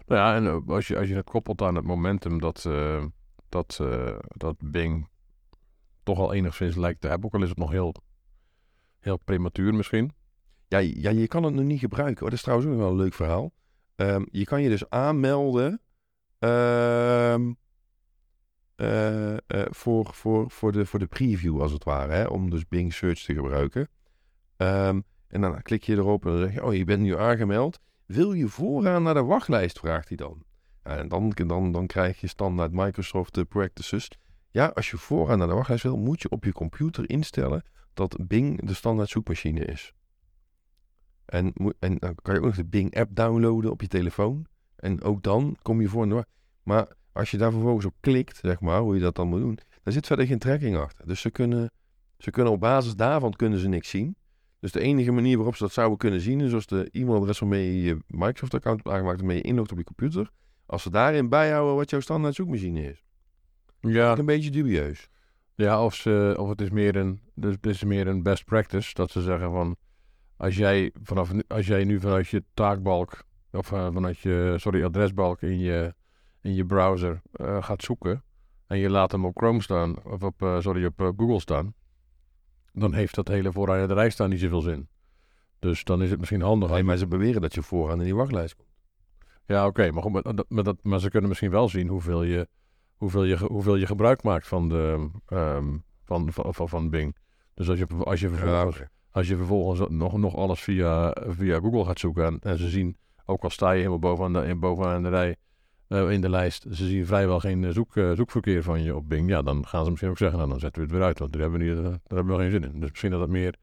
Nou 0.06 0.20
ja, 0.20 0.34
en 0.34 0.66
als 0.66 0.88
je, 0.88 0.98
als 0.98 1.08
je 1.08 1.14
het 1.14 1.30
koppelt 1.30 1.62
aan 1.62 1.74
het 1.74 1.84
momentum 1.84 2.40
dat, 2.40 2.64
eh, 2.64 3.04
dat, 3.48 3.80
dat 4.26 4.56
Bing 4.58 5.08
toch 6.02 6.18
al 6.18 6.32
enigszins 6.34 6.76
lijkt 6.76 7.00
te 7.00 7.08
hebben, 7.08 7.26
ook 7.26 7.34
al 7.34 7.42
is 7.42 7.48
het 7.48 7.58
nog 7.58 7.70
heel, 7.70 7.94
heel 8.98 9.16
prematuur 9.18 9.74
misschien. 9.74 10.12
Ja, 10.68 10.78
ja, 10.78 11.10
je 11.10 11.26
kan 11.26 11.42
het 11.42 11.54
nog 11.54 11.64
niet 11.64 11.78
gebruiken. 11.80 12.22
Oh, 12.22 12.28
dat 12.28 12.38
is 12.38 12.42
trouwens 12.42 12.70
ook 12.70 12.76
wel 12.78 12.90
een 12.90 12.96
leuk 12.96 13.14
verhaal. 13.14 13.52
Ehm, 13.96 14.24
je 14.30 14.44
kan 14.44 14.62
je 14.62 14.68
dus 14.68 14.90
aanmelden 14.90 15.80
ehm, 16.38 17.52
eh, 18.76 19.32
eh, 19.32 19.38
voor, 19.70 20.14
voor, 20.14 20.50
voor, 20.50 20.72
de, 20.72 20.86
voor 20.86 20.98
de 20.98 21.06
preview, 21.06 21.60
als 21.60 21.72
het 21.72 21.84
ware. 21.84 22.12
Hè, 22.12 22.24
om 22.24 22.50
dus 22.50 22.68
Bing 22.68 22.92
Search 22.92 23.22
te 23.22 23.34
gebruiken. 23.34 23.88
Ehm, 24.56 25.00
en 25.34 25.40
dan 25.40 25.62
klik 25.62 25.82
je 25.82 25.96
erop 25.96 26.24
en 26.24 26.30
dan 26.30 26.40
zeg 26.40 26.54
je, 26.54 26.64
oh, 26.64 26.74
je 26.74 26.84
bent 26.84 27.02
nu 27.02 27.18
aangemeld. 27.18 27.80
Wil 28.06 28.32
je 28.32 28.48
vooraan 28.48 29.02
naar 29.02 29.14
de 29.14 29.22
wachtlijst, 29.22 29.78
vraagt 29.78 30.08
hij 30.08 30.16
dan. 30.16 30.44
En 30.82 31.08
dan, 31.08 31.30
dan, 31.30 31.72
dan 31.72 31.86
krijg 31.86 32.20
je 32.20 32.26
standaard 32.26 32.72
Microsoft 32.72 33.36
eh, 33.36 33.44
practices. 33.48 34.10
Ja, 34.50 34.66
als 34.66 34.90
je 34.90 34.96
vooraan 34.96 35.38
naar 35.38 35.48
de 35.48 35.54
wachtlijst 35.54 35.82
wil, 35.82 35.96
moet 35.96 36.22
je 36.22 36.28
op 36.28 36.44
je 36.44 36.52
computer 36.52 37.10
instellen 37.10 37.64
dat 37.94 38.16
Bing 38.26 38.66
de 38.66 38.74
standaard 38.74 39.08
zoekmachine 39.08 39.64
is. 39.64 39.92
En, 41.24 41.52
en 41.78 41.98
dan 41.98 42.14
kan 42.22 42.34
je 42.34 42.40
ook 42.40 42.46
nog 42.46 42.56
de 42.56 42.64
Bing-app 42.64 43.16
downloaden 43.16 43.70
op 43.70 43.80
je 43.80 43.88
telefoon. 43.88 44.46
En 44.76 45.02
ook 45.02 45.22
dan 45.22 45.56
kom 45.62 45.80
je 45.80 45.88
voor 45.88 46.26
Maar 46.62 46.86
als 47.12 47.30
je 47.30 47.36
daar 47.36 47.52
vervolgens 47.52 47.84
op 47.84 47.94
klikt, 48.00 48.38
zeg 48.42 48.60
maar, 48.60 48.80
hoe 48.80 48.94
je 48.94 49.00
dat 49.00 49.14
dan 49.14 49.28
moet 49.28 49.40
doen, 49.40 49.58
daar 49.82 49.92
zit 49.92 50.06
verder 50.06 50.26
geen 50.26 50.38
tracking 50.38 50.76
achter. 50.76 51.06
Dus 51.06 51.20
ze 51.20 51.30
kunnen, 51.30 51.70
ze 52.18 52.30
kunnen 52.30 52.52
op 52.52 52.60
basis 52.60 52.96
daarvan 52.96 53.32
kunnen 53.32 53.58
ze 53.58 53.68
niks 53.68 53.88
zien. 53.88 54.16
Dus 54.64 54.72
de 54.72 54.80
enige 54.80 55.12
manier 55.12 55.36
waarop 55.36 55.56
ze 55.56 55.62
dat 55.62 55.72
zouden 55.72 55.98
kunnen 55.98 56.20
zien, 56.20 56.40
is 56.40 56.52
als 56.52 56.66
de 56.66 56.88
e-mailadres 56.92 57.38
waarmee 57.38 57.76
je 57.76 57.82
je 57.82 57.98
Microsoft-account 58.06 58.76
hebt 58.82 58.94
aangemaakt, 58.94 59.18
waarmee 59.18 59.36
je 59.36 59.42
inlogt 59.42 59.72
op 59.72 59.78
je 59.78 59.84
computer. 59.84 60.30
Als 60.66 60.82
ze 60.82 60.90
daarin 60.90 61.28
bijhouden 61.28 61.76
wat 61.76 61.90
jouw 61.90 62.00
standaard 62.00 62.34
zoekmachine 62.34 62.90
is. 62.90 63.04
Ja, 63.80 64.18
Een 64.18 64.26
beetje 64.26 64.50
dubieus. 64.50 65.08
ja 65.54 65.84
of, 65.84 65.94
ze, 65.94 66.34
of 66.38 66.48
het 66.48 66.60
is 66.60 66.70
meer 66.70 66.96
een, 66.96 67.20
dus 67.34 67.54
het 67.54 67.66
is 67.66 67.84
meer 67.84 68.06
een 68.06 68.22
best 68.22 68.44
practice, 68.44 68.94
dat 68.94 69.10
ze 69.10 69.22
zeggen 69.22 69.50
van, 69.50 69.76
als 70.36 70.56
jij, 70.56 70.90
vanaf, 71.02 71.30
als 71.46 71.66
jij 71.66 71.84
nu 71.84 72.00
vanuit 72.00 72.28
je 72.28 72.44
taakbalk, 72.54 73.24
of 73.52 73.72
eh, 73.72 73.88
vanuit 73.92 74.18
je, 74.18 74.54
sorry, 74.58 74.84
adresbalk 74.84 75.42
in 75.42 75.58
je, 75.58 75.94
in 76.40 76.54
je 76.54 76.66
browser 76.66 77.22
eh, 77.32 77.62
gaat 77.62 77.82
zoeken, 77.82 78.24
en 78.66 78.78
je 78.78 78.90
laat 78.90 79.12
hem 79.12 79.24
op 79.24 79.36
Chrome 79.36 79.62
staan, 79.62 80.04
of 80.04 80.22
op, 80.22 80.42
eh, 80.42 80.60
sorry, 80.60 80.84
op 80.84 81.12
Google 81.16 81.40
staan, 81.40 81.74
dan 82.74 82.92
heeft 82.92 83.14
dat 83.14 83.28
hele 83.28 83.52
vooraan 83.52 83.80
in 83.80 83.88
de 83.88 83.94
rij 83.94 84.10
staan 84.10 84.30
niet 84.30 84.40
zoveel 84.40 84.60
zin. 84.60 84.88
Dus 85.58 85.84
dan 85.84 86.02
is 86.02 86.10
het 86.10 86.18
misschien 86.18 86.40
handig. 86.42 86.70
Nee, 86.70 86.82
maar 86.82 86.96
ze 86.96 87.06
beweren 87.06 87.40
dat 87.40 87.54
je 87.54 87.62
vooraan 87.62 87.98
in 87.98 88.04
die 88.04 88.14
wachtlijst 88.14 88.56
komt. 88.56 88.68
Ja, 89.46 89.66
oké, 89.66 89.90
maar, 89.90 90.02
goed, 90.02 90.12
maar, 90.12 90.22
dat- 90.34 90.46
maar, 90.48 90.64
dat, 90.64 90.76
maar 90.82 91.00
ze 91.00 91.10
kunnen 91.10 91.28
misschien 91.28 91.50
wel 91.50 91.68
zien 91.68 91.88
hoeveel 91.88 92.22
je, 92.22 92.48
hoeveel 92.96 93.24
je, 93.24 93.36
hoeveel 93.36 93.76
je 93.76 93.86
gebruik 93.86 94.22
maakt 94.22 94.46
van, 94.48 94.68
de, 94.68 95.08
ehm, 95.26 95.76
van, 96.04 96.32
van, 96.32 96.54
van, 96.54 96.68
van 96.68 96.90
Bing. 96.90 97.16
Dus 97.54 97.68
als 97.68 97.78
je, 97.78 97.86
als 97.86 98.20
je 98.20 98.28
vervolgens, 98.28 98.76
als 99.10 99.28
je 99.28 99.36
vervolgens 99.36 99.80
nog, 99.88 100.16
nog 100.16 100.36
alles 100.36 100.60
via, 100.62 101.16
via 101.28 101.58
Google 101.60 101.84
gaat 101.84 101.98
zoeken 101.98 102.24
en, 102.24 102.38
en 102.40 102.58
ze 102.58 102.68
zien, 102.68 102.96
ook 103.24 103.42
al 103.42 103.50
sta 103.50 103.70
je 103.70 103.76
helemaal 103.78 103.98
bovenaan 103.98 104.32
de, 104.32 104.48
in, 104.48 104.60
bovenaan 104.60 105.02
de 105.02 105.08
rij 105.08 105.36
eh, 105.88 106.10
in 106.10 106.20
de 106.20 106.28
lijst, 106.28 106.66
ze 106.72 106.86
zien 106.86 107.06
vrijwel 107.06 107.40
geen 107.40 107.64
eh, 107.64 107.70
zoek, 107.70 107.96
eh, 107.96 108.12
zoekverkeer 108.12 108.62
van 108.62 108.82
je 108.82 108.96
op 108.96 109.08
Bing, 109.08 109.28
ja, 109.28 109.42
dan 109.42 109.66
gaan 109.66 109.84
ze 109.84 109.90
misschien 109.90 110.10
ook 110.10 110.18
zeggen, 110.18 110.38
nou, 110.38 110.50
dan 110.50 110.60
zetten 110.60 110.80
we 110.82 110.88
het 110.88 110.96
weer 110.96 111.06
uit, 111.06 111.18
want 111.18 111.32
daar 111.32 111.40
hebben 111.40 111.60
we, 111.60 111.64
niet, 111.64 111.82
daar 111.82 112.16
hebben 112.16 112.36
we 112.36 112.42
geen 112.42 112.50
zin 112.50 112.64
in. 112.64 112.80
Dus 112.80 112.90
misschien 112.90 113.10
dat 113.10 113.20
het 113.20 113.30
meer, 113.30 113.54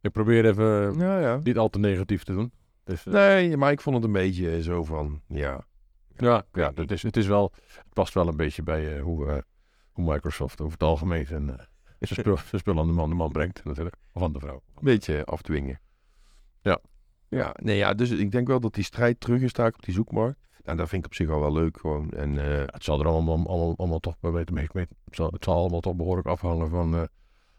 ik 0.00 0.12
probeer 0.12 0.46
even 0.46 0.98
Ja, 0.98 1.20
ja. 1.20 1.40
niet 1.42 1.58
al 1.58 1.68
te 1.68 1.78
negatief 1.78 2.24
te 2.24 2.32
doen. 2.32 2.52
Dus, 2.84 3.04
Nee, 3.04 3.56
maar 3.56 3.72
ik 3.72 3.80
vond 3.80 3.96
het 3.96 4.04
een 4.04 4.12
beetje 4.12 4.62
zo 4.62 4.84
van, 4.84 5.20
ja. 5.28 5.64
Ja, 6.16 6.44
ja 6.52 6.72
het, 6.74 6.90
is, 6.90 7.02
het, 7.02 7.16
is 7.16 7.26
wel, 7.26 7.52
het 7.66 7.92
past 7.92 8.14
wel 8.14 8.28
een 8.28 8.36
beetje 8.36 8.62
bij 8.62 8.98
hoe, 8.98 9.44
hoe 9.92 10.12
Microsoft 10.12 10.60
over 10.60 10.72
het 10.72 10.82
algemeen 10.82 11.26
zijn, 11.26 11.46
zijn, 11.98 12.20
spul, 12.20 12.36
zijn 12.48 12.60
spul 12.60 12.78
aan 12.78 12.86
de 12.86 12.92
man, 12.92 13.08
de 13.08 13.14
man 13.14 13.32
brengt 13.32 13.64
natuurlijk. 13.64 13.96
Of 14.12 14.22
aan 14.22 14.32
de 14.32 14.40
vrouw. 14.40 14.62
Een 14.74 14.84
beetje 14.84 15.24
afdwingen. 15.24 15.80
Ja. 16.60 16.80
Ja, 17.28 17.54
nee, 17.62 17.76
ja, 17.76 17.94
dus 17.94 18.10
ik 18.10 18.30
denk 18.30 18.46
wel 18.46 18.60
dat 18.60 18.74
die 18.74 18.84
strijd 18.84 19.20
terug 19.20 19.40
is 19.40 19.52
daar 19.52 19.72
op 19.72 19.84
die 19.84 19.94
zoekmarkt. 19.94 20.45
Nou, 20.66 20.78
dat 20.78 20.88
vind 20.88 21.04
ik 21.04 21.10
op 21.10 21.14
zich 21.14 21.28
al 21.28 21.40
wel 21.40 21.52
leuk 21.52 21.78
gewoon. 21.80 22.10
En 22.10 22.38
eh, 22.38 22.64
het 22.66 22.84
zal 22.84 23.00
er 23.00 23.06
allemaal, 23.06 23.46
allemaal, 23.46 23.74
allemaal 23.76 23.98
toch 23.98 24.16
bij 24.20 24.30
weten. 24.30 24.56
Het 24.74 24.88
zal, 25.10 25.30
het 25.30 25.44
zal 25.44 25.54
allemaal 25.54 25.80
toch 25.80 25.96
behoorlijk 25.96 26.26
afhangen 26.26 26.68
van 26.68 26.94
eh, 26.94 27.02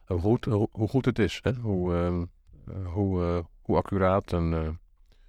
hoe, 0.06 0.20
goed, 0.20 0.46
hoe, 0.46 0.68
hoe 0.72 0.88
goed 0.88 1.06
het 1.06 1.20
is. 1.20 1.40
Hè? 1.44 1.54
Hoe, 1.54 1.96
ehm, 1.96 2.26
eh, 2.68 2.94
hoe, 2.94 3.46
hoe 3.62 3.76
accuraat 3.76 4.34
en 4.34 4.50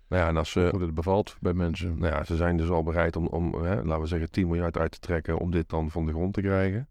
nou 0.08 0.22
ja, 0.22 0.28
en 0.28 0.36
als 0.36 0.50
ze, 0.50 0.68
hoe 0.70 0.80
het 0.80 0.94
bevalt 0.94 1.36
bij 1.40 1.52
mensen. 1.52 1.98
nou 1.98 2.14
ja, 2.14 2.24
ze 2.24 2.36
zijn 2.36 2.56
dus 2.56 2.68
al 2.68 2.82
bereid 2.82 3.16
om, 3.16 3.26
om 3.26 3.54
hè, 3.54 3.82
laten 3.82 4.00
we 4.00 4.06
zeggen, 4.06 4.30
10 4.30 4.46
miljard 4.46 4.78
uit 4.78 4.90
te 4.90 4.98
trekken 4.98 5.38
om 5.38 5.50
dit 5.50 5.68
dan 5.68 5.90
van 5.90 6.06
de 6.06 6.12
grond 6.12 6.34
te 6.34 6.40
krijgen. 6.40 6.88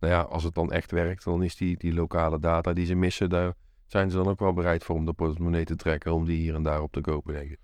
Nou 0.00 0.12
ja, 0.12 0.20
als 0.20 0.44
het 0.44 0.54
dan 0.54 0.72
echt 0.72 0.90
werkt, 0.90 1.24
dan 1.24 1.42
is 1.42 1.56
die, 1.56 1.76
die 1.76 1.94
lokale 1.94 2.38
data 2.38 2.72
die 2.72 2.86
ze 2.86 2.94
missen, 2.94 3.30
daar 3.30 3.54
zijn 3.86 4.10
ze 4.10 4.16
dan 4.16 4.28
ook 4.28 4.38
wel 4.38 4.52
bereid 4.52 4.84
voor 4.84 4.96
om 4.96 5.04
de 5.04 5.12
portemonnee 5.12 5.64
te 5.64 5.76
trekken, 5.76 6.12
om 6.12 6.24
die 6.24 6.36
hier 6.36 6.54
en 6.54 6.62
daar 6.62 6.82
op 6.82 6.92
te 6.92 7.00
kopen, 7.00 7.34
denk 7.34 7.50
ik. 7.50 7.58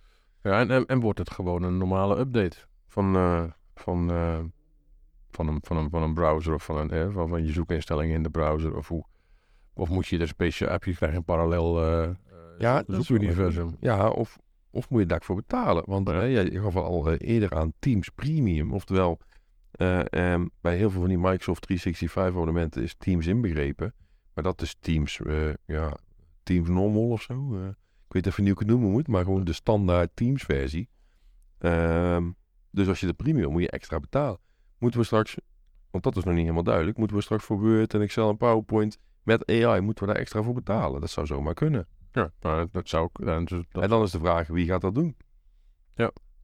Ja, 0.45 0.61
en, 0.61 0.71
en, 0.71 0.87
en 0.87 1.01
wordt 1.01 1.19
het 1.19 1.31
gewoon 1.31 1.63
een 1.63 1.79
normale 1.79 2.19
update 2.19 2.57
van, 2.89 3.17
eh, 3.17 3.45
van, 3.75 4.11
eh, 4.11 4.39
van, 5.31 5.49
een, 5.49 5.59
van, 5.63 5.77
een, 5.77 5.91
van 5.91 6.03
een 6.03 6.15
browser 6.15 6.55
of 6.55 6.65
van, 6.65 6.91
een, 6.91 7.13
van, 7.13 7.29
van 7.29 7.47
je 7.47 7.53
zoekinstellingen 7.53 8.15
in 8.15 8.23
de 8.23 8.31
browser? 8.31 8.77
Of, 8.77 8.89
hoe, 8.89 9.05
of 9.75 9.89
moet 9.89 10.07
je 10.07 10.17
er 10.17 10.23
een 10.23 10.29
speciaal 10.29 10.79
krijgt 10.79 11.17
een 11.17 11.25
parallel 11.25 11.83
eh 11.83 12.11
Ja, 12.59 12.85
zoekuniversum. 12.87 13.77
Ja, 13.81 14.09
of, 14.09 14.39
of 14.71 14.91
moet 14.91 15.01
je 15.01 15.07
daarvoor 15.07 15.37
betalen? 15.37 15.83
Want 15.87 16.09
Ja. 16.09 16.15
hè, 16.15 16.23
jij 16.25 16.51
gaf 16.51 16.77
al 16.77 17.13
eerder 17.13 17.55
aan 17.55 17.73
Teams 17.79 18.09
Premium. 18.09 18.73
Oftewel, 18.73 19.19
eh, 19.71 20.13
ehm, 20.13 20.47
bij 20.61 20.77
heel 20.77 20.91
veel 20.91 21.01
van 21.01 21.09
die 21.09 21.19
Microsoft 21.19 21.63
365 21.63 22.33
abonnementen 22.35 22.83
is 22.83 22.95
Teams 22.99 23.27
inbegrepen. 23.27 23.95
Maar 24.35 24.45
dat 24.45 24.63
is 24.63 24.77
Teams, 24.81 25.21
ja, 25.67 25.97
Teams 26.43 26.69
Normal 26.69 27.09
of 27.11 27.23
zo. 27.23 27.57
Ik 28.15 28.23
weet 28.23 28.33
even 28.33 28.45
niet 28.45 28.53
hoe 28.53 28.63
ik 28.63 28.69
het 28.69 28.77
noemen 28.77 28.97
moet, 28.97 29.09
maar 29.09 29.25
gewoon 29.25 29.45
de 29.45 29.53
standaard 29.53 30.11
Teams 30.15 30.43
versie. 30.43 30.89
Ehm, 31.59 32.31
dus 32.71 32.89
als 32.89 33.01
je 33.01 33.07
de 33.07 33.13
premium 33.13 33.51
moet 33.51 33.63
je 33.63 33.71
extra 33.71 34.01
betalen. 34.01 34.39
Moeten 34.79 35.01
we 35.01 35.07
straks, 35.07 35.37
want 35.91 36.05
dat 36.05 36.17
is 36.17 36.25
nog 36.25 36.33
niet 36.33 36.43
helemaal 36.43 36.63
duidelijk, 36.63 36.97
moeten 36.97 37.17
we 37.17 37.23
straks 37.23 37.45
voor 37.45 37.61
Word 37.61 37.95
en 37.95 38.01
Excel 38.01 38.29
en 38.29 38.37
PowerPoint 38.37 38.99
met 39.23 39.51
AI, 39.51 39.81
moeten 39.81 40.07
we 40.07 40.13
daar 40.13 40.21
extra 40.21 40.43
voor 40.43 40.55
betalen? 40.55 41.01
Dat 41.01 41.11
zou 41.11 41.27
zomaar 41.27 41.55
kunnen. 41.55 41.87
Ja, 42.13 42.33
maar 42.41 42.67
dat 42.71 42.89
zou 42.89 43.05
ook, 43.05 43.19
ja, 43.25 43.39
dus 43.39 43.65
dat, 43.71 43.83
En 43.83 43.89
dan 43.89 44.03
is 44.03 44.11
de 44.11 44.19
vraag, 44.19 44.47
wie 44.47 44.67
gaat 44.67 44.81
dat 44.81 44.95
doen? 44.95 45.17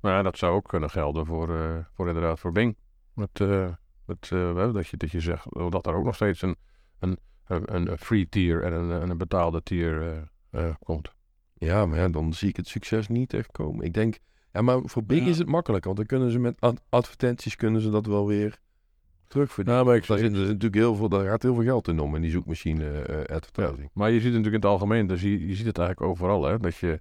maar 0.00 0.12
ja, 0.12 0.22
dat 0.22 0.38
zou 0.38 0.54
ook 0.54 0.68
kunnen 0.68 0.90
gelden 0.90 1.26
voor, 1.26 1.56
eh, 1.56 1.76
voor 1.92 2.08
inderdaad 2.08 2.40
voor 2.40 2.52
Bing. 2.52 2.76
Met, 3.14 3.40
eh, 3.40 3.68
met, 4.04 4.30
eh, 4.32 4.72
dat, 4.72 4.86
je, 4.86 4.96
dat 4.96 5.10
je 5.10 5.20
zegt 5.20 5.54
oh, 5.54 5.70
dat 5.70 5.86
er 5.86 5.94
ook 5.94 6.04
nog 6.04 6.14
steeds 6.14 6.42
een, 6.42 6.56
een, 6.98 7.18
een, 7.46 7.90
een 7.90 7.98
free 7.98 8.28
tier 8.28 8.62
en 8.62 8.72
een, 8.72 9.02
en 9.02 9.10
een 9.10 9.18
betaalde 9.18 9.62
tier 9.62 10.28
komt. 10.78 11.18
Ja, 11.60 11.86
maar 11.86 11.98
ja, 11.98 12.08
dan 12.08 12.32
zie 12.32 12.48
ik 12.48 12.56
het 12.56 12.68
succes 12.68 13.08
niet 13.08 13.34
echt 13.34 13.50
komen. 13.52 13.84
Ik 13.84 13.94
denk, 13.94 14.18
ja, 14.52 14.60
maar 14.62 14.80
voor 14.84 15.04
Bing 15.04 15.24
Ja. 15.24 15.30
is 15.30 15.38
het 15.38 15.48
makkelijk, 15.48 15.84
want 15.84 15.96
dan 15.96 16.06
kunnen 16.06 16.30
ze 16.30 16.38
met 16.38 16.60
ad- 16.60 16.82
advertenties 16.88 17.56
kunnen 17.56 17.80
ze 17.80 17.90
dat 17.90 18.06
wel 18.06 18.26
weer 18.26 18.58
terugverdienen. 19.28 19.74
Nou, 19.74 19.86
maar 19.86 19.96
ik, 19.96 20.06
Daar 20.06 20.18
zit 20.18 20.32
er 20.32 20.38
natuurlijk 20.38 20.74
heel 20.74 20.94
veel, 20.94 21.08
daar 21.08 21.24
gaat 21.24 21.42
heel 21.42 21.54
veel 21.54 21.64
geld 21.64 21.88
in 21.88 22.00
om 22.00 22.14
in 22.14 22.22
die 22.22 22.30
zoekmachine 22.30 22.90
eh 23.02 23.36
advertising. 23.36 23.90
Maar 23.92 24.10
je 24.10 24.20
ziet 24.20 24.32
het 24.32 24.36
natuurlijk 24.36 24.62
in 24.64 24.68
het 24.70 24.78
algemeen, 24.80 25.06
dus 25.06 25.22
je, 25.22 25.46
je 25.48 25.54
ziet 25.54 25.66
het 25.66 25.78
eigenlijk 25.78 26.10
overal, 26.10 26.44
hè? 26.44 26.58
Dat 26.58 26.76
je, 26.76 27.00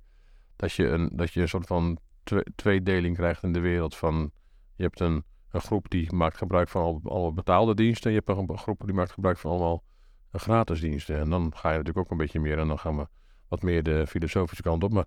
dat 0.55 0.71
je, 0.73 0.87
een, 0.87 1.09
dat 1.13 1.31
je 1.33 1.41
een 1.41 1.47
soort 1.49 1.67
van 1.67 1.97
twe- 2.23 2.45
tweedeling 2.55 3.15
krijgt 3.15 3.43
in 3.43 3.53
de 3.53 3.59
wereld 3.59 3.95
van... 3.95 4.31
Je 4.75 4.83
hebt 4.83 4.99
een, 4.99 5.23
een 5.51 5.62
groep 5.62 5.89
die 5.89 6.13
maakt 6.13 6.37
gebruik 6.37 6.69
van 6.69 6.81
al- 6.81 7.01
allemaal 7.03 7.33
betaalde 7.33 7.75
diensten. 7.75 8.12
Je 8.12 8.21
hebt 8.25 8.39
een 8.39 8.57
groep 8.57 8.81
die 8.85 8.93
maakt 8.93 9.12
gebruik 9.12 9.37
van 9.37 9.51
allemaal 9.51 9.83
eh, 10.31 10.41
gratis 10.41 10.79
diensten. 10.81 11.17
En 11.19 11.29
dan 11.29 11.51
ga 11.55 11.69
je 11.71 11.77
natuurlijk 11.77 12.05
ook 12.05 12.12
een 12.12 12.17
beetje 12.17 12.39
meer 12.39 12.57
en 12.60 12.67
dan 12.67 12.79
gaan 12.79 12.97
we 12.97 13.07
wat 13.50 13.62
meer 13.62 13.83
de 13.83 14.08
filosofische 14.08 14.63
kant 14.63 14.83
op. 14.83 14.93
Maar 14.93 15.06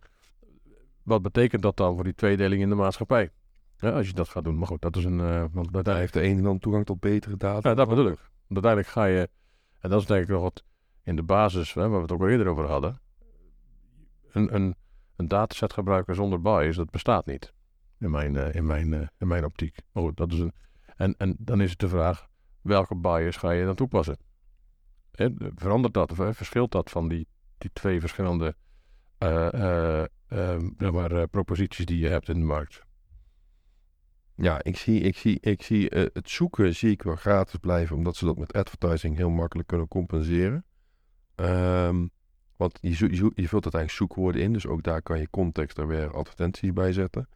wat 1.02 1.22
betekent 1.22 1.62
dat 1.62 1.76
dan 1.76 1.94
voor 1.94 2.04
die 2.04 2.14
tweedeling 2.14 2.62
in 2.62 2.68
de 2.68 2.74
maatschappij? 2.74 3.30
Ja, 3.76 3.90
als 3.90 4.06
je 4.06 4.12
dat 4.12 4.28
gaat 4.28 4.44
doen. 4.44 4.58
Maar 4.58 4.66
goed, 4.66 4.82
dat 4.82 4.96
is 4.96 5.04
een... 5.04 5.20
eh, 5.20 5.40
want 5.40 5.52
Daar 5.52 5.74
uiteindelijk 5.74 5.98
heeft 5.98 6.12
de 6.12 6.20
ene 6.20 6.42
dan 6.42 6.58
toegang 6.58 6.86
tot 6.86 7.00
betere 7.00 7.36
data. 7.36 7.68
ja, 7.68 7.74
dat 7.74 7.88
bedoel 7.88 8.06
ik. 8.06 8.18
Want 8.46 8.64
uiteindelijk 8.64 8.88
ga 8.88 9.04
je, 9.04 9.28
en 9.78 9.90
dat 9.90 10.00
is 10.00 10.06
denk 10.06 10.22
ik 10.22 10.28
nog 10.28 10.42
wat 10.42 10.64
in 11.02 11.16
de 11.16 11.22
basis, 11.22 11.74
hè, 11.74 11.80
waar 11.80 11.96
we 11.96 12.02
het 12.02 12.12
ook 12.12 12.20
al 12.20 12.28
eerder 12.28 12.46
over 12.46 12.64
hadden. 12.66 13.00
Een, 14.30 14.54
een, 14.54 14.74
een 15.16 15.28
dataset 15.28 15.72
gebruiken 15.72 16.14
zonder 16.14 16.40
bias, 16.40 16.76
dat 16.76 16.90
bestaat 16.90 17.26
niet. 17.26 17.52
In 17.98 18.10
mijn, 18.10 18.36
eh, 18.36 18.54
in 18.54 18.66
mijn, 18.66 18.94
eh, 18.94 19.06
in 19.18 19.26
mijn 19.26 19.44
optiek. 19.44 19.76
Maar 19.92 20.02
goed, 20.02 20.16
dat 20.16 20.32
is 20.32 20.38
een, 20.38 20.52
en, 20.96 21.14
en 21.18 21.36
dan 21.38 21.60
is 21.60 21.70
het 21.70 21.78
de 21.78 21.88
vraag, 21.88 22.26
welke 22.60 22.96
bias 22.96 23.36
ga 23.36 23.50
je 23.50 23.64
dan 23.64 23.74
toepassen? 23.74 24.16
hè, 25.12 25.28
verandert 25.54 25.94
dat, 25.94 26.10
of 26.10 26.18
hè, 26.18 26.34
verschilt 26.34 26.72
dat 26.72 26.90
van 26.90 27.08
die, 27.08 27.28
die 27.62 27.70
twee 27.72 28.00
verschillende 28.00 28.54
eh, 29.18 30.02
eh, 30.32 30.60
zeg 30.78 30.92
maar, 30.92 31.12
eh, 31.12 31.22
proposities 31.30 31.86
die 31.86 31.98
je 31.98 32.08
hebt 32.08 32.28
in 32.28 32.38
de 32.38 32.44
markt? 32.44 32.82
Ja, 34.34 34.62
ik 34.62 34.76
zie, 34.76 35.00
ik 35.00 35.16
zie, 35.16 35.38
ik 35.40 35.62
zie 35.62 35.90
eh, 35.90 36.06
het 36.12 36.30
zoeken 36.30 36.74
zie 36.74 36.90
ik 36.90 37.02
wel 37.02 37.16
gratis 37.16 37.58
blijven, 37.60 37.96
omdat 37.96 38.16
ze 38.16 38.24
dat 38.24 38.38
met 38.38 38.52
advertising 38.52 39.16
heel 39.16 39.30
makkelijk 39.30 39.68
kunnen 39.68 39.88
compenseren. 39.88 40.64
Ehm, 41.34 42.06
want 42.56 42.78
je, 42.80 42.90
je, 43.34 43.48
vult 43.48 43.52
uiteindelijk 43.52 43.90
zoekwoorden 43.90 44.42
in, 44.42 44.52
dus 44.52 44.66
ook 44.66 44.82
daar 44.82 45.02
kan 45.02 45.18
je 45.18 45.30
context 45.30 45.78
er 45.78 45.86
weer 45.86 46.14
advertenties 46.14 46.72
bij 46.72 46.92
zetten. 46.92 47.28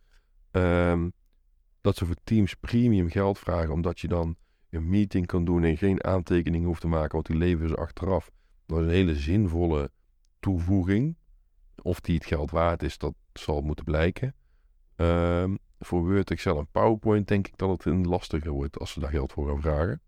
Ehm, 0.50 1.08
dat 1.80 1.96
ze 1.96 2.06
voor 2.06 2.16
Teams 2.24 2.54
premium 2.54 3.10
geld 3.10 3.38
vragen, 3.38 3.72
omdat 3.72 4.00
je 4.00 4.08
dan 4.08 4.36
een 4.70 4.88
meeting 4.88 5.26
kan 5.26 5.44
doen 5.44 5.64
en 5.64 5.76
geen 5.76 6.04
aantekeningen 6.04 6.66
hoeft 6.66 6.80
te 6.80 6.88
maken, 6.88 7.12
want 7.12 7.26
die 7.26 7.36
leveren 7.36 7.68
ze 7.68 7.76
achteraf. 7.76 8.30
Dat 8.66 8.78
is 8.78 8.84
een 8.84 8.90
hele 8.90 9.14
zinvolle 9.14 9.90
toevoeging. 10.46 11.16
Of 11.82 12.00
die 12.00 12.14
het 12.14 12.26
geld 12.26 12.50
waard 12.50 12.82
is, 12.82 12.98
dat 12.98 13.14
zal 13.32 13.60
moeten 13.60 13.84
blijken. 13.84 14.34
Ehm, 14.96 15.56
voor 15.78 16.00
Word, 16.00 16.30
Excel 16.30 16.58
en 16.58 16.68
PowerPoint 16.70 17.28
denk 17.28 17.46
ik 17.46 17.56
dat 17.56 17.68
het 17.70 17.84
een 17.84 18.06
lastiger 18.06 18.50
wordt 18.50 18.78
als 18.78 18.92
ze 18.92 19.00
daar 19.00 19.10
geld 19.10 19.32
voor 19.32 19.48
gaan 19.48 19.60
vragen. 19.60 20.00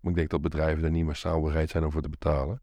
Maar 0.00 0.12
ik 0.12 0.14
denk 0.14 0.30
dat 0.30 0.40
bedrijven 0.40 0.84
er 0.84 0.90
niet 0.90 1.04
massaal 1.04 1.40
bereid 1.40 1.70
zijn 1.70 1.84
om 1.84 1.90
voor 1.90 2.02
te 2.02 2.08
betalen. 2.08 2.62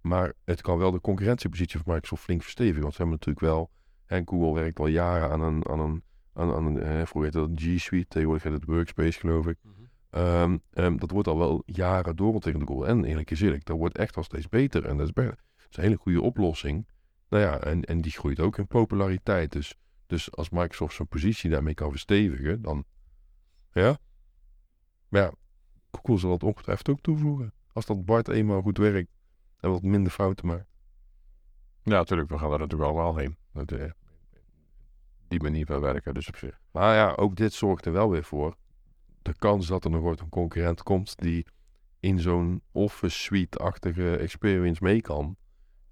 Maar 0.00 0.32
het 0.44 0.60
kan 0.60 0.78
wel 0.78 0.90
de 0.90 1.00
concurrentiepositie 1.00 1.80
van 1.80 1.92
Microsoft 1.92 2.22
flink 2.22 2.42
verstevigen. 2.42 2.82
Want 2.82 2.94
ze 2.94 3.00
hebben 3.00 3.18
natuurlijk 3.18 3.46
wel... 3.46 3.70
En 4.06 4.28
Google 4.28 4.54
werkt 4.60 4.78
al 4.78 4.86
jaren 4.86 5.30
aan 5.30 5.40
een... 5.40 5.68
Aan 5.68 5.80
een, 5.80 6.02
aan, 6.32 6.66
een 6.66 6.80
eh, 6.80 7.06
vroeger 7.06 7.30
dat 7.30 7.50
G 7.54 7.80
Suite, 7.80 8.08
tegenwoordig 8.08 8.42
heet 8.42 8.52
het 8.52 8.64
Workspace 8.64 9.18
geloof 9.18 9.46
ik. 9.46 9.58
Ehm, 10.12 10.58
ehm, 10.72 10.96
dat 10.96 11.10
wordt 11.10 11.28
al 11.28 11.38
wel 11.38 11.62
jaren 11.66 12.16
doorontwikkeld. 12.16 12.84
En 12.84 13.04
eerlijk 13.04 13.30
is 13.30 13.40
eerlijk, 13.40 13.64
dat 13.64 13.76
wordt 13.76 13.98
echt 13.98 14.14
wel 14.14 14.24
steeds 14.24 14.48
beter. 14.48 14.86
En 14.86 14.96
dat 14.96 15.06
is, 15.06 15.12
be- 15.12 15.24
dat 15.56 15.66
is 15.70 15.76
een 15.76 15.82
hele 15.82 15.96
goede 15.96 16.22
oplossing. 16.22 16.88
Nou 17.28 17.42
ja, 17.42 17.60
en, 17.60 17.84
en 17.84 18.00
die 18.00 18.12
groeit 18.12 18.40
ook 18.40 18.58
in 18.58 18.66
populariteit. 18.66 19.52
Dus, 19.52 19.74
dus 20.06 20.32
als 20.32 20.50
Microsoft 20.50 20.94
zijn 20.94 21.08
positie 21.08 21.50
daarmee 21.50 21.74
kan 21.74 21.90
verstevigen, 21.90 22.62
dan... 22.62 22.84
Ja. 23.72 23.98
Maar 25.08 25.22
ja, 25.22 25.32
Google 25.90 26.18
zal 26.18 26.30
dat 26.30 26.42
ongetwijfeld 26.42 26.88
ook 26.88 27.00
toevoegen. 27.00 27.52
Als 27.72 27.86
dat 27.86 28.04
Bart 28.04 28.28
eenmaal 28.28 28.62
goed 28.62 28.78
werkt 28.78 29.10
en 29.60 29.70
wat 29.70 29.82
minder 29.82 30.12
fouten 30.12 30.46
maakt. 30.46 30.70
Ja, 31.82 31.92
natuurlijk, 31.92 32.30
we 32.30 32.38
gaan 32.38 32.50
daar 32.50 32.58
natuurlijk 32.58 32.90
allemaal 32.90 33.16
heen. 33.16 33.36
Dat, 33.52 33.72
eh, 33.72 33.90
die 35.28 35.42
manier 35.42 35.66
van 35.66 35.80
werken, 35.80 36.14
dus 36.14 36.28
op 36.28 36.36
zich. 36.36 36.60
Maar 36.70 36.94
ja, 36.94 37.12
ook 37.12 37.36
dit 37.36 37.52
zorgt 37.52 37.86
er 37.86 37.92
wel 37.92 38.10
weer 38.10 38.24
voor. 38.24 38.56
De 39.22 39.34
kans 39.34 39.66
dat 39.66 39.84
er 39.84 39.90
nog 39.90 40.02
ooit 40.02 40.20
een 40.20 40.28
concurrent 40.28 40.82
komt 40.82 41.18
die 41.18 41.46
in 42.00 42.20
zo'n 42.20 42.62
Office 42.72 43.18
Suite-achtige 43.18 44.16
experience 44.16 44.82
mee 44.84 45.00
kan, 45.00 45.36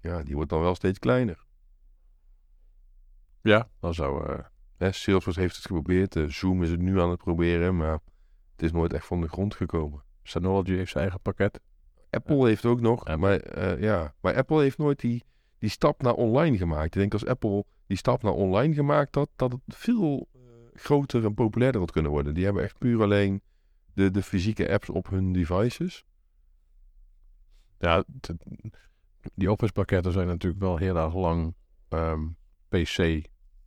ja, 0.01 0.23
die 0.23 0.35
wordt 0.35 0.49
dan 0.49 0.61
wel 0.61 0.75
steeds 0.75 0.99
kleiner. 0.99 1.45
Ja, 3.41 3.69
dan 3.79 3.93
zou... 3.93 4.31
eh, 4.31 4.39
Hè, 4.81 4.91
Salesforce 4.91 5.39
heeft 5.39 5.55
het 5.55 5.65
geprobeerd, 5.65 6.15
eh, 6.15 6.27
Zoom 6.27 6.63
is 6.63 6.69
het 6.69 6.79
nu 6.79 7.01
aan 7.01 7.09
het 7.09 7.19
proberen, 7.19 7.77
maar 7.77 7.99
het 8.51 8.63
is 8.63 8.71
nooit 8.71 8.93
echt 8.93 9.05
van 9.05 9.21
de 9.21 9.27
grond 9.27 9.55
gekomen. 9.55 10.03
Synology 10.23 10.71
heeft 10.71 10.91
zijn 10.91 11.03
eigen 11.03 11.21
pakket. 11.21 11.59
Apple 12.09 12.47
heeft 12.47 12.65
ook 12.65 12.81
nog, 12.81 12.99
Apple. 12.99 13.17
maar, 13.17 13.39
eh, 13.39 13.81
ja, 13.81 14.13
maar 14.21 14.35
Apple 14.35 14.61
heeft 14.61 14.77
nooit 14.77 14.99
die, 14.99 15.23
die 15.57 15.69
stap 15.69 16.01
naar 16.01 16.13
online 16.13 16.57
gemaakt. 16.57 16.85
Ik 16.85 17.01
denk 17.01 17.13
als 17.13 17.25
Apple 17.25 17.65
die 17.87 17.97
stap 17.97 18.23
naar 18.23 18.33
online 18.33 18.73
gemaakt 18.73 19.15
had, 19.15 19.29
dat 19.35 19.51
het 19.51 19.61
veel 19.67 20.27
eh, 20.30 20.30
groter 20.81 21.25
en 21.25 21.33
populairder 21.33 21.81
had 21.81 21.91
kunnen 21.91 22.11
worden. 22.11 22.33
Die 22.33 22.43
hebben 22.45 22.63
echt 22.63 22.77
puur 22.77 23.01
alleen 23.01 23.41
de, 23.93 24.11
de 24.11 24.23
fysieke 24.23 24.71
apps 24.71 24.89
op 24.89 25.09
hun 25.09 25.31
devices. 25.33 26.05
Ja, 27.79 28.03
die 29.33 29.51
Office 29.51 29.71
pakketten 29.73 30.11
zijn 30.11 30.27
natuurlijk 30.27 30.61
wel 30.61 30.77
heel 30.77 30.95
erg 30.97 31.13
lang 31.15 31.53
ehm, 31.89 32.27
PC 32.69 33.21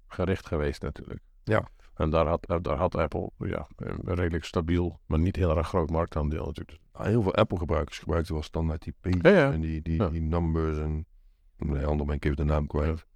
gericht 0.06 0.46
geweest 0.46 0.82
natuurlijk. 0.82 1.20
Ja. 1.44 1.68
En 1.94 2.10
daar 2.10 2.26
had, 2.26 2.46
daar 2.62 2.76
had 2.76 2.94
Apple 2.94 3.30
ja, 3.38 3.68
een 3.76 4.14
redelijk 4.14 4.44
stabiel, 4.44 5.00
maar 5.06 5.18
niet 5.18 5.36
heel 5.36 5.56
erg 5.56 5.68
groot 5.68 5.90
marktaandeel 5.90 6.46
natuurlijk. 6.46 6.78
Heel 6.92 7.22
veel 7.22 7.34
Apple-gebruikers 7.34 7.98
gebruikten 7.98 8.34
wel 8.34 8.42
standaard 8.42 8.82
die 8.82 8.94
pages 9.00 9.20
Ja, 9.22 9.30
ja. 9.30 9.52
en 9.52 9.60
die, 9.60 9.82
die, 9.82 9.96
Ja. 10.02 10.08
die 10.08 10.20
numbers 10.20 10.78
en... 10.78 11.06
Nee, 11.56 11.86
ander 11.86 12.06
ben 12.06 12.14
ik 12.16 12.24
even 12.24 12.36
de 12.36 12.44
naam 12.44 12.66
kwijt. 12.66 13.06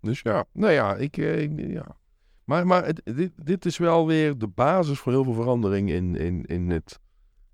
Dus 0.00 0.20
ja, 0.20 0.44
nou 0.52 0.72
ja, 0.72 0.94
ik... 0.96 1.16
eh, 1.16 1.42
ik- 1.42 1.58
ja. 1.70 1.96
Maar, 2.44 2.66
maar 2.66 2.84
het, 2.84 3.00
dit, 3.04 3.32
dit 3.36 3.64
is 3.64 3.78
wel 3.78 4.06
weer 4.06 4.38
de 4.38 4.48
basis 4.48 4.98
voor 4.98 5.12
heel 5.12 5.24
veel 5.24 5.32
verandering 5.34 5.90
in, 5.90 6.16
in, 6.16 6.44
in 6.44 6.70
het... 6.70 7.00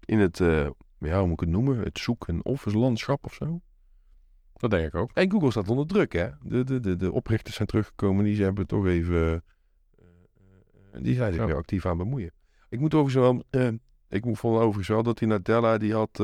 In 0.05 0.19
het 0.19 0.41
eh, 0.41 0.69
ja, 0.99 1.19
hoe 1.19 1.27
moet 1.27 1.33
ik 1.33 1.41
het 1.41 1.49
noemen? 1.49 1.79
Het 1.79 1.99
zoek- 1.99 2.29
en 2.29 2.45
office-landschap 2.45 3.25
of 3.25 3.35
zo. 3.35 3.61
Dat 4.53 4.71
denk 4.71 4.87
ik 4.87 4.95
ook. 4.95 5.11
En 5.15 5.31
Google 5.31 5.51
staat 5.51 5.69
onder 5.69 5.87
druk, 5.87 6.13
hè? 6.13 6.29
De, 6.43 6.65
de, 6.65 6.81
de, 6.81 6.97
de 6.97 7.13
oprichters 7.13 7.57
zijn 7.57 7.69
teruggekomen. 7.69 8.25
Die 8.25 8.43
hebben 8.43 8.67
toch 8.67 8.87
even... 8.87 9.45
eh, 9.99 10.05
eh, 10.93 11.03
die 11.03 11.15
zijn 11.15 11.33
zich 11.33 11.45
weer 11.45 11.57
actief 11.57 11.87
aan 11.87 11.97
bemoeien. 11.97 12.33
Ik 12.69 12.81
moet 12.81 12.95
overigens 12.95 13.25
wel... 13.25 13.63
eh, 13.63 13.73
ik 14.09 14.25
moet 14.25 14.39
vond 14.39 14.57
overigens 14.57 14.89
wel 14.89 15.03
dat 15.03 15.19
die 15.19 15.29
Nadella... 15.29 15.79
Die 15.79 15.95
had 15.95 16.17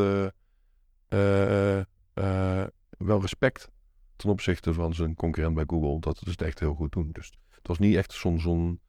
wel 2.99 3.21
respect 3.21 3.71
ten 4.17 4.31
opzichte 4.31 4.75
van 4.75 4.95
zijn 4.95 5.15
concurrent 5.15 5.55
bij 5.55 5.65
Google. 5.67 6.01
Dat 6.01 6.19
ze 6.19 6.31
het 6.31 6.43
echt 6.43 6.59
heel 6.59 6.75
goed 6.75 6.93
doen. 6.93 7.11
Dus 7.13 7.33
het 7.69 7.79
was 7.79 7.87
niet 7.89 7.97
echt 7.97 8.13
zo'n... 8.13 8.41
zo'n 8.41 8.81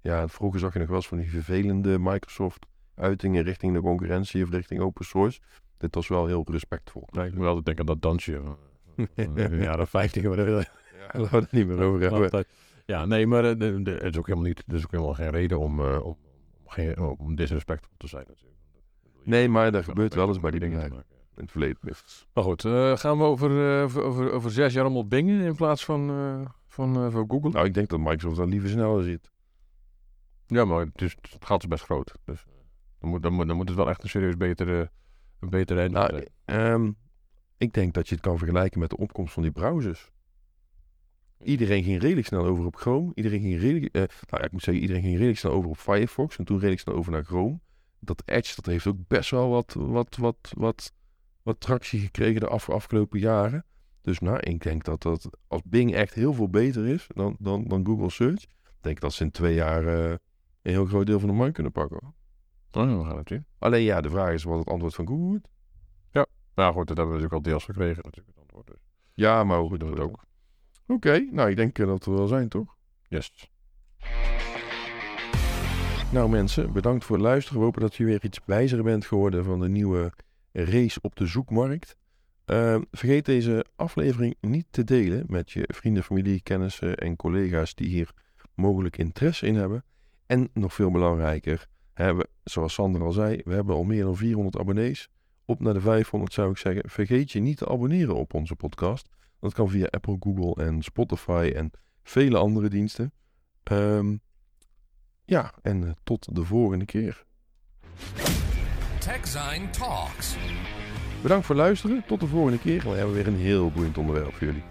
ja, 0.00 0.28
vroeger 0.28 0.60
zag 0.60 0.72
je 0.72 0.78
nog 0.78 0.88
wel 0.88 0.96
eens 0.96 1.08
van 1.08 1.18
die 1.18 1.30
vervelende 1.30 1.98
Microsoft-uitingen 1.98 3.42
richting 3.42 3.74
de 3.74 3.80
concurrentie 3.80 4.42
of 4.42 4.50
richting 4.50 4.80
open 4.80 5.04
source. 5.04 5.40
Dit 5.76 5.94
was 5.94 6.08
wel 6.08 6.26
heel 6.26 6.46
respectvol. 6.50 7.08
Ik 7.12 7.34
moet 7.34 7.46
altijd 7.46 7.64
denken 7.64 7.88
aan 7.88 7.94
dat 7.94 8.02
dansje. 8.02 8.42
de 9.14 9.58
jaren 9.60 9.86
50. 9.86 10.22
Maar 10.22 10.36
dat 10.36 10.46
wil 10.46 10.58
Ja, 10.58 10.66
laten 11.20 11.30
we 11.30 11.36
het 11.36 11.52
niet 11.52 11.66
meer 11.66 11.82
over 11.82 12.00
hebben. 12.00 12.44
Ja, 12.86 13.04
nee, 13.04 13.26
maar 13.26 13.44
eh, 13.44 13.84
het 13.84 14.02
is 14.02 14.18
ook 14.18 14.26
helemaal 14.26 14.48
niet, 14.48 14.64
er 14.66 14.74
is 14.74 14.84
ook 14.84 14.90
helemaal 14.90 15.14
geen 15.14 15.30
reden 15.30 15.58
om, 15.58 15.80
eh, 15.80 16.04
om, 16.04 16.16
om, 16.62 16.68
geen, 16.68 16.98
om 16.98 17.34
disrespectvol 17.34 17.94
te 17.96 18.06
zijn 18.06 18.24
natuurlijk. 18.28 18.60
Nee, 19.22 19.48
maar 19.48 19.72
dat 19.72 19.84
gebeurt 19.84 20.14
wel 20.14 20.28
eens 20.28 20.40
bij 20.40 20.50
die 20.50 20.60
dingen 20.60 20.82
in 20.82 21.04
het 21.34 21.50
verleden. 21.50 21.78
Maar 22.32 22.44
goed, 22.44 22.64
eh, 22.64 22.96
gaan 22.96 23.18
we 23.18 23.24
over, 23.24 23.82
over, 23.82 24.02
over, 24.02 24.32
over 24.32 24.50
zes 24.50 24.72
jaar 24.72 24.84
allemaal 24.84 25.06
bingen 25.06 25.40
in 25.40 25.56
plaats 25.56 25.84
van, 25.84 26.10
van, 26.76 26.96
eh, 26.96 27.12
van 27.12 27.24
Google? 27.30 27.50
Nou, 27.50 27.66
ik 27.66 27.74
denk 27.74 27.88
dat 27.88 27.98
Microsoft 27.98 28.36
dan 28.36 28.48
liever 28.48 28.68
sneller 28.68 29.04
zit. 29.04 29.30
Ja, 30.46 30.64
maar 30.64 30.80
het, 30.80 31.02
is, 31.02 31.16
het 31.30 31.44
gat 31.44 31.62
is 31.62 31.68
best 31.68 31.84
groot. 31.84 32.14
Dus 32.24 32.44
dan 33.00 33.10
moet, 33.10 33.22
dan, 33.22 33.32
moet, 33.32 33.46
dan 33.46 33.56
moet 33.56 33.68
het 33.68 33.76
wel 33.76 33.88
echt 33.88 34.02
een 34.02 34.08
serieus 34.08 34.36
betere, 34.36 34.90
een 35.40 35.50
betere 35.50 35.88
Nou, 35.88 36.10
zijn. 36.10 36.28
ehm, 36.44 36.92
ik 37.56 37.72
denk 37.72 37.94
dat 37.94 38.08
je 38.08 38.14
het 38.14 38.24
kan 38.24 38.38
vergelijken 38.38 38.80
met 38.80 38.90
de 38.90 38.96
opkomst 38.96 39.32
van 39.32 39.42
die 39.42 39.52
browsers. 39.52 40.10
Iedereen 41.42 41.82
ging 41.82 42.00
redelijk 42.00 42.26
snel 42.26 42.44
over 42.44 42.64
op 42.64 42.76
Chrome. 42.76 43.12
Iedereen 43.14 43.40
ging 43.40 43.60
redelijk, 43.60 43.94
eh, 43.94 44.00
nou 44.00 44.40
ja, 44.40 44.42
ik 44.42 44.52
moet 44.52 44.62
zeggen, 44.62 44.82
iedereen 44.82 45.02
ging 45.02 45.14
redelijk 45.14 45.38
snel 45.38 45.52
over 45.52 45.70
op 45.70 45.76
Firefox. 45.76 46.38
En 46.38 46.44
toen 46.44 46.56
redelijk 46.56 46.80
snel 46.80 46.94
over 46.94 47.12
naar 47.12 47.24
Chrome. 47.24 47.60
Dat 48.00 48.22
Edge, 48.24 48.54
dat 48.56 48.66
heeft 48.66 48.86
ook 48.86 49.06
best 49.08 49.30
wel 49.30 49.48
wat, 49.48 49.74
wat, 49.78 50.16
wat, 50.16 50.52
wat, 50.56 50.92
wat 51.42 51.60
tractie 51.60 52.00
gekregen 52.00 52.40
de 52.40 52.48
af, 52.48 52.70
afgelopen 52.70 53.18
jaren. 53.18 53.64
Dus 54.06 54.18
nou, 54.18 54.38
ik 54.38 54.62
denk 54.62 54.84
dat 54.84 55.02
dat 55.02 55.30
als 55.46 55.62
Bing 55.64 55.94
echt 55.94 56.14
heel 56.14 56.32
veel 56.32 56.48
beter 56.48 56.86
is 56.86 57.06
dan, 57.14 57.36
dan, 57.38 57.64
dan 57.64 57.86
Google 57.86 58.10
Search. 58.10 58.46
denk 58.80 58.96
ik 58.96 59.00
dat 59.00 59.12
ze 59.12 59.24
in 59.24 59.30
twee 59.30 59.54
jaar 59.54 59.86
eh, 59.86 60.10
een 60.62 60.72
heel 60.72 60.84
groot 60.84 61.06
deel 61.06 61.18
van 61.18 61.28
de 61.28 61.34
markt 61.34 61.54
kunnen 61.54 61.72
pakken. 61.72 62.14
Oh, 62.72 62.98
we 62.98 63.04
gaan 63.04 63.16
het 63.16 63.28
zien. 63.28 63.46
Alleen 63.58 63.82
ja, 63.82 64.00
de 64.00 64.10
vraag 64.10 64.32
is 64.32 64.44
wat 64.44 64.58
het 64.58 64.68
antwoord 64.68 64.94
van 64.94 65.06
Google 65.06 65.26
wordt. 65.26 65.48
Nou 66.54 66.72
goed, 66.72 66.86
dat 66.86 66.96
hebben 66.96 67.14
we 67.16 67.22
natuurlijk 67.22 67.32
al 67.32 67.50
deels 67.50 67.64
gekregen. 67.64 68.02
Natuurlijk, 68.02 68.28
het 68.28 68.38
antwoord. 68.38 68.66
Dus. 68.66 68.76
Ja, 69.14 69.44
maar 69.44 69.58
hoe 69.58 69.70
We 69.70 69.78
doen 69.78 69.90
het 69.90 70.00
ook. 70.00 70.24
Oké, 70.86 71.28
nou 71.30 71.50
ik 71.50 71.56
denk 71.56 71.78
eh, 71.78 71.86
dat 71.86 72.04
we 72.04 72.10
wel 72.10 72.26
zijn, 72.26 72.48
toch? 72.48 72.76
Yes. 73.08 73.50
Nou 76.12 76.28
mensen, 76.28 76.72
bedankt 76.72 77.04
voor 77.04 77.16
het 77.16 77.24
luisteren. 77.24 77.58
We 77.58 77.64
hopen 77.64 77.80
dat 77.80 77.94
je 77.94 78.04
weer 78.04 78.24
iets 78.24 78.40
wijzer 78.44 78.82
bent 78.82 79.06
geworden 79.06 79.44
van 79.44 79.60
de 79.60 79.68
nieuwe 79.68 80.12
race 80.52 80.98
op 81.02 81.16
de 81.16 81.26
zoekmarkt. 81.26 81.96
Eh, 82.46 82.80
vergeet 82.90 83.24
deze 83.24 83.64
aflevering 83.76 84.36
niet 84.40 84.66
te 84.70 84.84
delen 84.84 85.24
met 85.28 85.50
je 85.50 85.68
vrienden, 85.74 86.02
familie, 86.02 86.42
kennissen 86.42 86.96
en 86.96 87.16
collega's 87.16 87.74
die 87.74 87.88
hier 87.88 88.10
mogelijk 88.54 88.96
interesse 88.96 89.46
in 89.46 89.54
hebben. 89.54 89.84
En 90.26 90.48
nog 90.52 90.74
veel 90.74 90.90
belangrijker, 90.90 91.68
zoals 92.44 92.74
Sander 92.74 93.02
al 93.02 93.12
zei, 93.12 93.40
we 93.44 93.54
hebben 93.54 93.74
al 93.74 93.84
meer 93.84 94.04
dan 94.04 94.16
400 94.16 94.58
abonnees. 94.58 95.08
Op 95.44 95.60
naar 95.60 95.74
de 95.74 95.80
500 95.80 96.32
zou 96.32 96.50
ik 96.50 96.56
zeggen. 96.56 96.90
Vergeet 96.90 97.32
je 97.32 97.40
niet 97.40 97.56
te 97.56 97.68
abonneren 97.68 98.14
op 98.14 98.34
onze 98.34 98.56
podcast. 98.56 99.08
Dat 99.40 99.54
kan 99.54 99.68
via 99.68 99.86
Apple, 99.90 100.16
Google 100.20 100.64
en 100.64 100.82
Spotify 100.82 101.52
en 101.54 101.70
vele 102.02 102.38
andere 102.38 102.68
diensten. 102.68 103.12
Ehm, 103.62 104.16
ja, 105.24 105.54
en 105.62 105.84
eh, 105.86 105.90
tot 106.02 106.34
de 106.34 106.44
volgende 106.44 106.84
keer. 106.84 107.24
TechZine 108.98 109.70
Talks. 109.70 110.36
Bedankt 111.26 111.46
voor 111.46 111.56
het 111.56 111.64
luisteren. 111.64 112.02
Tot 112.06 112.20
de 112.20 112.26
volgende 112.26 112.58
keer. 112.58 112.82
We 112.82 112.96
hebben 112.96 113.14
weer 113.14 113.26
een 113.26 113.36
heel 113.36 113.70
boeiend 113.70 113.98
onderwerp 113.98 114.34
voor 114.34 114.46
jullie. 114.46 114.62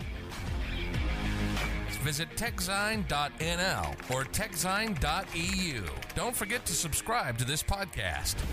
Visit 2.01 2.37
techzine.nl 2.37 4.15
or 4.15 4.29
techzine.eu. 4.29 5.81
Don't 6.13 6.35
forget 6.35 6.65
to 6.65 6.73
subscribe 6.73 7.33
to 7.37 7.45
this 7.45 7.63
podcast. 7.63 8.43